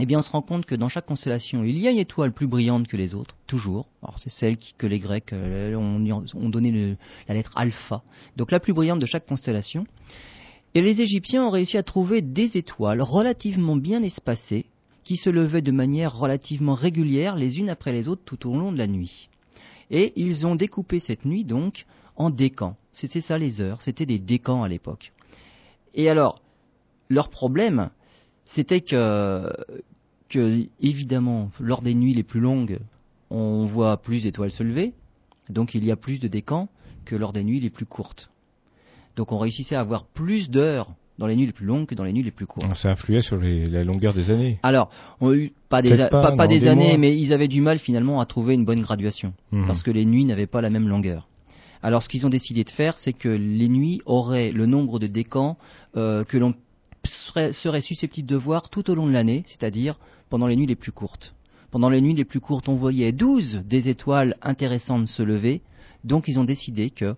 eh 0.00 0.06
bien, 0.06 0.18
on 0.18 0.22
se 0.22 0.30
rend 0.30 0.40
compte 0.40 0.64
que 0.64 0.74
dans 0.74 0.88
chaque 0.88 1.04
constellation, 1.04 1.62
il 1.62 1.78
y 1.78 1.86
a 1.86 1.90
une 1.90 1.98
étoile 1.98 2.32
plus 2.32 2.46
brillante 2.46 2.88
que 2.88 2.96
les 2.96 3.14
autres, 3.14 3.36
toujours. 3.46 3.86
Alors, 4.02 4.18
c'est 4.18 4.30
celle 4.30 4.56
que 4.56 4.86
les 4.86 4.98
Grecs 4.98 5.32
euh, 5.34 5.76
ont, 5.76 6.24
ont 6.34 6.48
donné 6.48 6.96
la 7.28 7.34
lettre 7.34 7.52
alpha. 7.54 8.02
Donc, 8.36 8.50
la 8.50 8.60
plus 8.60 8.72
brillante 8.72 8.98
de 8.98 9.06
chaque 9.06 9.26
constellation. 9.26 9.84
Et 10.74 10.80
les 10.80 11.02
Égyptiens 11.02 11.44
ont 11.44 11.50
réussi 11.50 11.76
à 11.76 11.84
trouver 11.84 12.22
des 12.22 12.56
étoiles 12.56 13.02
relativement 13.02 13.76
bien 13.76 14.02
espacées, 14.02 14.66
qui 15.04 15.16
se 15.16 15.30
levaient 15.30 15.62
de 15.62 15.70
manière 15.70 16.16
relativement 16.16 16.74
régulière 16.74 17.36
les 17.36 17.58
unes 17.58 17.68
après 17.68 17.92
les 17.92 18.08
autres 18.08 18.22
tout 18.24 18.48
au 18.48 18.58
long 18.58 18.72
de 18.72 18.78
la 18.78 18.86
nuit. 18.86 19.28
Et 19.90 20.12
ils 20.16 20.46
ont 20.46 20.56
découpé 20.56 20.98
cette 20.98 21.24
nuit 21.24 21.44
donc 21.44 21.86
en 22.16 22.30
décans. 22.30 22.76
C'était 22.92 23.20
ça 23.20 23.38
les 23.38 23.60
heures, 23.60 23.82
c'était 23.82 24.06
des 24.06 24.18
décans 24.18 24.62
à 24.62 24.68
l'époque. 24.68 25.12
Et 25.94 26.08
alors, 26.08 26.40
leur 27.08 27.28
problème, 27.28 27.90
c'était 28.46 28.80
que, 28.80 29.52
que, 30.28 30.66
évidemment, 30.80 31.50
lors 31.60 31.82
des 31.82 31.94
nuits 31.94 32.14
les 32.14 32.22
plus 32.22 32.40
longues, 32.40 32.78
on 33.30 33.66
voit 33.66 33.98
plus 33.98 34.22
d'étoiles 34.22 34.50
se 34.50 34.62
lever, 34.62 34.94
donc 35.48 35.74
il 35.74 35.84
y 35.84 35.90
a 35.90 35.96
plus 35.96 36.18
de 36.18 36.28
décans 36.28 36.68
que 37.04 37.16
lors 37.16 37.32
des 37.32 37.44
nuits 37.44 37.60
les 37.60 37.70
plus 37.70 37.86
courtes. 37.86 38.30
Donc 39.16 39.32
on 39.32 39.38
réussissait 39.38 39.76
à 39.76 39.80
avoir 39.80 40.06
plus 40.06 40.50
d'heures 40.50 40.94
dans 41.18 41.26
les 41.26 41.36
nuits 41.36 41.46
les 41.46 41.52
plus 41.52 41.66
longues 41.66 41.86
que 41.86 41.94
dans 41.94 42.04
les 42.04 42.12
nuits 42.12 42.22
les 42.22 42.30
plus 42.30 42.46
courtes. 42.46 42.66
Ça 42.74 42.90
influait 42.90 43.22
sur 43.22 43.36
les- 43.36 43.66
la 43.66 43.84
longueur 43.84 44.14
des 44.14 44.30
années. 44.30 44.58
Alors, 44.62 44.90
on 45.20 45.30
a 45.30 45.34
eu 45.36 45.52
pas 45.68 45.80
des, 45.82 45.90
Peut-être 45.90 46.00
a- 46.06 46.08
pas, 46.08 46.22
pas, 46.30 46.36
pas 46.36 46.44
non, 46.44 46.48
des 46.50 46.60
des 46.60 46.68
années, 46.68 46.88
mois. 46.88 46.98
mais 46.98 47.16
ils 47.18 47.32
avaient 47.32 47.48
du 47.48 47.60
mal 47.60 47.78
finalement 47.78 48.20
à 48.20 48.26
trouver 48.26 48.54
une 48.54 48.64
bonne 48.64 48.80
graduation 48.80 49.32
Mhm. 49.52 49.66
parce 49.66 49.82
que 49.82 49.90
les 49.90 50.04
nuits 50.06 50.24
n'avaient 50.24 50.46
pas 50.48 50.60
la 50.60 50.70
même 50.70 50.88
longueur. 50.88 51.28
Alors, 51.82 52.02
ce 52.02 52.08
qu'ils 52.08 52.24
ont 52.26 52.30
décidé 52.30 52.64
de 52.64 52.70
faire, 52.70 52.96
c'est 52.98 53.12
que 53.12 53.28
les 53.28 53.68
nuits 53.68 54.00
auraient 54.06 54.50
le 54.50 54.66
nombre 54.66 54.98
de 54.98 55.06
décans 55.06 55.56
euh, 55.96 56.24
que 56.24 56.36
l'on 56.38 56.54
serait, 57.06 57.52
serait 57.52 57.80
susceptible 57.82 58.26
de 58.28 58.36
voir 58.36 58.70
tout 58.70 58.90
au 58.90 58.94
long 58.94 59.06
de 59.06 59.12
l'année, 59.12 59.42
c'est-à-dire 59.46 59.98
pendant 60.30 60.46
les 60.46 60.56
nuits 60.56 60.66
les 60.66 60.74
plus 60.76 60.92
courtes. 60.92 61.34
Pendant 61.70 61.90
les 61.90 62.00
nuits 62.00 62.14
les 62.14 62.24
plus 62.24 62.40
courtes, 62.40 62.68
on 62.68 62.74
voyait 62.74 63.12
12 63.12 63.62
des 63.66 63.88
étoiles 63.88 64.36
intéressantes 64.42 65.08
se 65.08 65.22
lever, 65.22 65.60
donc 66.04 66.26
ils 66.28 66.38
ont 66.38 66.44
décidé 66.44 66.90
que 66.90 67.14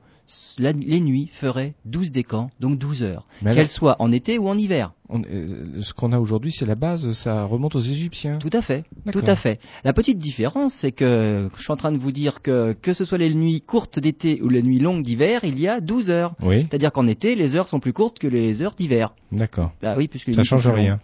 la- 0.59 0.73
les 0.73 1.01
nuits 1.01 1.29
feraient 1.33 1.75
12 1.85 2.11
décans, 2.11 2.51
donc 2.61 2.79
12 2.79 3.03
heures, 3.03 3.27
qu'elles 3.43 3.69
soient 3.69 3.97
en 4.01 4.11
été 4.13 4.39
ou 4.39 4.49
en 4.49 4.57
hiver. 4.59 4.93
on- 5.09 5.23
euh, 5.23 5.83
ce 5.83 5.95
qu'on 5.95 6.11
a 6.11 6.19
aujourd'hui, 6.19 6.51
c'est 6.51 6.67
la 6.67 6.75
base, 6.75 7.13
ça 7.13 7.45
remonte 7.45 7.77
aux 7.77 7.81
Égyptiens. 7.81 8.39
Tout 8.39 8.51
à 8.53 8.61
fait, 8.61 8.83
tout 9.13 9.23
à 9.25 9.37
fait. 9.37 9.61
La 9.85 9.93
petite 9.93 10.19
différence, 10.19 10.75
c'est 10.75 10.91
que 10.91 11.49
je 11.57 11.63
suis 11.63 11.73
en 11.73 11.77
train 11.77 11.93
de 11.93 11.99
vous 11.99 12.11
dire 12.11 12.43
que 12.43 12.73
que 12.73 12.93
ce 12.93 13.05
soit 13.05 13.19
les 13.19 13.33
nuits 13.33 13.61
courtes 13.61 14.01
d'été 14.01 14.41
ou 14.43 14.49
les 14.49 14.63
nuits 14.65 14.81
longues 14.81 15.03
d'hiver, 15.05 15.43
il 15.45 15.61
y 15.61 15.69
a 15.69 15.81
12 15.81 16.11
heures. 16.11 16.35
Oui, 16.43 16.63
C'est-à-dire 16.69 16.91
qu'en 16.93 17.07
été, 17.07 17.37
les 17.37 17.55
heures 17.55 17.69
sont 17.69 17.79
plus 17.79 17.93
courtes 17.93 18.19
que 18.19 18.27
les 18.27 18.63
heures 18.63 18.75
d'hiver. 18.75 19.13
d'accord. 19.31 19.71
Bah 19.81 19.95
oui, 19.97 20.09
puisque 20.09 20.35
Ça 20.35 20.43
change 20.43 20.67
rien. 20.67 20.99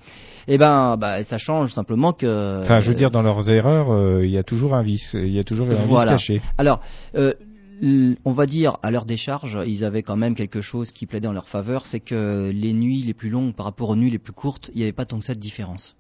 Eh 0.49 0.59
ben, 0.59 0.97
bah, 0.97 1.23
ça 1.23 1.39
change 1.39 1.73
simplement 1.73 2.13
que. 2.13 2.63
Enfin, 2.63 2.81
je 2.81 2.89
veux 2.91 2.97
dire, 2.97 3.13
dans 3.13 3.23
leurs 3.23 3.49
erreurs, 3.53 3.93
euh, 3.93 4.27
il 4.27 4.33
y 4.33 4.39
a 4.39 4.43
toujours 4.43 4.75
un 4.75 4.83
vice. 4.83 5.15
Il 5.15 5.31
y 5.33 5.39
a 5.39 5.45
toujours 5.45 5.69
un 5.71 5.87
Voilà. 5.87 6.17
vice 6.17 6.27
caché. 6.27 6.41
Alors, 6.59 6.81
euh, 7.15 7.35
on 7.83 8.33
va 8.33 8.47
dire 8.47 8.79
à 8.83 8.91
leur 8.91 9.05
décharge, 9.05 9.59
ils 9.67 9.85
avaient 9.85 10.03
quand 10.03 10.17
même 10.17 10.35
quelque 10.35 10.61
chose 10.61 10.93
qui 10.93 11.07
plaidait 11.07 11.27
en 11.29 11.33
leur 11.33 11.49
faveur, 11.49 11.87
c'est 11.87 12.01
que 12.01 12.51
les 12.55 12.73
nuits 12.73 13.03
les 13.03 13.15
plus 13.15 13.29
longues 13.31 13.55
par 13.55 13.67
rapport 13.67 13.89
aux 13.91 13.97
nuits 13.97 14.11
les 14.11 14.19
plus 14.19 14.33
courtes, 14.33 14.71
il 14.75 14.79
n'y 14.79 14.83
avait 14.85 14.93
pas 14.93 15.05
tant 15.05 15.19
que 15.19 15.25
ça 15.25 15.35
de 15.35 15.41
différence. 15.41 15.97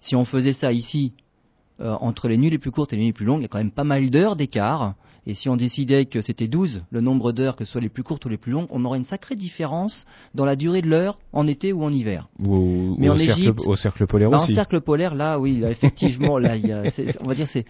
Si 0.00 0.14
on 0.14 0.24
faisait 0.24 0.52
ça 0.52 0.72
ici, 0.72 1.12
euh, 1.80 1.94
entre 2.00 2.28
les 2.28 2.36
nuits 2.36 2.50
les 2.50 2.58
plus 2.58 2.70
courtes 2.70 2.92
et 2.92 2.96
les 2.96 3.02
nuits 3.02 3.08
les 3.08 3.12
plus 3.14 3.24
longues, 3.26 3.40
il 3.40 3.42
y 3.42 3.46
a 3.46 3.48
quand 3.48 3.58
même 3.58 3.70
pas 3.70 3.84
mal 3.84 4.10
d'heures 4.10 4.36
d'écart. 4.36 4.94
Et 5.28 5.34
si 5.34 5.48
on 5.48 5.56
décidait 5.56 6.04
que 6.04 6.20
c'était 6.20 6.46
12, 6.46 6.82
le 6.90 7.00
nombre 7.00 7.32
d'heures, 7.32 7.56
que 7.56 7.64
ce 7.64 7.72
soit 7.72 7.80
les 7.80 7.88
plus 7.88 8.04
courtes 8.04 8.24
ou 8.26 8.28
les 8.28 8.36
plus 8.36 8.52
longues, 8.52 8.68
on 8.70 8.84
aurait 8.84 8.98
une 8.98 9.04
sacrée 9.04 9.34
différence 9.34 10.04
dans 10.34 10.44
la 10.44 10.54
durée 10.54 10.82
de 10.82 10.88
l'heure 10.88 11.18
en 11.32 11.46
été 11.48 11.72
ou 11.72 11.82
en 11.82 11.90
hiver. 11.92 12.28
Ou 12.46 12.94
Mais 12.98 13.08
ou 13.08 13.12
en 13.12 13.14
au 13.16 13.18
cercle, 13.18 13.40
Égypte- 13.40 13.66
au 13.66 13.74
cercle 13.74 14.06
polaire 14.06 14.30
Bah, 14.30 14.38
en 14.38 14.42
aussi. 14.44 14.54
cercle 14.54 14.80
polaire, 14.80 15.14
là, 15.16 15.40
oui, 15.40 15.64
effectivement, 15.64 16.38
là, 16.38 16.56
il 16.56 16.66
y 16.68 16.72
a, 16.72 16.90
c'est- 16.90 17.20
on 17.20 17.26
va 17.26 17.34
dire, 17.34 17.48
c'est 17.48 17.64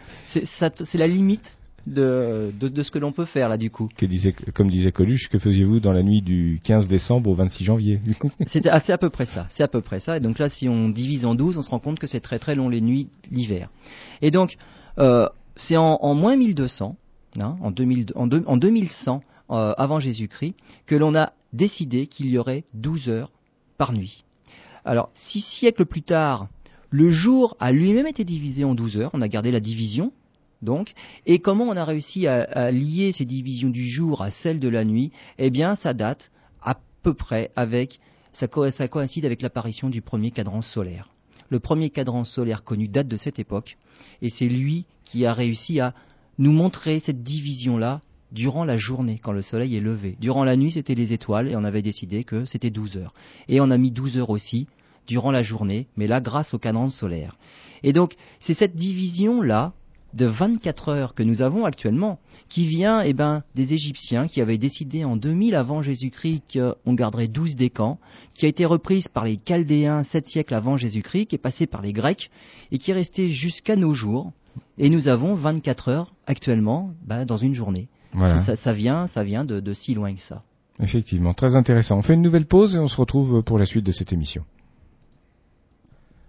la 0.99 1.07
limite 1.07 1.57
de, 1.87 2.53
de, 2.59 2.69
de 2.69 2.83
ce 2.83 2.91
que 2.91 2.99
l'on 2.99 3.13
peut 3.13 3.25
faire 3.25 3.49
là, 3.49 3.57
du 3.57 3.71
coup. 3.71 3.89
Que 3.97 4.07
disait, 4.07 4.35
comme 4.55 4.69
disait 4.69 4.93
Coluche, 4.93 5.29
que 5.29 5.39
faisiez-vous 5.39 5.81
dans 5.81 5.93
la 5.93 6.03
nuit 6.03 6.23
du 6.23 6.61
15 6.65 6.89
décembre 6.89 7.31
au 7.31 7.35
26 7.35 7.65
janvier? 7.65 8.01
C'est, 8.47 8.67
à 8.67 8.99
peu 8.99 9.11
près 9.11 9.25
ça. 9.25 9.47
C'est 9.51 9.63
à 9.63 9.69
peu 9.69 9.81
près 9.81 10.01
ça. 10.01 10.17
Et 10.17 10.21
donc 10.21 10.39
là, 10.39 10.49
si 10.49 10.69
on 10.69 10.89
divise 10.89 11.25
en 11.25 11.35
12, 11.35 11.59
on 11.59 11.63
se 11.63 11.71
rend 11.71 11.79
compte 11.79 11.99
que 11.99 12.07
c'est 12.07 12.21
très 12.21 12.39
très 12.39 12.55
long 12.55 12.69
les 12.69 12.81
nuits 12.81 13.09
l'hiver. 13.31 13.71
Et 14.23 14.31
donc, 14.31 14.57
euh, 14.99 15.29
c'est 15.55 15.77
en, 15.77 15.99
en 16.01 16.15
moins 16.15 16.37
1200, 16.37 16.97
hein, 17.41 17.57
en, 17.61 17.71
2000, 17.71 18.13
en, 18.15 18.29
en 18.31 18.57
2100 18.57 19.23
euh, 19.51 19.75
avant 19.77 20.01
Jésus-Christ, 20.01 20.55
que 20.87 20.95
l'on 20.95 21.15
a 21.15 21.33
décidé 21.53 22.07
qu'il 22.07 22.29
y 22.29 22.39
aurait 22.39 22.65
12 22.75 23.09
heures 23.09 23.31
par 23.79 23.93
nuit. 23.93 24.25
Alors, 24.85 25.11
six 25.15 25.41
siècles 25.41 25.87
plus 25.87 26.03
tard, 26.03 26.49
le 26.91 27.11
jour 27.11 27.57
a 27.61 27.73
lui-même 27.73 28.07
été 28.07 28.25
divisé 28.25 28.65
en 28.65 28.75
12 28.75 28.99
heures. 28.99 29.11
On 29.13 29.21
a 29.21 29.29
gardé 29.29 29.51
la 29.51 29.61
division, 29.61 30.13
donc. 30.63 30.93
Et 31.27 31.39
comment 31.39 31.65
on 31.65 31.77
a 31.77 31.85
réussi 31.85 32.27
à, 32.27 32.71
lier 32.71 33.13
ces 33.13 33.25
divisions 33.25 33.71
du 33.71 33.87
jour 33.87 34.23
à 34.23 34.31
celles 34.31 34.61
de 34.61 34.69
la 34.69 34.85
nuit? 34.85 35.13
Eh 35.39 35.51
bien, 35.51 35.75
ça 35.75 35.95
date 35.95 36.31
à 36.63 36.79
peu 37.03 37.15
près 37.15 37.51
avec, 37.57 38.01
ça 38.33 38.49
coïncide 38.49 39.25
avec 39.25 39.43
l'apparition 39.43 39.89
du 39.89 40.03
premier 40.03 40.31
cadran 40.31 40.63
solaire. 40.63 41.11
Le 41.49 41.61
premier 41.61 41.91
cadran 41.91 42.25
solaire 42.25 42.65
connu 42.65 42.89
date 42.89 43.09
de 43.09 43.17
cette 43.17 43.39
époque, 43.39 43.77
et 44.21 44.31
c'est 44.31 44.49
lui 44.49 44.85
qui 45.05 45.27
a 45.27 45.33
réussi 45.33 45.81
à 45.81 45.95
nous 46.39 46.53
montrer 46.53 46.99
cette 46.99 47.23
division-là 47.23 48.01
durant 48.33 48.65
la 48.65 48.77
journée, 48.77 49.19
quand 49.23 49.33
le 49.33 49.43
soleil 49.43 49.77
est 49.77 49.81
levé. 49.81 50.17
Durant 50.21 50.45
la 50.45 50.57
nuit, 50.57 50.73
c'était 50.73 50.95
les 50.95 51.13
étoiles, 51.13 51.49
et 51.49 51.57
on 51.57 51.65
avait 51.65 51.83
décidé 51.83 52.25
que 52.25 52.45
c'était 52.45 52.71
12 52.71 52.97
heures. 52.97 53.15
Et 53.49 53.61
on 53.61 53.71
a 53.71 53.79
mis 53.79 53.93
12 53.93 54.19
heures 54.19 54.31
aussi 54.31 54.67
durant 55.07 55.31
la 55.31 55.43
journée, 55.43 55.87
mais 55.97 56.09
là, 56.09 56.21
grâce 56.21 56.53
au 56.53 56.59
cadran 56.59 56.89
solaire. 56.89 57.37
Et 57.85 57.93
donc, 57.93 58.17
c'est 58.41 58.55
cette 58.55 58.75
division-là 58.75 59.73
de 60.17 60.27
24 60.27 60.89
heures 60.89 61.15
que 61.15 61.23
nous 61.23 61.43
avons 61.43 61.65
actuellement, 61.65 62.19
qui 62.49 62.67
vient 62.67 63.01
eh 63.03 63.13
ben, 63.13 63.43
des 63.55 63.75
Égyptiens 63.75 64.27
qui 64.27 64.41
avaient 64.41 64.59
décidé 64.59 65.05
en 65.05 65.17
2000 65.17 65.55
avant 65.55 65.83
Jésus-Christ 65.83 66.43
qu'on 66.53 66.95
garderait 66.95 67.29
12 67.29 67.55
décans, 67.55 67.99
qui 68.35 68.47
a 68.47 68.49
été 68.49 68.65
reprise 68.65 69.09
par 69.09 69.25
les 69.25 69.39
Chaldéens 69.45 70.03
7 70.03 70.27
siècles 70.27 70.55
avant 70.55 70.77
Jésus-Christ, 70.77 71.27
qui 71.27 71.35
est 71.37 71.39
passée 71.39 71.67
par 71.67 71.83
les 71.83 71.93
Grecs 71.93 72.31
et 72.73 72.79
qui 72.79 72.91
est 72.91 72.95
restée 72.95 73.29
jusqu'à 73.29 73.77
nos 73.77 73.93
jours. 73.93 74.33
Et 74.79 74.89
nous 74.89 75.09
avons 75.09 75.35
24 75.35 75.89
heures 75.91 76.13
actuellement 76.27 76.93
ben, 77.07 77.27
dans 77.27 77.37
une 77.37 77.53
journée. 77.53 77.89
Voilà. 78.13 78.39
Ça, 78.41 78.57
ça 78.57 78.73
vient, 78.73 79.07
ça 79.07 79.23
vient 79.23 79.45
de, 79.45 79.61
de 79.61 79.75
si 79.75 79.93
loin 79.93 80.15
que 80.15 80.21
ça. 80.23 80.43
Effectivement, 80.81 81.35
très 81.35 81.57
intéressant. 81.57 81.99
On 81.99 82.03
fait 82.03 82.15
une 82.15 82.23
nouvelle 82.23 82.47
pause 82.47 82.77
et 82.77 82.79
on 82.79 82.87
se 82.87 82.97
retrouve 82.97 83.43
pour 83.43 83.59
la 83.59 83.67
suite 83.67 83.85
de 83.85 83.93
cette 83.93 84.13
émission. 84.13 84.45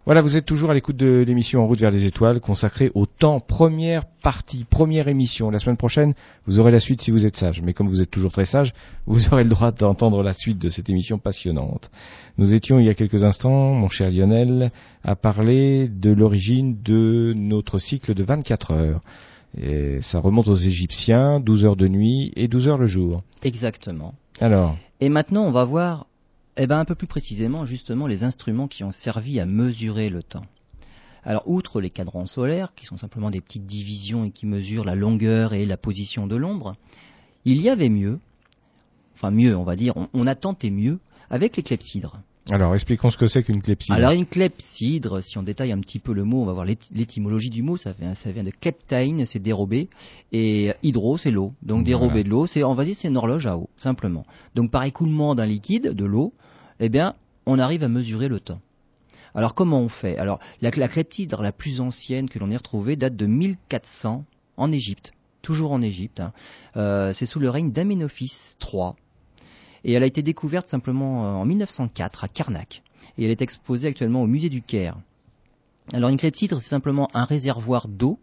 Voilà, 0.08 0.22
vous 0.22 0.38
êtes 0.38 0.46
toujours 0.46 0.72
à 0.72 0.74
l'écoute 0.74 0.96
de 0.96 1.26
l'émission 1.28 1.62
En 1.62 1.68
route 1.68 1.82
vers 1.82 1.92
les 1.92 2.06
étoiles 2.06 2.40
consacrée 2.40 2.92
au 2.96 3.06
temps, 3.06 3.42
première 3.42 4.06
partie, 4.24 4.64
première 4.64 5.10
émission. 5.10 5.50
La 5.52 5.60
semaine 5.60 5.76
prochaine, 5.76 6.14
vous 6.46 6.62
aurez 6.62 6.72
la 6.72 6.80
suite 6.80 7.02
si 7.02 7.12
vous 7.12 7.26
êtes 7.26 7.36
sage. 7.36 7.62
Mais 7.62 7.74
comme 7.74 7.90
vous 7.90 8.02
êtes 8.02 8.10
toujours 8.10 8.32
très 8.32 8.46
sage, 8.46 8.74
vous 9.06 9.28
aurez 9.34 9.44
le 9.44 9.50
droit 9.50 9.74
d'entendre 9.74 10.24
la 10.24 10.32
suite 10.32 10.60
de 10.60 10.70
cette 10.70 10.90
émission 10.90 11.20
passionnante. 11.20 11.92
Nous 12.38 12.54
étions 12.54 12.80
il 12.80 12.86
y 12.86 12.90
a 12.90 12.94
quelques 12.94 13.26
instants, 13.26 13.74
mon 13.74 13.90
cher 13.90 14.10
Lionel, 14.10 14.72
à 15.04 15.18
parler 15.18 15.90
de 15.90 16.14
l'origine 16.14 16.82
de 16.82 17.34
notre 17.36 17.78
cycle 17.78 18.14
de 18.14 18.24
24 18.24 18.72
heures. 18.72 19.02
Et 19.62 20.00
ça 20.00 20.20
remonte 20.20 20.48
aux 20.48 20.56
Égyptiens, 20.56 21.42
12 21.42 21.66
heures 21.66 21.76
de 21.76 21.90
nuit 21.90 22.32
et 22.38 22.48
12 22.48 22.70
heures 22.70 22.78
le 22.78 22.88
jour. 22.88 23.24
Exactement. 23.44 24.14
Alors, 24.40 24.78
Et 25.02 25.10
maintenant, 25.10 25.44
on 25.44 25.52
va 25.52 25.66
voir 25.66 26.06
Eh 26.60 26.66
bien, 26.66 26.80
un 26.80 26.86
peu 26.86 26.96
plus 26.96 27.08
précisément, 27.08 27.66
justement, 27.66 28.08
les 28.08 28.24
instruments 28.24 28.68
qui 28.68 28.84
ont 28.84 28.92
servi 28.92 29.40
à 29.40 29.46
mesurer 29.46 30.10
le 30.10 30.24
temps. 30.24 30.46
Alors, 31.24 31.44
outre 31.48 31.82
les 31.82 31.92
cadrans 31.92 32.26
solaires, 32.26 32.74
qui 32.74 32.86
sont 32.86 32.98
simplement 32.98 33.30
des 33.30 33.42
petites 33.42 33.68
divisions 33.68 34.26
et 34.26 34.32
qui 34.32 34.48
mesurent 34.48 34.86
la 34.86 34.96
longueur 34.96 35.54
et 35.54 35.68
la 35.68 35.78
position 35.78 36.26
de 36.26 36.36
l'ombre, 36.36 36.76
il 37.46 37.62
y 37.62 37.70
avait 37.70 37.90
mieux, 37.90 38.20
enfin 39.14 39.30
mieux, 39.30 39.56
on 39.56 39.64
va 39.64 39.76
dire, 39.76 39.94
on, 40.14 40.26
a 40.26 40.34
tenté 40.34 40.72
mieux 40.72 41.00
avec 41.30 41.58
les 41.58 41.64
clepsydres. 41.64 42.20
Alors, 42.50 42.74
expliquons 42.74 43.10
ce 43.10 43.18
que 43.18 43.28
c'est 43.28 43.44
qu'une 43.44 43.62
clepsydre. 43.62 43.98
Alors, 43.98 44.12
une 44.12 44.26
clepsydre, 44.26 45.22
si 45.22 45.38
on 45.38 45.44
détaille 45.44 45.74
un 45.74 45.80
petit 45.80 46.00
peu 46.00 46.14
le 46.14 46.24
mot, 46.24 46.42
on 46.42 46.46
va 46.46 46.54
voir 46.54 46.66
l'étymologie 46.66 47.50
du 47.50 47.62
mot, 47.62 47.76
ça, 47.76 47.94
vient 47.94 48.44
de 48.44 48.52
kleptaine, 48.52 49.26
c'est 49.26 49.40
dérobé, 49.40 49.90
et 50.32 50.72
hydro, 50.82 51.18
c'est 51.18 51.32
l'eau. 51.32 51.54
Donc, 51.62 51.84
dérober 51.84 52.24
de 52.24 52.30
l'eau, 52.30 52.46
c'est, 52.46 52.64
on 52.64 52.74
va 52.74 52.86
dire, 52.86 52.96
c'est 52.98 53.10
une 53.10 53.18
horloge 53.18 53.48
à 53.48 53.58
eau, 53.58 53.70
simplement. 53.78 54.26
Donc, 54.56 54.72
par 54.72 54.84
écoulement 54.84 55.36
d'un 55.36 55.46
liquide, 55.46 55.94
de 55.94 56.06
l'eau, 56.06 56.34
eh 56.80 56.90
bien, 56.90 57.16
on 57.46 57.60
arrive 57.60 57.84
à 57.84 57.90
mesurer 57.90 58.30
le 58.30 58.40
temps. 58.40 58.62
Alors, 59.36 59.54
comment 59.54 59.82
on 59.82 59.90
fait? 59.90 60.18
Alors, 60.18 60.40
la, 60.62 60.72
la 60.72 60.88
clepsydre 60.88 61.42
la 61.42 61.52
plus 61.52 61.82
ancienne 61.82 62.30
que 62.30 62.40
l'on 62.40 62.50
ait 62.50 62.58
retrouvée 62.58 62.96
date 62.96 63.16
de 63.16 63.26
1400 63.26 64.24
en 64.56 64.72
Égypte, 64.72 65.12
toujours 65.42 65.74
en 65.74 65.82
Égypte. 65.82 66.22
Hein. 66.22 66.32
Euh, 66.78 67.14
c'est 67.14 67.26
sous 67.26 67.40
le 67.40 67.50
règne 67.50 67.72
d'Amenophis 67.72 68.56
III 68.62 68.94
et 69.88 69.94
elle 69.94 70.04
a 70.04 70.06
été 70.06 70.22
découverte 70.22 70.70
simplement 70.70 71.26
euh, 71.26 71.30
en 71.30 71.46
1904 71.46 72.26
à 72.26 72.28
Karnak. 72.28 72.84
Et 73.18 73.24
elle 73.24 73.32
est 73.32 73.42
exposée 73.42 73.88
actuellement 73.88 74.22
au 74.22 74.28
musée 74.28 74.50
du 74.50 74.62
Caire. 74.62 74.98
Alors 75.94 76.10
une 76.10 76.18
clepsydre, 76.18 76.62
c'est 76.62 76.70
simplement 76.70 77.10
un 77.14 77.24
réservoir 77.24 77.88
d'eau 77.88 78.20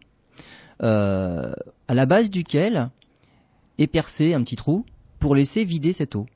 euh, 0.83 1.53
à 1.87 1.93
la 1.93 2.05
base 2.05 2.29
duquel 2.29 2.89
est 3.79 3.87
percé 3.87 4.35
un 4.35 4.43
petit 4.43 4.55
trou 4.55 4.85
pour 5.19 5.35
laisser 5.35 5.63
vider 5.63 5.91
cette 5.91 6.15
eau. 6.15 6.27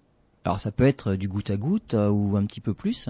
Alors 0.45 0.59
ça 0.59 0.71
peut 0.71 0.87
être 0.87 1.13
du 1.13 1.27
goutte 1.27 1.51
à 1.51 1.57
goutte 1.57 1.93
euh, 1.93 2.09
ou 2.09 2.35
un 2.35 2.45
petit 2.45 2.61
peu 2.61 2.73
plus. 2.73 3.07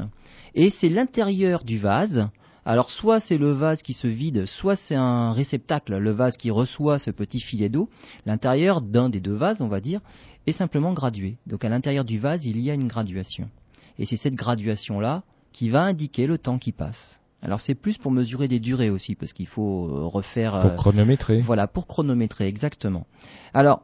Et 0.55 0.71
c'est 0.71 0.89
l'intérieur 0.89 1.63
du 1.63 1.79
vase 1.79 2.27
alors 2.69 2.91
soit 2.91 3.19
c'est 3.19 3.39
le 3.39 3.51
vase 3.51 3.81
qui 3.81 3.93
se 3.93 4.05
vide, 4.05 4.45
soit 4.45 4.75
c'est 4.75 4.93
un 4.93 5.33
réceptacle, 5.33 5.97
le 5.97 6.11
vase 6.11 6.37
qui 6.37 6.51
reçoit 6.51 6.99
ce 6.99 7.09
petit 7.09 7.39
filet 7.39 7.67
d'eau. 7.67 7.89
L'intérieur 8.27 8.81
d'un 8.81 9.09
des 9.09 9.19
deux 9.19 9.33
vases, 9.33 9.63
on 9.63 9.67
va 9.67 9.81
dire, 9.81 10.01
est 10.45 10.51
simplement 10.51 10.93
gradué. 10.93 11.37
Donc 11.47 11.65
à 11.65 11.69
l'intérieur 11.69 12.05
du 12.05 12.19
vase, 12.19 12.45
il 12.45 12.59
y 12.59 12.69
a 12.69 12.75
une 12.75 12.87
graduation. 12.87 13.49
Et 13.97 14.05
c'est 14.05 14.17
cette 14.17 14.35
graduation-là 14.35 15.23
qui 15.51 15.71
va 15.71 15.81
indiquer 15.81 16.27
le 16.27 16.37
temps 16.37 16.59
qui 16.59 16.71
passe. 16.71 17.19
Alors 17.41 17.59
c'est 17.59 17.73
plus 17.73 17.97
pour 17.97 18.11
mesurer 18.11 18.47
des 18.47 18.59
durées 18.59 18.91
aussi, 18.91 19.15
parce 19.15 19.33
qu'il 19.33 19.47
faut 19.47 19.87
euh, 19.87 20.05
refaire... 20.05 20.59
Pour 20.59 20.69
euh, 20.69 20.75
chronométrer. 20.75 21.41
Voilà, 21.41 21.65
pour 21.65 21.87
chronométrer, 21.87 22.45
exactement. 22.45 23.07
Alors, 23.55 23.81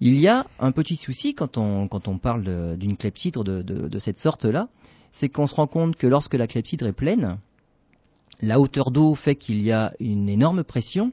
il 0.00 0.18
y 0.18 0.26
a 0.26 0.46
un 0.58 0.72
petit 0.72 0.96
souci 0.96 1.36
quand 1.36 1.58
on, 1.58 1.86
quand 1.86 2.08
on 2.08 2.18
parle 2.18 2.76
d'une 2.76 2.96
clepsydre 2.96 3.44
de, 3.44 3.62
de 3.62 3.98
cette 4.00 4.18
sorte-là, 4.18 4.66
c'est 5.12 5.28
qu'on 5.28 5.46
se 5.46 5.54
rend 5.54 5.68
compte 5.68 5.94
que 5.94 6.08
lorsque 6.08 6.34
la 6.34 6.48
clepsydre 6.48 6.86
est 6.88 6.92
pleine, 6.92 7.38
la 8.40 8.60
hauteur 8.60 8.90
d'eau 8.90 9.14
fait 9.14 9.36
qu'il 9.36 9.62
y 9.62 9.72
a 9.72 9.92
une 10.00 10.28
énorme 10.28 10.64
pression 10.64 11.12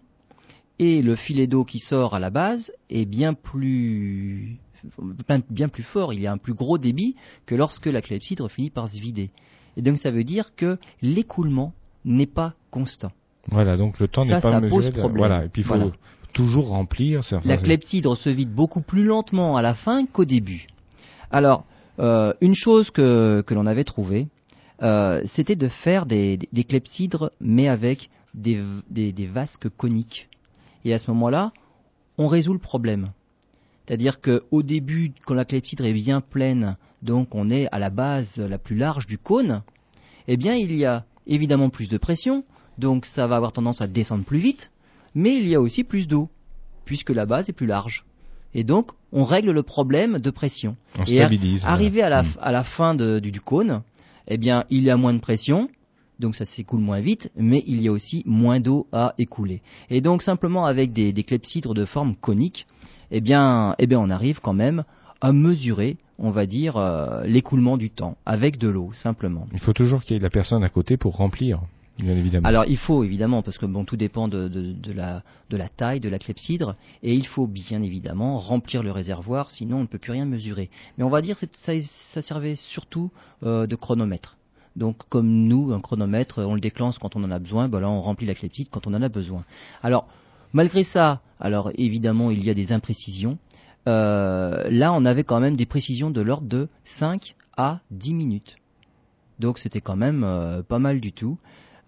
et 0.80 1.02
le 1.02 1.16
filet 1.16 1.48
d'eau 1.48 1.64
qui 1.64 1.80
sort 1.80 2.16
à 2.16 2.20
la 2.20 2.30
base 2.30 2.72
est 2.90 3.06
bien 3.06 3.34
plus 3.34 4.58
bien 5.50 5.70
plus 5.70 5.84
fort, 5.84 6.14
il 6.14 6.20
y 6.20 6.28
a 6.28 6.32
un 6.32 6.38
plus 6.38 6.54
gros 6.54 6.78
débit 6.78 7.16
que 7.46 7.56
lorsque 7.56 7.86
la 7.86 8.02
clepsydre 8.02 8.50
finit 8.52 8.70
par 8.70 8.90
se 8.90 9.00
vider. 9.00 9.30
Et 9.78 9.82
donc 9.82 9.98
ça 9.98 10.12
veut 10.12 10.26
dire 10.26 10.56
que 10.56 10.78
l'écoulement 11.02 11.74
n'est 12.04 12.28
pas 12.28 12.54
constant. 12.70 13.12
Voilà, 13.48 13.78
donc 13.78 14.00
le 14.00 14.08
temps 14.08 14.26
n'est 14.26 14.32
pas 14.32 14.42
ça 14.42 14.62
Pose 14.62 14.92
problème. 14.92 15.18
Voilà, 15.18 15.46
et 15.46 15.50
puis 15.50 15.62
il 15.62 15.66
faut 15.66 15.92
toujours 16.34 16.70
remplir. 16.70 17.22
La 17.46 17.58
clepsydre 17.58 18.18
se 18.18 18.30
vide 18.30 18.52
beaucoup 18.52 18.82
plus 18.82 19.04
lentement 19.04 19.56
à 19.56 19.62
la 19.62 19.74
fin 19.74 20.06
qu'au 20.06 20.26
début. 20.26 20.68
Alors, 21.32 21.66
euh, 22.00 22.34
une 22.42 22.56
chose 22.56 22.92
que, 22.92 23.42
que 23.46 23.54
l'on 23.54 23.66
avait 23.66 23.84
trouvée, 23.84 24.28
euh, 24.84 25.22
c'était 25.26 25.56
de 25.56 25.68
faire 25.68 26.06
des, 26.06 26.40
clepsydres, 26.68 27.32
mais 27.40 27.68
avec 27.68 28.10
des, 28.34 28.62
vasques 29.32 29.70
coniques. 29.70 30.30
Et 30.86 30.94
à 30.94 31.00
ce 31.00 31.10
moment-là, 31.12 31.52
on 32.18 32.28
résout 32.28 32.54
le 32.54 32.60
problème. 32.60 33.12
C'est-à-dire 33.86 34.22
qu'au 34.22 34.64
début, 34.64 35.14
quand 35.26 35.34
la 35.34 35.46
clepsydre 35.46 35.86
est 35.86 35.94
bien 35.94 36.22
pleine, 36.22 36.78
donc 37.02 37.36
on 37.36 37.50
est 37.50 37.68
à 37.72 37.80
la 37.80 37.90
base 37.90 38.38
la 38.38 38.58
plus 38.58 38.76
large 38.76 39.08
du 39.08 39.18
cône, 39.18 39.62
eh 40.28 40.38
bien 40.38 40.56
il 40.56 40.76
y 40.76 40.86
a 40.86 41.06
évidemment 41.28 41.70
plus 41.70 41.90
de 41.90 41.98
pression, 41.98 42.44
donc 42.78 43.06
ça 43.06 43.28
va 43.28 43.36
avoir 43.36 43.52
tendance 43.52 43.82
à 43.82 43.88
descendre 43.88 44.24
plus 44.24 44.40
vite, 44.40 44.72
mais 45.16 45.36
il 45.36 45.48
y 45.48 45.56
a 45.56 45.62
aussi 45.62 45.84
plus 45.84 46.08
d'eau, 46.08 46.30
puisque 46.86 47.10
la 47.10 47.26
base 47.26 47.50
est 47.50 47.54
plus 47.54 47.68
large. 47.68 48.06
Et 48.54 48.64
donc, 48.64 48.92
on 49.12 49.24
règle 49.24 49.52
le 49.52 49.64
problème 49.64 50.20
de 50.20 50.30
pression. 50.30 50.76
On 50.98 51.06
stabilise. 51.06 51.66
Arrivé 51.66 52.02
à 52.02 52.10
la, 52.10 52.24
hmm. 52.24 52.38
à 52.42 52.52
la 52.52 52.64
fin 52.64 52.96
du, 52.96 53.42
cône, 53.42 53.82
eh 54.28 54.38
bien, 54.38 54.66
il 54.70 54.84
y 54.84 54.90
a 54.90 54.98
moins 54.98 55.14
de 55.14 55.20
pression, 55.20 55.70
donc 56.20 56.36
ça 56.36 56.46
s'écoule 56.46 56.80
moins 56.80 57.02
vite, 57.02 57.32
mais 57.36 57.64
il 57.68 57.82
y 57.82 57.88
a 57.88 57.92
aussi 57.92 58.24
moins 58.26 58.60
d'eau 58.60 58.88
à 58.92 59.14
écouler. 59.18 59.62
Et 59.90 60.02
donc 60.02 60.22
simplement 60.22 60.66
avec 60.66 60.94
des, 60.94 61.14
clepsydres 61.24 61.74
de 61.74 61.86
forme 61.86 62.16
conique, 62.16 62.68
eh 63.12 63.22
bien, 63.22 63.76
eh 63.80 63.88
bien, 63.88 64.00
on 64.00 64.10
arrive 64.10 64.40
quand 64.40 64.54
même 64.54 64.84
à 65.22 65.32
mesurer, 65.34 65.98
on 66.18 66.32
va 66.32 66.46
dire, 66.46 66.78
euh, 66.78 67.24
l'écoulement 67.26 67.78
du 67.78 67.90
temps 67.90 68.18
avec 68.26 68.58
de 68.58 68.68
l'eau 68.68 68.92
simplement. 68.94 69.48
Il 69.54 69.60
faut 69.60 69.74
toujours 69.74 70.04
qu'il 70.04 70.16
y 70.16 70.20
ait 70.20 70.24
la 70.24 70.30
personne 70.30 70.64
à 70.64 70.70
côté 70.70 70.98
pour 70.98 71.16
remplir. 71.16 71.62
Alors 72.44 72.66
il 72.66 72.78
faut 72.78 73.04
évidemment, 73.04 73.44
parce 73.44 73.58
que 73.58 73.66
bon, 73.66 73.86
tout 73.86 73.98
dépend 73.98 74.28
de, 74.28 74.50
la, 74.94 75.70
taille 75.70 76.00
de 76.00 76.10
la 76.10 76.20
clepsydre, 76.20 76.76
et 77.04 77.14
il 77.14 77.28
faut 77.28 77.46
bien 77.46 77.84
évidemment 77.84 78.38
remplir 78.38 78.82
le 78.82 78.92
réservoir, 78.92 79.52
sinon 79.52 79.78
on 79.78 79.82
ne 79.82 79.88
peut 79.88 80.00
plus 80.00 80.12
rien 80.12 80.26
mesurer. 80.26 80.70
Mais 80.98 81.04
on 81.04 81.10
va 81.10 81.22
dire 81.22 81.38
que 81.38 81.46
ça, 81.52 81.74
ça 81.82 82.22
servait 82.22 82.56
surtout 82.56 83.12
euh, 83.44 83.68
de 83.68 83.76
chronomètre. 83.76 84.38
Donc 84.76 84.98
comme 85.10 85.28
nous, 85.28 85.72
un 85.72 85.82
chronomètre, 85.82 86.40
on 86.40 86.56
le 86.56 86.62
déclenche 86.62 86.98
quand 86.98 87.16
on 87.16 87.24
en 87.24 87.32
a 87.32 87.40
besoin, 87.40 87.70
ben 87.70 87.80
là 87.80 87.90
on 87.90 88.02
remplit 88.02 88.26
la 88.26 88.34
clepsydre 88.34 88.70
quand 88.72 88.88
on 88.88 88.94
en 88.94 89.02
a 89.02 89.10
besoin. 89.10 89.46
Alors 89.84 90.08
malgré 90.52 90.84
ça, 90.84 91.22
alors 91.40 91.72
évidemment 91.76 92.32
il 92.32 92.44
y 92.44 92.50
a 92.50 92.56
des 92.56 92.72
imprécisions. 92.72 93.38
Euh, 93.88 94.64
là 94.70 94.94
on 94.94 95.06
avait 95.06 95.24
quand 95.24 95.40
même 95.40 95.56
des 95.56 95.68
précisions 95.68 96.10
de 96.10 96.22
l'ordre 96.22 96.48
de 96.48 96.70
5 96.86 97.36
à 97.56 97.82
10 97.92 98.16
minutes. 98.16 98.56
Donc 99.40 99.60
c'était 99.60 99.82
quand 99.82 99.96
même 99.96 100.24
euh, 100.24 100.64
pas 100.64 100.80
mal 100.80 101.00
du 101.00 101.12
tout. 101.12 101.38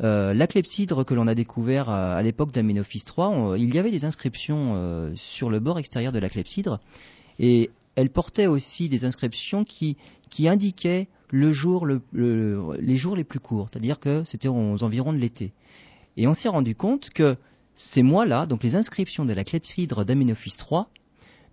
Euh, 0.04 0.34
la 0.34 0.48
clepsydre 0.48 1.06
que 1.06 1.14
l'on 1.14 1.28
a 1.28 1.36
découvert 1.36 1.90
à, 1.90 2.22
l'époque 2.22 2.52
d'Amenophis 2.52 3.04
III, 3.06 3.58
il 3.58 3.74
y 3.74 3.80
avait 3.80 3.92
des 3.92 4.04
inscriptions 4.04 4.74
euh, 4.76 5.12
sur 5.16 5.50
le 5.50 5.60
bord 5.60 5.80
extérieur 5.80 6.12
de 6.12 6.20
la 6.20 6.30
clepsydre 6.30 6.80
et 7.40 7.70
elle 7.96 8.10
portait 8.10 8.48
aussi 8.48 8.90
des 8.90 9.06
inscriptions 9.06 9.64
qui, 9.64 9.98
indiquaient 10.40 11.08
les 11.32 11.54
jours 11.54 11.86
les 11.86 13.24
plus 13.24 13.40
courts, 13.40 13.70
c'est-à-dire 13.72 14.00
que 14.00 14.24
c'était 14.26 14.50
aux 14.50 14.84
environs 14.84 15.14
de 15.14 15.18
l'été. 15.18 15.54
Et 16.18 16.28
on 16.28 16.34
s'est 16.34 16.50
rendu 16.50 16.76
compte 16.76 17.10
que 17.10 17.38
ces 17.76 18.04
mois-là, 18.04 18.46
donc 18.46 18.64
les 18.64 18.76
inscriptions 18.76 19.26
de 19.26 19.34
la 19.34 19.44
clepsydre 19.44 20.04
d'Amenophis 20.04 20.56
III, 20.60 20.84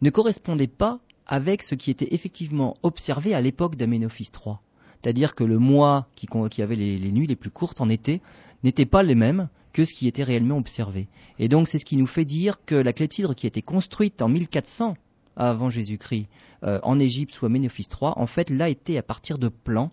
ne 0.01 0.11
correspondaient 0.11 0.67
pas 0.67 0.99
avec 1.27 1.63
ce 1.63 1.77
qui 1.77 1.91
était 1.91 2.13
effectivement 2.13 2.77
observé 2.83 3.35
à 3.35 3.41
l'époque 3.41 3.77
d'Amenophis 3.77 4.31
III. 4.35 4.57
C'est-à-dire 5.03 5.35
que 5.35 5.45
le 5.45 5.59
mois 5.59 6.07
qui, 6.15 6.63
avait 6.63 6.77
les, 6.77 7.13
nuits 7.13 7.27
les 7.27 7.37
plus 7.37 7.51
courtes 7.51 7.81
en 7.81 7.89
été 7.89 8.21
n'était 8.63 8.87
pas 8.87 9.03
les 9.03 9.15
mêmes 9.15 9.49
que 9.73 9.85
ce 9.85 9.95
qui 9.95 10.07
était 10.07 10.23
réellement 10.23 10.59
observé. 10.59 11.09
Et 11.39 11.49
donc 11.49 11.67
c'est 11.67 11.79
ce 11.79 11.85
qui 11.85 11.97
nous 11.97 12.07
fait 12.07 12.25
dire 12.25 12.59
que 12.67 12.75
la 12.75 12.93
clepsydre 12.93 13.35
qui 13.35 13.47
a 13.47 13.49
été 13.49 13.63
construite 13.63 14.23
en 14.23 14.29
1400 14.29 14.97
avant 15.37 15.71
Jésus-Christ 15.71 16.27
euh, 16.63 16.79
en 16.83 16.99
Égypte 16.99 17.33
sous 17.33 17.47
Aménophis 17.47 17.89
III, 17.91 18.13
en 18.17 18.27
fait 18.27 18.51
là 18.51 18.69
était 18.69 18.99
à 18.99 19.03
partir 19.03 19.39
de 19.39 19.49
plans 19.49 19.91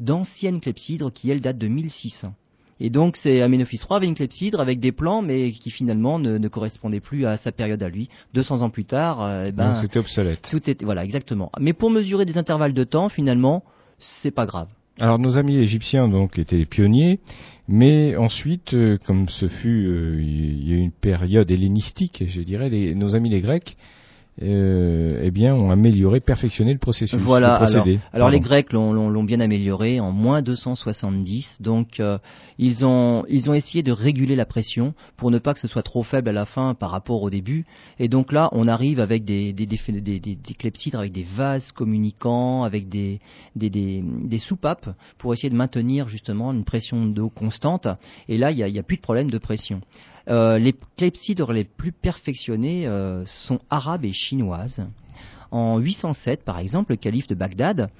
d'anciennes 0.00 0.60
clepsydres 0.60 1.12
qui 1.12 1.30
elles 1.30 1.40
datent 1.40 1.58
de 1.58 1.66
1600. 1.66 2.32
Et 2.80 2.90
donc 2.90 3.16
c'est 3.16 3.42
Aménophis 3.42 3.76
III 3.76 3.96
avait 3.96 4.06
une 4.06 4.14
clepsydre 4.14 4.60
avec 4.60 4.78
des 4.78 4.92
plans 4.92 5.20
mais 5.20 5.50
qui 5.50 5.70
finalement 5.70 6.20
ne, 6.20 6.46
correspondaient 6.48 7.00
plus 7.00 7.26
à 7.26 7.36
sa 7.36 7.50
période 7.50 7.82
à 7.82 7.88
lui. 7.88 8.08
200 8.34 8.62
ans 8.62 8.70
plus 8.70 8.84
tard, 8.84 9.20
euh, 9.20 9.46
eh 9.48 9.52
ben, 9.52 9.82
c'était 9.82 9.98
obsolète. 9.98 10.48
Tout 10.48 10.70
était 10.70 10.84
voilà 10.84 11.04
exactement. 11.04 11.50
Mais 11.58 11.72
pour 11.72 11.90
mesurer 11.90 12.24
des 12.24 12.38
intervalles 12.38 12.72
de 12.72 12.84
temps 12.84 13.08
finalement 13.08 13.64
c'est 13.98 14.30
pas 14.30 14.46
grave. 14.46 14.68
Alors 14.98 15.18
nos 15.18 15.38
amis 15.38 15.56
égyptiens 15.56 16.08
donc 16.08 16.38
étaient 16.38 16.58
les 16.58 16.66
pionniers, 16.66 17.20
mais 17.68 18.16
ensuite, 18.16 18.74
euh, 18.74 18.98
comme 19.04 19.28
ce 19.28 19.46
fut, 19.46 19.86
euh, 19.86 20.20
y 20.20 20.72
a 20.72 20.76
une 20.76 20.90
période 20.90 21.50
hellénistique, 21.50 22.24
je 22.26 22.40
dirais, 22.42 22.70
nos 22.94 23.14
amis 23.14 23.30
les 23.30 23.40
Grecs 23.40 23.76
euh, 24.40 25.20
eh 25.22 25.30
bien, 25.30 25.54
ont 25.54 25.70
amélioré, 25.70 26.20
perfectionné 26.20 26.72
le 26.72 26.78
processus. 26.78 27.18
Voilà. 27.20 27.56
alors, 27.56 27.86
alors 28.12 28.30
les 28.30 28.40
Grecs 28.40 28.72
l'ont 28.72 29.24
bien 29.24 29.40
amélioré 29.40 30.00
en 30.00 30.12
moins 30.12 30.42
270. 30.42 31.60
Donc, 31.60 31.98
euh, 31.98 32.18
ils 32.58 32.84
ont 32.84 33.24
ils 33.28 33.50
ont 33.50 33.54
essayé 33.54 33.82
de 33.82 33.92
réguler 33.92 34.36
la 34.36 34.46
pression 34.46 34.94
pour 35.16 35.30
ne 35.30 35.38
pas 35.38 35.54
que 35.54 35.60
ce 35.60 35.68
soit 35.68 35.82
trop 35.82 36.02
faible 36.02 36.28
à 36.28 36.32
la 36.32 36.44
fin 36.44 36.74
par 36.74 36.90
rapport 36.90 37.22
au 37.22 37.30
début. 37.30 37.66
Et 37.98 38.08
donc 38.08 38.32
là, 38.32 38.48
on 38.52 38.68
arrive 38.68 39.00
avec 39.00 39.24
des 39.24 39.52
des, 39.52 39.66
des, 39.66 40.00
des, 40.00 40.20
des 40.20 40.54
clepsydres, 40.54 41.00
avec 41.00 41.12
des 41.12 41.24
vases 41.24 41.72
communicants, 41.72 42.62
avec 42.62 42.88
des 42.88 43.20
des, 43.56 43.70
des, 43.70 44.38
soupapes 44.38 44.90
pour 45.18 45.32
essayer 45.32 45.50
de 45.50 45.56
maintenir 45.56 46.06
justement 46.06 46.52
une 46.52 46.64
pression 46.64 47.06
d'eau 47.06 47.28
constante. 47.28 47.88
Et 48.28 48.38
là, 48.38 48.52
il 48.52 48.56
n'y 48.56 48.62
a, 48.62 48.68
y 48.68 48.78
a 48.78 48.82
plus 48.84 48.96
de 48.96 49.02
problème 49.02 49.30
de 49.30 49.38
pression. 49.38 49.80
Euh, 50.28 50.58
les 50.58 50.74
clepsydres 50.96 51.52
les 51.52 51.64
plus 51.64 51.92
perfectionnées 51.92 52.86
euh, 52.86 53.24
sont 53.24 53.60
arabes 53.70 54.04
et 54.04 54.12
chinoises. 54.12 54.86
En 55.50 55.78
807, 55.78 56.44
par 56.44 56.58
exemple, 56.58 56.92
le 56.92 56.96
calife 56.96 57.26
de 57.26 57.34
Bagdad 57.34 57.90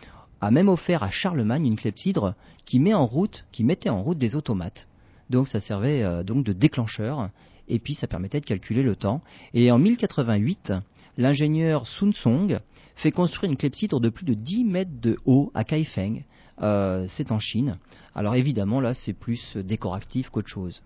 a 0.41 0.51
même 0.51 0.69
offert 0.69 1.03
à 1.03 1.11
Charlemagne 1.11 1.67
une 1.67 1.77
clepsydre 1.77 2.35
qui 2.65 2.79
mettait 2.81 2.95
en 2.95 3.07
route 3.07 4.19
des 4.19 4.37
automates. 4.37 4.87
Donc 5.31 5.49
ça 5.49 5.61
servait 5.61 6.03
euh, 6.03 6.23
donc 6.23 6.45
de 6.45 6.53
déclencheur 6.53 7.31
et 7.69 7.79
puis 7.79 7.95
ça 7.95 8.07
permettait 8.07 8.41
de 8.41 8.47
calculer 8.47 8.83
le 8.83 8.97
temps. 8.97 9.23
Et 9.55 9.71
en 9.71 9.79
1088, 9.79 10.73
l'ingénieur 11.17 11.87
Sun 11.87 12.13
Song 12.13 12.61
fait 12.97 13.11
construire 13.11 13.51
une 13.51 13.57
clepsydre 13.57 14.01
de 14.01 14.09
plus 14.09 14.25
de 14.25 14.35
10 14.35 14.65
mètres 14.65 15.01
de 15.01 15.19
haut 15.25 15.51
à 15.55 15.65
Kaifeng. 15.65 16.25
Euh, 16.61 17.07
c'est 17.09 17.33
en 17.33 17.39
Chine. 17.39 17.79
Alors 18.15 18.35
évidemment 18.35 18.81
là 18.81 18.95
c'est 18.95 19.13
plus 19.13 19.57
décoratif 19.57 20.31
qu'autre 20.31 20.49
chose. 20.49 20.83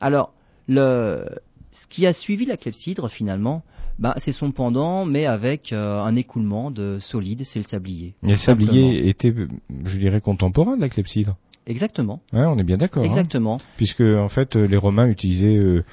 Alors 0.00 0.32
le, 0.68 1.24
ce 1.72 1.86
qui 1.88 2.06
a 2.06 2.12
suivi 2.12 2.46
la 2.46 2.56
clepsydre 2.56 3.08
finalement, 3.10 3.62
bah, 3.98 4.14
c'est 4.18 4.32
son 4.32 4.52
pendant, 4.52 5.04
mais 5.04 5.26
avec 5.26 5.72
euh, 5.72 6.00
un 6.00 6.14
écoulement 6.14 6.70
de 6.70 6.98
solide, 7.00 7.42
c'est 7.44 7.58
le 7.58 7.64
sablier. 7.64 8.14
Et 8.22 8.28
le 8.30 8.36
sablier 8.36 9.08
était, 9.08 9.34
je 9.84 9.98
dirais, 9.98 10.20
contemporain 10.20 10.76
de 10.76 10.80
la 10.82 10.88
clepsydre. 10.88 11.36
Exactement. 11.66 12.20
Ouais, 12.32 12.44
on 12.44 12.56
est 12.58 12.62
bien 12.64 12.76
d'accord. 12.76 13.02
hein. 13.02 13.06
Exactement. 13.06 13.60
Puisque 13.76 14.00
en 14.02 14.28
fait, 14.28 14.56
euh, 14.56 14.66
les 14.66 14.76
Romains 14.76 15.08
utilisaient 15.08 15.56
euh, 15.56 15.84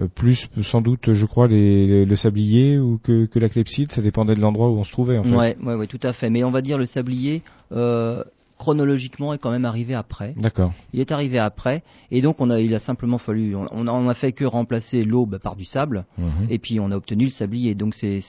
euh, 0.00 0.08
plus, 0.08 0.48
sans 0.62 0.82
doute, 0.82 1.12
je 1.12 1.24
crois, 1.24 1.46
les, 1.46 1.86
les- 1.86 2.04
le 2.04 2.16
sablier 2.16 2.78
ou 2.78 2.98
que, 2.98 3.26
que 3.26 3.38
la 3.38 3.48
clepsydre. 3.48 3.92
Ça 3.92 4.02
dépendait 4.02 4.34
de 4.34 4.40
l'endroit 4.40 4.68
où 4.68 4.76
on 4.76 4.84
se 4.84 4.92
trouvait. 4.92 5.16
En 5.16 5.22
fait. 5.22 5.30
Ouais, 5.34 5.56
ouais, 5.62 5.74
ouais, 5.74 5.86
tout 5.86 6.00
à 6.02 6.12
fait. 6.12 6.28
Mais 6.30 6.44
on 6.44 6.50
va 6.50 6.60
dire 6.60 6.76
le 6.76 6.84
sablier, 6.86 7.42
euh, 7.72 8.22
chronologiquement, 8.58 9.32
est 9.34 9.38
quand 9.38 9.50
même 9.50 9.64
arrivé 9.64 9.94
après. 9.94 10.34
D'accord. 10.36 10.72
Il 10.92 11.00
est 11.00 11.12
arrivé 11.12 11.38
après, 11.38 11.82
et 12.10 12.22
donc 12.22 12.40
on 12.40 12.50
a, 12.50 12.60
il 12.60 12.74
a 12.74 12.78
simplement 12.78 13.18
fallu, 13.18 13.54
on, 13.54 13.66
on 13.72 14.08
a- 14.08 14.14
fait 14.14 14.32
que 14.32 14.44
remplacer 14.44 15.04
l'aube 15.04 15.38
par 15.38 15.56
du 15.56 15.64
sable, 15.64 16.04
Mhm. 16.18 16.46
et 16.48 16.58
puis 16.58 16.80
on 16.80 16.90
a 16.90 16.96
obtenu 16.96 17.24
le 17.24 17.30
sablier. 17.30 17.74
Donc 17.74 17.94
c'est, 17.94 18.20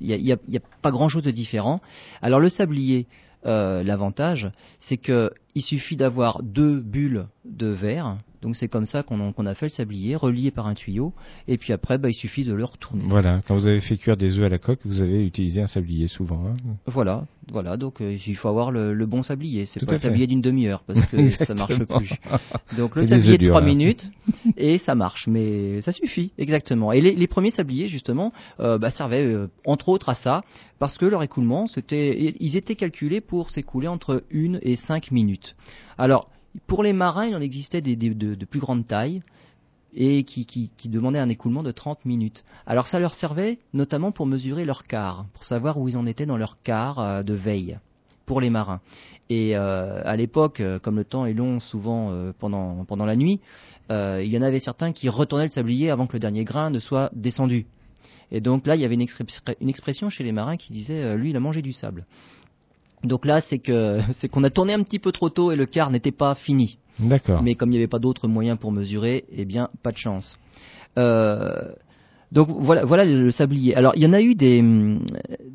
il 0.00 0.06
y 0.06 0.12
a, 0.12 0.16
il 0.16 0.26
y 0.26 0.32
a- 0.32 0.38
il 0.48 0.54
y 0.54 0.56
a 0.56 0.60
pas 0.82 0.90
grand 0.90 1.08
chose 1.08 1.22
de 1.22 1.30
différent. 1.30 1.80
Alors 2.20 2.40
le 2.40 2.48
sablier, 2.48 3.06
euh, 3.46 3.82
l'avantage, 3.84 4.50
c'est 4.80 4.96
que 4.96 5.30
il 5.56 5.62
suffit 5.62 5.96
d'avoir 5.96 6.42
deux 6.42 6.80
bulles 6.80 7.26
de 7.46 7.68
verre. 7.68 8.18
Donc 8.42 8.54
c'est 8.56 8.68
comme 8.68 8.84
ça 8.84 9.02
qu'on, 9.02 9.46
a 9.46 9.54
fait 9.54 9.66
le 9.66 9.70
sablier, 9.70 10.14
relié 10.14 10.50
par 10.50 10.66
un 10.66 10.74
tuyau, 10.74 11.14
et 11.48 11.56
puis 11.56 11.72
après, 11.72 11.96
bah, 11.96 12.10
il 12.10 12.14
suffit 12.14 12.44
de 12.44 12.52
le 12.52 12.62
retourner. 12.64 13.02
Voilà. 13.08 13.40
Quand 13.48 13.54
vous 13.56 13.66
avez 13.66 13.80
fait 13.80 13.96
cuire 13.96 14.18
des 14.18 14.38
œufs 14.38 14.44
à 14.44 14.48
la 14.50 14.58
coque, 14.58 14.80
vous 14.84 15.00
avez 15.00 15.24
utilisé 15.24 15.62
un 15.62 15.66
sablier 15.66 16.06
souvent. 16.08 16.44
hein. 16.46 16.54
Voilà, 16.86 17.24
voilà. 17.50 17.78
Donc 17.78 18.02
euh, 18.02 18.16
il 18.26 18.36
faut 18.36 18.48
avoir 18.48 18.70
le, 18.70 18.92
le 18.92 19.06
bon 19.06 19.22
sablier. 19.22 19.64
C'est 19.64 19.84
pas 19.84 19.92
le 19.92 19.98
fait. 19.98 20.08
sablier 20.08 20.26
d'une 20.26 20.42
demi-heure 20.42 20.82
parce 20.86 21.04
que 21.06 21.28
ça 21.44 21.54
marche 21.54 21.82
plus. 21.84 22.12
Donc 22.76 22.94
le 22.94 23.04
sablier 23.04 23.32
de 23.38 23.44
durs, 23.44 23.48
3 23.52 23.60
là. 23.62 23.66
minutes 23.66 24.10
et 24.58 24.76
ça 24.76 24.94
marche, 24.94 25.26
mais 25.26 25.80
ça 25.80 25.92
suffit 25.92 26.32
exactement. 26.36 26.92
Et 26.92 27.00
les, 27.00 27.14
les 27.14 27.26
premiers 27.26 27.50
sabliers 27.50 27.88
justement 27.88 28.32
euh, 28.60 28.76
bah, 28.76 28.90
servaient 28.90 29.24
euh, 29.24 29.48
entre 29.64 29.88
autres 29.88 30.10
à 30.10 30.14
ça 30.14 30.42
parce 30.78 30.98
que 30.98 31.06
leur 31.06 31.22
écoulement, 31.22 31.66
c'était, 31.66 32.34
ils 32.38 32.56
étaient 32.56 32.74
calculés 32.74 33.20
pour 33.22 33.50
s'écouler 33.50 33.88
entre 33.88 34.24
1 34.32 34.58
et 34.60 34.76
5 34.76 35.10
minutes. 35.10 35.45
Alors 35.98 36.28
pour 36.66 36.82
les 36.82 36.92
marins, 36.92 37.26
il 37.26 37.36
en 37.36 37.40
existait 37.40 37.80
des, 37.80 37.96
de, 37.96 38.44
plus 38.44 38.60
grande 38.60 38.86
taille 38.86 39.22
et 39.94 40.24
qui, 40.24 40.70
demandaient 40.86 41.18
un 41.18 41.28
écoulement 41.28 41.62
de 41.62 41.70
30 41.70 42.04
minutes. 42.04 42.44
Alors 42.66 42.86
ça 42.86 42.98
leur 42.98 43.14
servait 43.14 43.58
notamment 43.72 44.12
pour 44.12 44.26
mesurer 44.26 44.64
leur 44.64 44.84
quart, 44.84 45.26
pour 45.32 45.44
savoir 45.44 45.78
où 45.78 45.88
ils 45.88 45.96
en 45.96 46.06
étaient 46.06 46.26
dans 46.26 46.36
leur 46.36 46.62
quart 46.62 46.98
euh, 46.98 47.22
de 47.22 47.34
veille 47.34 47.78
pour 48.26 48.40
les 48.40 48.50
marins. 48.50 48.80
Et 49.30 49.56
euh, 49.56 50.02
à 50.04 50.16
l'époque, 50.16 50.60
euh, 50.60 50.78
comme 50.78 50.96
le 50.96 51.04
temps 51.04 51.26
est 51.26 51.32
long 51.32 51.60
souvent 51.60 52.12
pendant, 52.38 53.06
la 53.06 53.16
nuit, 53.16 53.40
il 53.90 54.26
y 54.26 54.38
en 54.38 54.42
avait 54.42 54.60
certains 54.60 54.92
qui 54.92 55.08
retournaient 55.08 55.46
le 55.46 55.50
sablier 55.50 55.90
avant 55.90 56.06
que 56.06 56.14
le 56.14 56.20
dernier 56.20 56.44
grain 56.44 56.70
ne 56.70 56.80
soit 56.80 57.10
descendu. 57.14 57.66
Et 58.32 58.40
donc 58.40 58.66
là, 58.66 58.74
il 58.74 58.82
y 58.82 58.84
avait 58.84 58.96
une, 58.96 59.68
expression 59.68 60.10
chez 60.10 60.24
les 60.24 60.32
marins 60.32 60.56
qui 60.56 60.72
disait 60.72 61.16
lui, 61.16 61.30
il 61.30 61.36
a 61.36 61.40
mangé 61.40 61.62
du 61.62 61.72
sable. 61.72 62.04
Donc 63.04 63.24
là, 63.24 63.40
c'est 63.40 63.58
que 63.58 64.00
c'est 64.12 64.28
qu'on 64.28 64.44
a 64.44 64.50
tourné 64.50 64.72
un 64.72 64.82
petit 64.82 64.98
peu 64.98 65.12
trop 65.12 65.30
tôt 65.30 65.52
et 65.52 65.56
le 65.56 65.66
quart 65.66 65.90
n'était 65.90 66.12
pas 66.12 66.34
fini. 66.34 66.78
D'accord. 66.98 67.42
Mais 67.42 67.54
comme 67.54 67.70
il 67.70 67.72
n'y 67.72 67.78
avait 67.78 67.88
pas 67.88 67.98
d'autres 67.98 68.28
moyens 68.28 68.58
pour 68.58 68.72
mesurer, 68.72 69.24
eh 69.30 69.44
bien, 69.44 69.68
pas 69.82 69.92
de 69.92 69.98
chance. 69.98 70.38
Euh, 70.98 71.72
donc 72.32 72.48
voilà, 72.50 72.84
voilà 72.84 73.04
le 73.04 73.30
sablier. 73.30 73.74
Alors 73.76 73.92
il 73.94 74.02
y 74.02 74.06
en 74.06 74.12
a 74.12 74.20
eu 74.20 74.34
des, 74.34 74.60
hum, 74.60 75.04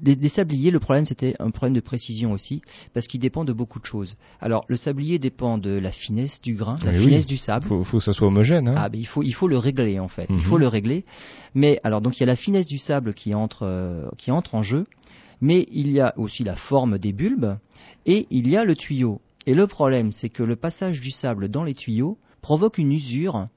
des, 0.01 0.15
des 0.15 0.29
sabliers. 0.29 0.71
Le 0.71 0.79
problème 0.79 1.05
c'était 1.05 1.35
un 1.39 1.51
problème 1.51 1.73
de 1.73 1.81
précision 1.81 2.31
aussi, 2.31 2.61
parce 2.93 3.07
qu'il 3.07 3.19
dépend 3.19 3.43
de 3.43 3.53
beaucoup 3.53 3.79
de 3.79 3.85
choses. 3.85 4.15
Alors 4.39 4.63
le 4.67 4.77
sablier 4.77 5.19
dépend 5.19 5.57
de 5.57 5.71
la 5.71 5.91
finesse 5.91 6.41
du 6.41 6.55
grain, 6.55 6.75
la 6.85 6.91
oui. 6.91 7.05
finesse 7.05 7.25
du 7.25 7.37
sable. 7.37 7.65
faut, 7.65 7.83
faut 7.83 7.97
que 7.97 8.03
ça 8.03 8.13
soit 8.13 8.27
homogène. 8.27 8.69
Hein. 8.69 8.75
Ah, 8.77 8.89
ben, 8.89 8.99
il 8.99 9.05
faut 9.05 9.21
il 9.21 9.33
faut 9.33 9.47
le 9.47 9.57
régler 9.57 9.99
en 9.99 10.07
fait. 10.07 10.29
Mhm. 10.29 10.37
Il 10.37 10.43
faut 10.43 10.57
le 10.57 10.67
régler. 10.67 11.03
Mais 11.53 11.79
alors 11.83 12.01
donc 12.01 12.17
il 12.17 12.21
y 12.21 12.23
a 12.23 12.27
la 12.27 12.37
finesse 12.37 12.67
du 12.67 12.77
sable 12.77 13.13
qui 13.13 13.33
entre 13.35 13.63
euh, 13.63 14.09
qui 14.17 14.31
entre 14.31 14.55
en 14.55 14.63
jeu, 14.63 14.85
mais 15.41 15.67
il 15.71 15.91
y 15.91 15.99
a 15.99 16.13
aussi 16.17 16.43
la 16.43 16.55
forme 16.55 16.97
des 16.97 17.13
bulbes 17.13 17.57
et 18.05 18.27
il 18.29 18.49
y 18.49 18.55
a 18.55 18.63
le 18.63 18.75
tuyau. 18.75 19.21
Et 19.47 19.53
le 19.55 19.67
problème 19.67 20.11
c'est 20.11 20.29
que 20.29 20.43
le 20.43 20.55
passage 20.55 21.01
du 21.01 21.11
sable 21.11 21.49
dans 21.49 21.63
les 21.63 21.73
tuyaux 21.73 22.17
provoque 22.41 22.77
une 22.77 22.91
usure 22.93 23.47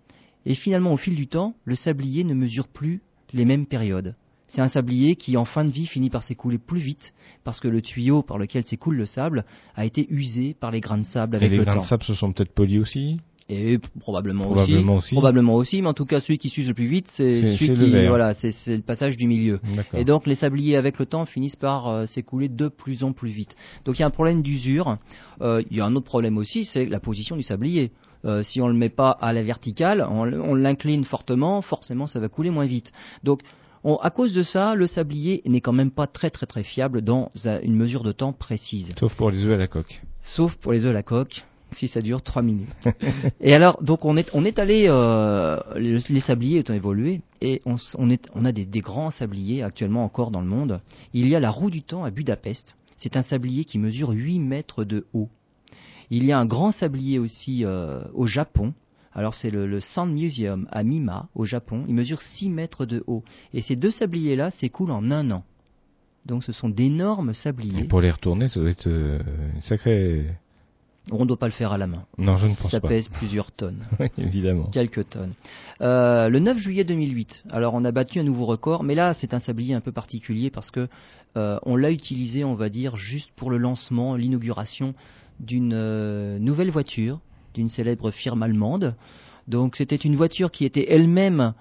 et 0.46 0.54
finalement 0.54 0.92
au 0.92 0.96
fil 0.96 1.14
du 1.14 1.26
temps 1.26 1.54
le 1.64 1.74
sablier 1.74 2.24
ne 2.24 2.34
mesure 2.34 2.68
plus 2.68 3.02
les 3.32 3.44
mêmes 3.44 3.66
périodes. 3.66 4.14
C'est 4.46 4.60
un 4.60 4.68
sablier 4.68 5.16
qui 5.16 5.36
en 5.36 5.44
fin 5.46 5.64
de 5.64 5.70
vie 5.70 5.86
finit 5.86 6.10
par 6.10 6.22
s'écouler 6.22 6.58
plus 6.58 6.78
vite 6.80 7.14
parce 7.44 7.60
que 7.60 7.68
le 7.68 7.82
tuyau 7.82 8.22
par 8.22 8.38
lequel 8.38 8.64
s'écoule 8.64 8.96
le 8.96 9.06
sable 9.06 9.44
a 9.74 9.84
été 9.84 10.06
usé 10.10 10.54
par 10.54 10.70
les 10.70 10.80
grains 10.80 10.98
de 10.98 11.02
sable 11.04 11.34
Et 11.34 11.38
avec 11.38 11.50
les 11.50 11.56
le 11.58 11.64
grains 11.64 11.74
temps. 11.74 11.80
de 11.80 11.84
sable 11.84 12.04
se 12.04 12.14
sont 12.14 12.32
peut-être 12.32 12.54
polis 12.54 12.78
aussi? 12.80 13.18
Et 13.50 13.78
probablement, 14.00 14.44
Probablement 14.44 14.96
aussi, 14.96 15.06
aussi. 15.08 15.14
Probablement 15.14 15.54
aussi, 15.54 15.82
mais 15.82 15.88
en 15.88 15.92
tout 15.94 16.06
cas, 16.06 16.20
celui 16.20 16.38
qui 16.38 16.48
s'use 16.48 16.66
le 16.68 16.72
plus 16.72 16.86
vite, 16.86 17.08
c'est 17.08 17.34
celui 17.56 17.68
le 17.68 17.74
qui, 17.74 17.90
vert. 17.90 18.08
voilà, 18.08 18.32
c'est 18.32 18.52
le 18.68 18.80
passage 18.82 19.18
du 19.18 19.26
milieu. 19.26 19.60
Et 19.92 20.04
donc, 20.06 20.26
les 20.26 20.34
sabliers, 20.34 20.76
avec 20.76 20.98
le 20.98 21.04
temps, 21.04 21.26
finissent 21.26 21.54
par 21.56 21.88
euh, 21.88 22.06
s'écouler 22.06 22.48
de 22.48 22.68
plus 22.68 23.04
en 23.04 23.12
plus 23.12 23.28
vite. 23.30 23.54
Donc, 23.84 23.98
il 23.98 24.00
y 24.00 24.02
a 24.02 24.06
un 24.06 24.10
problème 24.10 24.40
d'usure. 24.40 24.96
Euh, 25.42 25.62
il 25.70 25.76
y 25.76 25.80
a 25.80 25.84
un 25.84 25.94
autre 25.94 26.06
problème 26.06 26.38
aussi, 26.38 26.64
c'est 26.64 26.86
la 26.86 27.00
position 27.00 27.36
du 27.36 27.42
sablier. 27.42 27.92
Euh, 28.24 28.42
si 28.42 28.62
on 28.62 28.68
le 28.68 28.72
met 28.74 28.88
pas 28.88 29.10
à 29.10 29.34
la 29.34 29.42
verticale, 29.42 30.06
on, 30.08 30.24
l'incline 30.54 31.04
fortement, 31.04 31.60
forcément, 31.60 32.06
ça 32.06 32.20
va 32.20 32.28
couler 32.30 32.48
moins 32.48 32.64
vite. 32.64 32.92
Donc, 33.24 33.42
on- 33.84 33.96
à 33.96 34.08
cause 34.08 34.32
de 34.32 34.42
ça, 34.42 34.74
le 34.74 34.86
sablier 34.86 35.42
n'est 35.44 35.60
quand 35.60 35.74
même 35.74 35.90
pas 35.90 36.06
très 36.06 36.30
très 36.30 36.46
très 36.46 36.64
fiable 36.64 37.02
dans 37.02 37.30
une 37.62 37.76
mesure 37.76 38.02
de 38.02 38.12
temps 38.12 38.32
précise 38.32 38.94
Sauf 38.98 39.14
pour 39.16 39.30
les 39.30 39.44
œufs 39.44 39.52
à 39.52 39.58
la 39.58 39.66
coque. 39.66 40.00
sauf 40.22 40.56
pour 40.56 40.72
les 40.72 40.86
œufs 40.86 40.90
à 40.92 40.94
la 40.94 41.02
coque, 41.02 41.44
si 41.74 41.88
ça 41.88 42.00
dure 42.00 42.22
3 42.22 42.42
minutes. 42.42 42.68
et 43.40 43.54
alors, 43.54 43.82
donc 43.82 44.04
on 44.04 44.16
est, 44.16 44.30
on 44.34 44.44
est 44.44 44.58
allé, 44.58 44.84
euh, 44.88 45.58
les, 45.76 46.20
sabliers 46.20 46.62
ont 46.68 46.72
évolué, 46.72 47.20
et 47.40 47.60
on, 47.64 48.44
a 48.44 48.52
des, 48.52 48.80
grands 48.80 49.10
sabliers 49.10 49.62
actuellement 49.62 50.04
encore 50.04 50.30
dans 50.30 50.40
le 50.40 50.46
monde. 50.46 50.80
Il 51.12 51.28
y 51.28 51.36
a 51.36 51.40
la 51.40 51.50
roue 51.50 51.70
du 51.70 51.82
temps 51.82 52.04
à 52.04 52.10
Budapest. 52.10 52.76
C'est 52.96 53.16
un 53.16 53.22
sablier 53.22 53.64
qui 53.64 53.78
mesure 53.78 54.10
8 54.10 54.38
mètres 54.38 54.84
de 54.84 55.06
haut. 55.12 55.28
Il 56.10 56.24
y 56.24 56.32
a 56.32 56.38
un 56.38 56.46
grand 56.46 56.70
sablier 56.70 57.18
aussi 57.18 57.64
euh, 57.64 58.04
au 58.14 58.26
Japon. 58.26 58.72
Alors 59.12 59.34
c'est 59.34 59.50
le, 59.50 59.80
Sand 59.80 60.12
Museum 60.12 60.66
à 60.70 60.82
Mima, 60.82 61.28
au 61.34 61.44
Japon. 61.44 61.84
Il 61.88 61.94
mesure 61.94 62.20
6 62.20 62.50
mètres 62.50 62.86
de 62.86 63.04
haut. 63.06 63.22
Et 63.52 63.60
ces 63.60 63.76
deux 63.76 63.90
sabliers-là 63.90 64.50
s'écoulent 64.50 64.90
en 64.90 65.10
un 65.10 65.30
an. 65.30 65.44
Donc 66.26 66.42
ce 66.44 66.52
sont 66.52 66.68
d'énormes 66.68 67.30
Et 67.30 67.34
sabliers. 67.34 67.84
pour 67.84 68.00
les 68.00 68.10
retourner, 68.10 68.48
ça 68.48 68.60
doit 68.60 68.70
être 68.70 68.86
euh, 68.86 69.18
une 69.54 69.62
sacrée. 69.62 70.26
On 71.12 71.20
ne 71.20 71.24
doit 71.26 71.36
pas 71.36 71.46
le 71.46 71.52
faire 71.52 71.72
à 71.72 71.78
la 71.78 71.86
main. 71.86 72.04
Non, 72.16 72.36
je 72.38 72.48
ne 72.48 72.54
pense 72.54 72.70
Ça 72.70 72.80
pas. 72.80 72.88
pèse 72.88 73.08
plusieurs 73.08 73.52
tonnes, 73.52 73.84
Oui, 74.00 74.08
évidemment. 74.16 74.64
quelques 74.72 75.08
tonnes. 75.10 75.34
Euh, 75.82 76.28
le 76.30 76.38
9 76.38 76.56
juillet 76.56 76.84
2008, 76.84 77.44
alors 77.50 77.74
on 77.74 77.84
a 77.84 77.92
battu 77.92 78.20
un 78.20 78.22
nouveau 78.22 78.46
record, 78.46 78.84
mais 78.84 78.94
là 78.94 79.12
c'est 79.12 79.34
un 79.34 79.38
sablier 79.38 79.74
un 79.74 79.80
peu 79.80 79.92
particulier 79.92 80.50
parce 80.50 80.70
que 80.70 80.88
euh, 81.36 81.58
on 81.64 81.76
l'a 81.76 81.90
utilisé, 81.90 82.42
on 82.44 82.54
va 82.54 82.68
dire, 82.70 82.96
juste 82.96 83.30
pour 83.36 83.50
le 83.50 83.58
lancement, 83.58 84.14
l'inauguration 84.16 84.94
d'une 85.40 85.74
euh, 85.74 86.38
nouvelle 86.38 86.70
voiture, 86.70 87.20
d'une 87.52 87.68
célèbre 87.68 88.10
firme 88.10 88.42
allemande. 88.42 88.94
Donc 89.46 89.76
c'était 89.76 89.96
une 89.96 90.16
voiture 90.16 90.50
qui 90.50 90.64
était 90.64 90.86
elle-même 90.90 91.52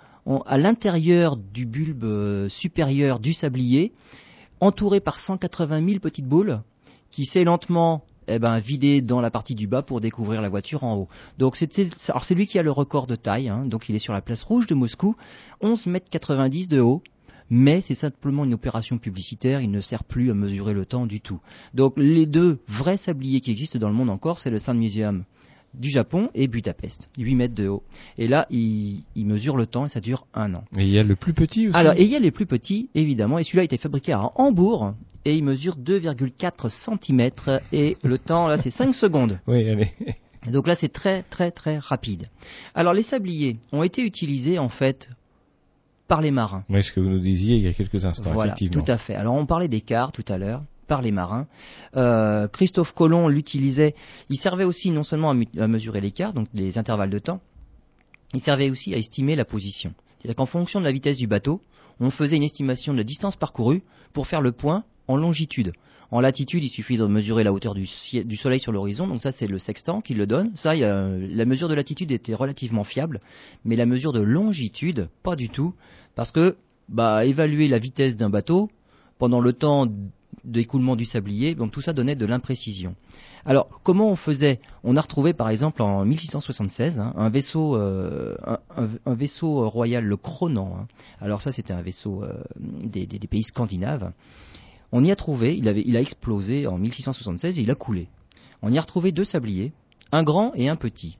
à 0.45 0.57
l'intérieur 0.57 1.35
du 1.35 1.65
bulbe 1.65 2.47
supérieur 2.47 3.19
du 3.19 3.33
sablier, 3.33 3.91
entourée 4.61 5.01
par 5.01 5.19
180 5.19 5.85
000 5.85 5.99
petites 5.99 6.27
boules 6.27 6.61
qui 7.11 7.25
s'est 7.25 7.43
lentement 7.43 8.05
eh 8.27 8.39
ben, 8.39 8.59
vidé 8.59 9.01
dans 9.01 9.21
la 9.21 9.31
partie 9.31 9.55
du 9.55 9.67
bas 9.67 9.81
pour 9.81 10.01
découvrir 10.01 10.41
la 10.41 10.49
voiture 10.49 10.83
en 10.83 10.95
haut. 10.95 11.07
Donc 11.37 11.55
c'était, 11.55 11.87
alors 12.07 12.23
c'est 12.23 12.35
lui 12.35 12.45
qui 12.45 12.59
a 12.59 12.63
le 12.63 12.71
record 12.71 13.07
de 13.07 13.15
taille, 13.15 13.49
hein, 13.49 13.65
donc 13.65 13.89
il 13.89 13.95
est 13.95 13.99
sur 13.99 14.13
la 14.13 14.21
place 14.21 14.43
rouge 14.43 14.67
de 14.67 14.75
Moscou, 14.75 15.15
11 15.61 15.85
mètres 15.87 16.09
90 16.09 16.67
de 16.67 16.79
haut, 16.79 17.01
mais 17.49 17.81
c'est 17.81 17.95
simplement 17.95 18.45
une 18.45 18.53
opération 18.53 18.97
publicitaire, 18.97 19.61
il 19.61 19.71
ne 19.71 19.81
sert 19.81 20.03
plus 20.03 20.31
à 20.31 20.33
mesurer 20.33 20.73
le 20.73 20.85
temps 20.85 21.05
du 21.05 21.21
tout. 21.21 21.39
Donc 21.73 21.93
les 21.97 22.25
deux 22.25 22.59
vrais 22.67 22.97
sabliers 22.97 23.41
qui 23.41 23.51
existent 23.51 23.79
dans 23.79 23.89
le 23.89 23.95
monde 23.95 24.09
encore, 24.09 24.39
c'est 24.39 24.49
le 24.49 24.59
Sand 24.59 24.77
Museum 24.77 25.23
du 25.73 25.89
Japon 25.89 26.29
et 26.35 26.47
Budapest, 26.47 27.09
8 27.17 27.35
mètres 27.35 27.55
de 27.55 27.67
haut. 27.67 27.83
Et 28.17 28.27
là, 28.27 28.45
il, 28.49 29.03
il 29.15 29.25
mesure 29.25 29.57
le 29.57 29.65
temps 29.65 29.85
et 29.85 29.89
ça 29.89 30.01
dure 30.01 30.27
un 30.33 30.53
an. 30.53 30.63
Et 30.77 30.83
il 30.83 30.89
y 30.89 30.99
a 30.99 31.03
le 31.03 31.15
plus 31.15 31.33
petit 31.33 31.67
aussi. 31.67 31.77
Alors, 31.77 31.93
et 31.93 32.03
il 32.03 32.09
y 32.09 32.15
a 32.15 32.19
les 32.19 32.31
plus 32.31 32.45
petits, 32.45 32.89
évidemment, 32.95 33.39
et 33.39 33.43
celui-là 33.43 33.61
a 33.61 33.65
été 33.65 33.77
fabriqué 33.77 34.13
à 34.13 34.31
Hambourg, 34.35 34.93
et 35.25 35.35
il 35.35 35.43
mesure 35.43 35.77
2,4 35.77 36.69
cm, 36.69 37.29
et 37.71 37.97
le 38.03 38.17
temps, 38.17 38.47
là, 38.47 38.57
c'est 38.57 38.69
5 38.69 38.93
secondes. 38.93 39.39
Oui, 39.47 39.69
allez. 39.69 39.91
Donc 40.51 40.67
là, 40.67 40.75
c'est 40.75 40.91
très, 40.91 41.23
très, 41.23 41.51
très 41.51 41.77
rapide. 41.77 42.27
Alors, 42.75 42.93
les 42.93 43.03
sabliers 43.03 43.57
ont 43.71 43.83
été 43.83 44.01
utilisés, 44.03 44.59
en 44.59 44.69
fait, 44.69 45.09
par 46.07 46.21
les 46.21 46.31
marins. 46.31 46.65
Oui, 46.69 46.83
ce 46.83 46.91
que 46.91 46.99
vous 46.99 47.09
nous 47.09 47.19
disiez 47.19 47.55
il 47.55 47.63
y 47.63 47.67
a 47.67 47.73
quelques 47.73 48.05
instants, 48.05 48.33
Voilà, 48.33 48.51
effectivement. 48.51 48.83
tout 48.83 48.91
à 48.91 48.97
fait. 48.97 49.15
Alors, 49.15 49.35
on 49.35 49.45
parlait 49.45 49.69
des 49.69 49.81
quarts 49.81 50.11
tout 50.11 50.25
à 50.27 50.37
l'heure. 50.37 50.63
par 50.85 51.01
les 51.01 51.11
marins. 51.11 51.47
Euh, 51.95 52.49
Christophe 52.49 52.91
Colomb 52.91 53.29
l'utilisait. 53.29 53.95
Il 54.29 54.37
servait 54.37 54.65
aussi 54.65 54.91
non 54.91 55.03
seulement 55.03 55.31
à, 55.31 55.67
mesurer 55.67 56.01
l'écart, 56.01 56.33
donc 56.33 56.47
les 56.53 56.77
intervalles 56.77 57.09
de 57.09 57.19
temps, 57.19 57.39
il 58.33 58.41
servait 58.41 58.69
aussi 58.69 58.93
à 58.93 58.97
estimer 58.97 59.37
la 59.37 59.45
position. 59.45 59.93
C'est-à-dire 60.19 60.35
qu'en 60.35 60.45
fonction 60.45 60.81
de 60.81 60.85
la 60.85 60.91
vitesse 60.91 61.17
du 61.17 61.25
bateau, 61.25 61.61
on 62.01 62.11
faisait 62.11 62.35
une 62.35 62.43
estimation 62.43 62.91
de 62.91 62.97
la 62.97 63.05
distance 63.05 63.37
parcourue 63.37 63.81
pour 64.11 64.27
faire 64.27 64.41
le 64.41 64.51
point 64.51 64.83
en 65.13 65.17
longitude. 65.17 65.73
En 66.11 66.19
latitude, 66.19 66.63
il 66.63 66.69
suffit 66.69 66.97
de 66.97 67.05
mesurer 67.05 67.43
la 67.43 67.51
hauteur 67.51 67.73
du, 67.73 67.87
soleil 67.87 68.59
sur 68.59 68.71
l'horizon, 68.71 69.07
donc 69.07 69.21
ça 69.21 69.31
c'est 69.31 69.47
le 69.47 69.57
sextant 69.57 70.01
qui 70.01 70.13
le 70.13 70.27
donne. 70.27 70.51
Ça, 70.55 70.75
la 70.75 71.45
mesure 71.45 71.69
de 71.69 71.73
latitude 71.73 72.11
était 72.11 72.35
relativement 72.35 72.83
fiable, 72.83 73.19
mais 73.65 73.75
la 73.75 73.87
mesure 73.87 74.13
de 74.13 74.19
longitude, 74.19 75.09
pas 75.23 75.35
du 75.35 75.49
tout, 75.49 75.73
parce 76.15 76.29
que 76.29 76.55
bah, 76.87 77.25
évaluer 77.25 77.67
la 77.67 77.79
vitesse 77.79 78.15
d'un 78.15 78.29
bateau 78.29 78.69
pendant 79.17 79.39
le 79.39 79.53
temps 79.53 79.87
d'écoulement 80.43 80.95
du 80.95 81.05
sablier, 81.05 81.55
tout 81.71 81.81
ça 81.81 81.93
donnait 81.93 82.15
de 82.15 82.25
l'imprécision. 82.25 82.95
Alors, 83.45 83.67
comment 83.83 84.09
on 84.09 84.15
faisait? 84.15 84.59
On 84.83 84.95
a 84.95 85.01
retrouvé, 85.01 85.33
par 85.33 85.49
exemple, 85.49 85.81
en 85.81 86.05
1676, 86.05 86.99
hein, 86.99 87.13
un 87.17 87.29
vaisseau, 87.29 87.75
euh, 87.75 88.35
un, 89.05 89.13
vaisseau 89.13 89.69
royal, 89.69 90.05
le 90.05 90.15
Cronan. 90.15 90.75
Hein. 90.77 90.87
Alors 91.19 91.41
ça, 91.41 91.51
c'était 91.51 91.73
un 91.73 91.81
vaisseau 91.81 92.23
euh, 92.23 92.41
des, 92.57 93.07
pays 93.07 93.43
scandinaves. 93.43 94.11
On 94.95 95.03
y 95.03 95.09
a 95.09 95.15
trouvé, 95.15 95.57
il, 95.57 95.67
avait, 95.67 95.81
il 95.83 95.97
a 95.97 96.01
explosé 96.01 96.67
en 96.67 96.77
1676 96.77 97.57
et 97.57 97.61
il 97.63 97.71
a 97.71 97.75
coulé. 97.75 98.09
On 98.61 98.71
y 98.71 98.77
a 98.77 98.81
retrouvé 98.81 99.11
deux 99.11 99.23
sabliers, 99.23 99.73
un 100.11 100.21
grand 100.21 100.53
et 100.53 100.69
un 100.69 100.75
petit. 100.75 101.17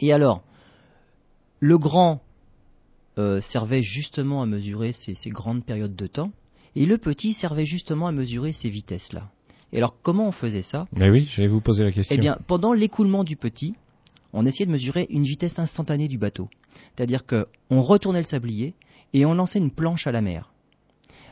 Et 0.00 0.12
alors, 0.12 0.42
le 1.60 1.78
grand 1.78 2.20
euh, 3.16 3.40
servait 3.40 3.80
justement 3.80 4.42
à 4.42 4.46
mesurer 4.46 4.92
ces, 4.92 5.14
ces 5.14 5.30
grandes 5.30 5.64
périodes 5.64 5.96
de 5.96 6.06
temps, 6.06 6.30
et 6.76 6.84
le 6.84 6.98
petit 6.98 7.32
servait 7.32 7.64
justement 7.64 8.06
à 8.06 8.12
mesurer 8.12 8.52
ces 8.52 8.68
vitesses-là. 8.68 9.30
Et 9.72 9.78
alors, 9.78 9.96
comment 10.02 10.28
on 10.28 10.32
faisait 10.32 10.60
ça? 10.60 10.86
Mais 10.92 11.08
oui, 11.08 11.24
j'allais 11.24 11.48
vous 11.48 11.62
poser 11.62 11.84
la 11.84 11.90
question. 11.90 12.14
Eh 12.14 12.20
bien, 12.20 12.36
pendant 12.46 12.74
l'écoulement 12.74 13.24
du 13.24 13.36
petit, 13.36 13.76
on 14.34 14.44
essayait 14.44 14.66
de 14.66 14.72
mesurer 14.72 15.06
une 15.08 15.24
vitesse 15.24 15.58
instantanée 15.58 16.06
du 16.06 16.18
bateau. 16.18 16.50
C'est-à-dire 16.94 17.24
qu'on 17.24 17.80
retournait 17.80 18.20
le 18.20 18.26
sablier 18.26 18.74
et 19.14 19.24
on 19.24 19.32
lançait 19.32 19.58
une 19.58 19.70
planche 19.70 20.06
à 20.06 20.12
la 20.12 20.20
mer. 20.20 20.52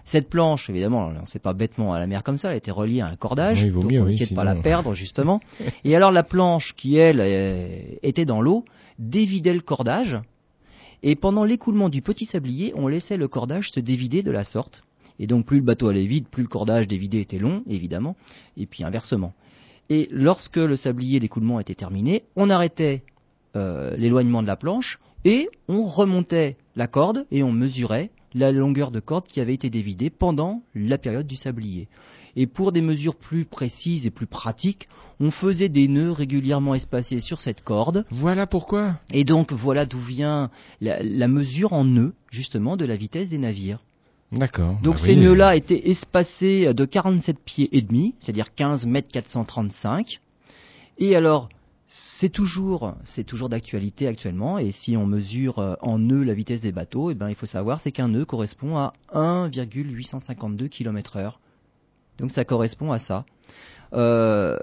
Cette 0.07 0.31
planche, 0.31 0.71
évidemment, 0.71 1.09
on 1.09 1.21
ne 1.21 1.27
sait 1.27 1.41
pas 1.41 1.53
bêtement 1.53 1.93
à 1.93 1.99
la 1.99 2.07
mer 2.07 2.23
comme 2.23 2.39
ça, 2.39 2.53
elle 2.53 2.59
était 2.59 2.71
reliée 2.71 3.01
à 3.01 3.09
un 3.09 3.17
cordage, 3.17 3.65
oui, 3.65 3.73
donc 3.73 3.85
on 3.87 4.07
ne 4.07 4.35
pas 4.35 4.45
la 4.45 4.55
perdre 4.55 4.95
justement. 4.95 5.41
et 5.85 5.97
alors 5.97 6.13
la 6.13 6.23
planche, 6.23 6.75
qui 6.77 6.97
elle 6.97 7.21
était 8.03 8.25
dans 8.25 8.41
l'eau, 8.41 8.65
dévidait 9.01 9.53
le 9.53 9.61
cordage, 9.61 10.17
et 11.03 11.17
pendant 11.17 11.43
l'écoulement 11.43 11.89
du 11.89 12.03
petit 12.03 12.25
sablier, 12.25 12.73
on 12.77 12.87
laissait 12.87 13.17
le 13.17 13.27
cordage 13.27 13.73
se 13.73 13.81
dévider 13.81 14.23
de 14.23 14.31
la 14.31 14.45
sorte, 14.45 14.85
et 15.19 15.27
donc 15.27 15.45
plus 15.45 15.59
le 15.59 15.65
bateau 15.65 15.89
allait 15.89 16.07
vite, 16.07 16.29
plus 16.29 16.45
le 16.45 16.49
cordage 16.49 16.87
dévidé 16.87 17.21
était 17.21 17.39
long, 17.39 17.65
évidemment, 17.69 18.15
et 18.57 18.67
puis 18.67 18.85
inversement. 18.85 19.35
Et 19.91 20.09
lorsque 20.13 20.57
le 20.57 20.77
sablier 20.77 21.19
l'écoulement 21.19 21.59
était 21.59 21.75
terminé, 21.75 22.23
on 22.37 22.49
arrêtait 22.49 23.03
euh, 23.57 23.97
l'éloignement 23.97 24.43
de 24.43 24.47
la 24.47 24.57
planche 24.57 25.01
et 25.25 25.49
on 25.67 25.83
remontait 25.83 26.57
la 26.77 26.87
corde 26.87 27.27
et 27.31 27.43
on 27.43 27.53
mesurait 27.53 28.11
la 28.37 28.53
longueur 28.53 28.91
de 28.91 29.01
corde 29.01 29.27
qui 29.27 29.41
avait 29.41 29.55
été 29.55 29.71
dévidée 29.71 30.11
pendant 30.11 30.63
la 30.75 30.99
période 30.99 31.27
du 31.27 31.37
sablier. 31.37 31.89
Et 32.37 32.47
pour 32.47 32.71
des 32.71 32.83
mesures 32.83 33.17
plus 33.17 33.47
précises 33.47 34.07
et 34.07 34.11
plus 34.11 34.27
pratiques, 34.27 34.89
on 35.21 35.31
faisait 35.31 35.71
des 35.71 35.89
nœuds 35.89 36.13
régulièrement 36.13 36.75
espacés 36.75 37.21
sur 37.21 37.41
cette 37.41 37.65
corde. 37.65 38.05
Voilà 38.11 38.47
pourquoi. 38.47 39.01
Et 39.11 39.25
donc 39.25 39.53
voilà 39.53 39.87
d'où 39.87 39.99
vient 39.99 40.51
la 40.83 41.29
mesure 41.29 41.73
en 41.73 41.85
nœuds, 41.85 42.13
justement, 42.31 42.77
de 42.77 42.85
la 42.85 42.97
vitesse 42.97 43.31
des 43.31 43.39
navires. 43.39 43.81
D'accord. 44.33 44.77
Donc 44.83 44.97
bah 44.97 45.03
ces 45.07 45.17
nœuds-là 45.17 45.57
étaient 45.57 45.89
espacés 45.89 46.75
de 46.75 46.85
47 46.85 47.39
pieds 47.39 47.69
et 47.73 47.81
demi, 47.81 48.15
c'est-à-dire 48.21 48.55
15 48.55 48.85
mètres 48.85 49.09
435. 49.11 50.21
Et 50.99 51.17
alors, 51.17 51.49
c'est 52.19 52.29
toujours, 52.29 53.49
d'actualité 53.49 54.07
actuellement. 54.07 54.59
Et 54.59 54.73
si 54.73 54.97
on 54.97 55.07
mesure 55.07 55.59
euh, 55.59 55.75
en 55.81 55.99
nœuds 55.99 56.25
la 56.25 56.35
vitesse 56.35 56.63
des 56.63 56.73
bateaux, 56.73 57.11
eh 57.11 57.15
ben, 57.15 57.29
il 57.29 57.35
faut 57.35 57.47
savoir 57.47 57.83
qu'un 57.83 58.09
nœud 58.09 58.25
correspond 58.25 58.77
à 58.77 58.93
1,852 59.13 60.69
km/h. 60.69 61.35
Donc 62.19 62.31
ça 62.31 62.45
correspond 62.45 62.93
à 62.93 62.99
ça. 62.99 63.25
Euh, 63.93 64.59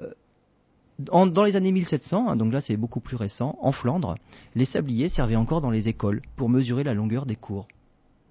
dans 0.99 1.43
les 1.43 1.55
années 1.55 1.71
1700, 1.71 2.29
hein, 2.29 2.35
donc 2.35 2.53
là 2.53 2.61
c'est 2.61 2.77
beaucoup 2.77 2.99
plus 2.99 3.15
récent, 3.15 3.57
en 3.61 3.71
Flandre, 3.71 4.15
les 4.53 4.65
sabliers 4.65 5.09
servaient 5.09 5.35
encore 5.35 5.61
dans 5.61 5.71
les 5.71 5.87
écoles 5.87 6.21
pour 6.35 6.49
mesurer 6.49 6.83
la 6.83 6.93
longueur 6.93 7.25
des 7.25 7.35
cours 7.35 7.67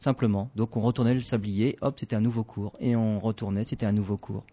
simplement. 0.02 0.50
Donc 0.56 0.76
on 0.76 0.80
retournait 0.80 1.14
le 1.14 1.20
sablier, 1.20 1.78
hop, 1.80 1.96
c'était 1.98 2.16
un 2.16 2.20
nouveau 2.20 2.44
cours, 2.44 2.72
et 2.80 2.96
on 2.96 3.18
retournait, 3.18 3.64
c'était 3.64 3.86
un 3.86 3.92
nouveau 3.92 4.16
cours. 4.16 4.44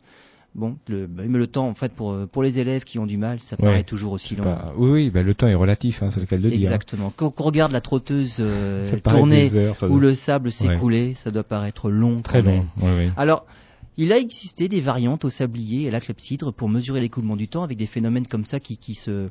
Bon, 0.56 0.78
le, 0.88 1.06
bah, 1.06 1.24
mais 1.28 1.38
le 1.38 1.47
temps, 1.47 1.68
en 1.68 1.76
fait, 1.76 1.93
pour, 1.93 2.28
pour 2.32 2.41
les 2.43 2.60
élèves 2.60 2.84
qui 2.84 2.97
ont 3.00 3.06
du 3.06 3.18
mal, 3.18 3.39
ça 3.39 3.56
paraît 3.56 3.84
toujours 3.84 4.14
aussi 4.14 4.36
long. 4.36 4.58
oui, 4.78 4.89
oui, 4.89 5.10
bah, 5.10 5.22
le 5.22 5.34
temps 5.36 5.47
est 5.47 5.56
relatif, 5.56 6.02
hein, 6.02 6.10
c'est 6.12 6.20
le 6.20 6.26
cas 6.26 6.38
de 6.38 6.43
le 6.43 6.50
dire. 6.50 6.60
Exactement. 6.60 7.14
Quand 7.16 7.39
on 7.39 7.43
regarde 7.43 7.72
la 7.72 7.82
trotteuse 7.82 8.38
euh, 8.39 8.97
tourner 9.04 9.50
ou 9.88 10.00
le 10.00 10.16
sable 10.16 10.52
s'écouler, 10.52 11.14
ça 11.14 11.32
doit 11.32 11.43
paraître 11.43 11.89
long. 11.89 12.22
Très 12.22 12.41
long. 12.41 12.66
Alors, 13.16 13.45
il 13.97 14.14
a 14.14 14.18
existé 14.18 14.70
des 14.70 14.82
variantes 14.82 15.26
au 15.26 15.30
sablier 15.30 15.84
et 15.84 15.88
à 15.89 15.91
la 15.91 16.00
clepsydre 16.00 16.54
pour 16.54 16.70
mesurer 16.70 17.02
l'écoulement 17.02 17.36
du 17.36 17.50
temps 17.50 17.64
avec 17.64 17.78
des 17.78 17.86
phénomènes 17.86 18.28
comme 18.28 18.45
ça 18.45 18.62
qui, 18.62 18.78
qui, 18.78 18.95
se, 18.95 19.30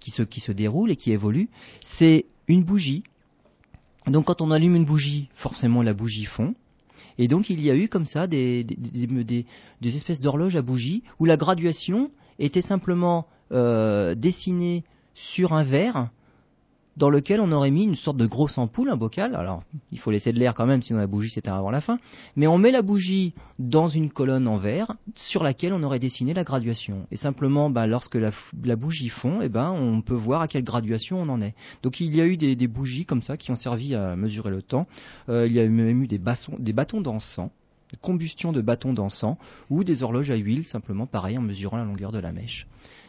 qui, 0.00 0.10
se, 0.10 0.22
qui 0.22 0.40
se 0.40 0.50
déroulent 0.50 0.90
et 0.90 0.96
qui 0.96 1.12
évoluent. 1.12 1.48
C'est 1.82 2.26
une 2.48 2.64
bougie 2.64 3.04
donc 4.10 4.26
quand 4.26 4.40
on 4.40 4.50
allume 4.50 4.74
une 4.74 4.84
bougie, 4.84 5.28
forcément 5.34 5.82
la 5.82 5.94
bougie 5.94 6.24
fond. 6.24 6.54
Et 7.18 7.28
donc 7.28 7.50
il 7.50 7.60
y 7.60 7.70
a 7.70 7.74
eu 7.74 7.88
comme 7.88 8.06
ça 8.06 8.26
des, 8.26 8.64
espèces 9.82 10.20
d'horloges 10.20 10.56
à 10.56 10.62
bougie 10.62 11.02
où 11.18 11.24
la 11.24 11.36
graduation 11.36 12.10
était 12.38 12.60
simplement 12.60 13.26
euh, 13.52 14.14
dessinée 14.14 14.84
sur 15.14 15.52
un 15.52 15.64
verre 15.64 16.10
dans 16.98 17.10
lequel 17.10 17.40
on 17.40 17.52
aurait 17.52 17.70
mis 17.70 17.84
une 17.84 17.94
sorte 17.94 18.16
de 18.16 18.26
grosse 18.26 18.58
ampoule, 18.58 18.90
un 18.90 18.96
bocal. 18.96 19.36
Alors, 19.36 19.62
il 19.92 19.98
faut 20.00 20.10
laisser 20.10 20.32
de 20.32 20.38
l'air 20.38 20.52
quand 20.52 20.66
même, 20.66 20.82
sinon 20.82 20.98
la 20.98 21.06
bougie 21.06 21.30
s'éteint 21.30 21.56
avant 21.56 21.70
la 21.70 21.80
fin. 21.80 21.98
Mais 22.34 22.48
on 22.48 22.58
met 22.58 22.72
la 22.72 22.82
bougie 22.82 23.34
dans 23.60 23.86
une 23.86 24.10
colonne 24.10 24.48
en 24.48 24.58
verre 24.58 24.94
sur 25.14 25.44
laquelle 25.44 25.72
on 25.72 25.82
aurait 25.84 26.00
dessiné 26.00 26.34
la 26.34 26.42
graduation. 26.42 27.06
Et 27.12 27.16
simplement, 27.16 27.70
bah, 27.70 27.86
lorsque 27.86 28.16
la, 28.16 28.32
bougie 28.76 29.08
fond, 29.08 29.40
eh 29.42 29.48
ben, 29.48 29.70
on 29.70 30.02
peut 30.02 30.14
voir 30.14 30.42
à 30.42 30.48
quelle 30.48 30.64
graduation 30.64 31.22
on 31.22 31.28
en 31.28 31.40
est. 31.40 31.54
Donc, 31.84 32.00
il 32.00 32.14
y 32.14 32.20
a 32.20 32.26
eu 32.26 32.36
des, 32.36 32.68
bougies 32.68 33.06
comme 33.06 33.22
ça 33.22 33.36
qui 33.36 33.52
ont 33.52 33.56
servi 33.56 33.94
à 33.94 34.16
mesurer 34.16 34.50
le 34.50 34.62
temps. 34.62 34.86
Euh, 35.28 35.46
il 35.46 35.52
y 35.52 35.60
a 35.60 35.68
même 35.68 36.02
eu 36.02 36.08
des, 36.08 36.18
des 36.58 36.72
bâtons 36.72 37.00
d'encens 37.00 37.50
combustion 38.02 38.52
de 38.52 38.60
bâtons 38.60 38.92
d'encens 38.92 39.38
ou 39.70 39.82
des 39.82 40.02
horloges 40.02 40.30
à 40.30 40.36
huile, 40.36 40.66
simplement 40.66 41.06
pareil 41.06 41.38
en 41.38 41.40
mesurant 41.40 41.78
la 41.78 41.84
longueur 41.84 42.12
de 42.12 42.18
la 42.18 42.32
mèche. 42.32 42.66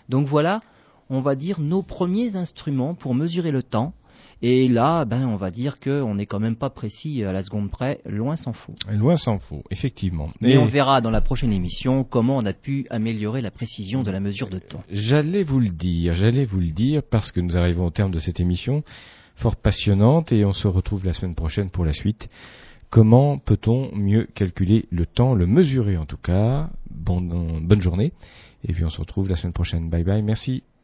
Donc 0.07 0.25
voilà 0.25 0.61
on 1.09 1.21
va 1.21 1.35
dire, 1.35 1.59
nos 1.59 1.83
premiers 1.83 2.35
instruments 2.35 2.95
pour 2.95 3.15
mesurer 3.15 3.51
le 3.51 3.63
temps. 3.63 3.93
Et 4.41 4.69
là, 4.69 5.03
ben, 5.03 5.27
on 5.27 5.35
va 5.35 5.51
dire 5.51 5.81
qu'on 5.81 6.15
n'est 6.15 6.25
quand 6.25 6.39
même 6.39 6.55
pas 6.55 6.69
précis 6.69 7.25
à 7.25 7.33
la 7.33 7.43
seconde 7.43 7.69
près, 7.69 7.99
loin 8.05 8.37
s'en 8.37 8.53
faut. 8.53 8.73
Loin 8.89 9.17
s'en 9.17 9.37
faut, 9.37 9.63
effectivement. 9.69 10.27
Mais 10.39 10.57
on 10.57 10.65
verra 10.65 11.01
dans 11.01 11.09
la 11.09 11.19
prochaine 11.19 11.51
émission 11.51 12.05
comment 12.05 12.37
on 12.37 12.45
a 12.45 12.53
pu 12.53 12.87
améliorer 12.89 13.41
la 13.41 13.51
précision 13.51 14.01
de 14.01 14.11
la 14.11 14.21
mesure 14.21 14.49
de 14.49 14.59
temps. 14.59 14.81
J'allais 14.89 15.43
vous 15.43 15.59
le 15.59 15.69
dire, 15.69 16.15
j'allais 16.15 16.45
vous 16.45 16.61
le 16.61 16.71
dire 16.71 17.01
parce 17.03 17.33
que 17.33 17.41
nous 17.41 17.57
arrivons 17.57 17.87
au 17.87 17.91
terme 17.91 18.11
de 18.11 18.19
cette 18.19 18.39
émission, 18.39 18.83
fort 19.35 19.57
passionnante, 19.57 20.31
et 20.31 20.45
on 20.45 20.53
se 20.53 20.69
retrouve 20.69 21.05
la 21.05 21.11
semaine 21.11 21.35
prochaine 21.35 21.69
pour 21.69 21.83
la 21.83 21.93
suite. 21.93 22.29
Comment 22.89 23.39
peut-on 23.39 23.93
mieux 23.93 24.25
calculer 24.35 24.85
le 24.89 25.05
temps, 25.05 25.35
le 25.35 25.47
mesurer 25.47 25.97
en 25.97 26.05
tout 26.05 26.17
cas? 26.17 26.69
Bonne 26.89 27.81
journée, 27.81 28.13
et 28.65 28.71
puis 28.71 28.85
on 28.85 28.89
se 28.89 29.01
retrouve 29.01 29.27
la 29.27 29.35
semaine 29.35 29.53
prochaine. 29.53 29.89
Bye 29.89 30.05
bye, 30.05 30.23
merci. 30.23 30.63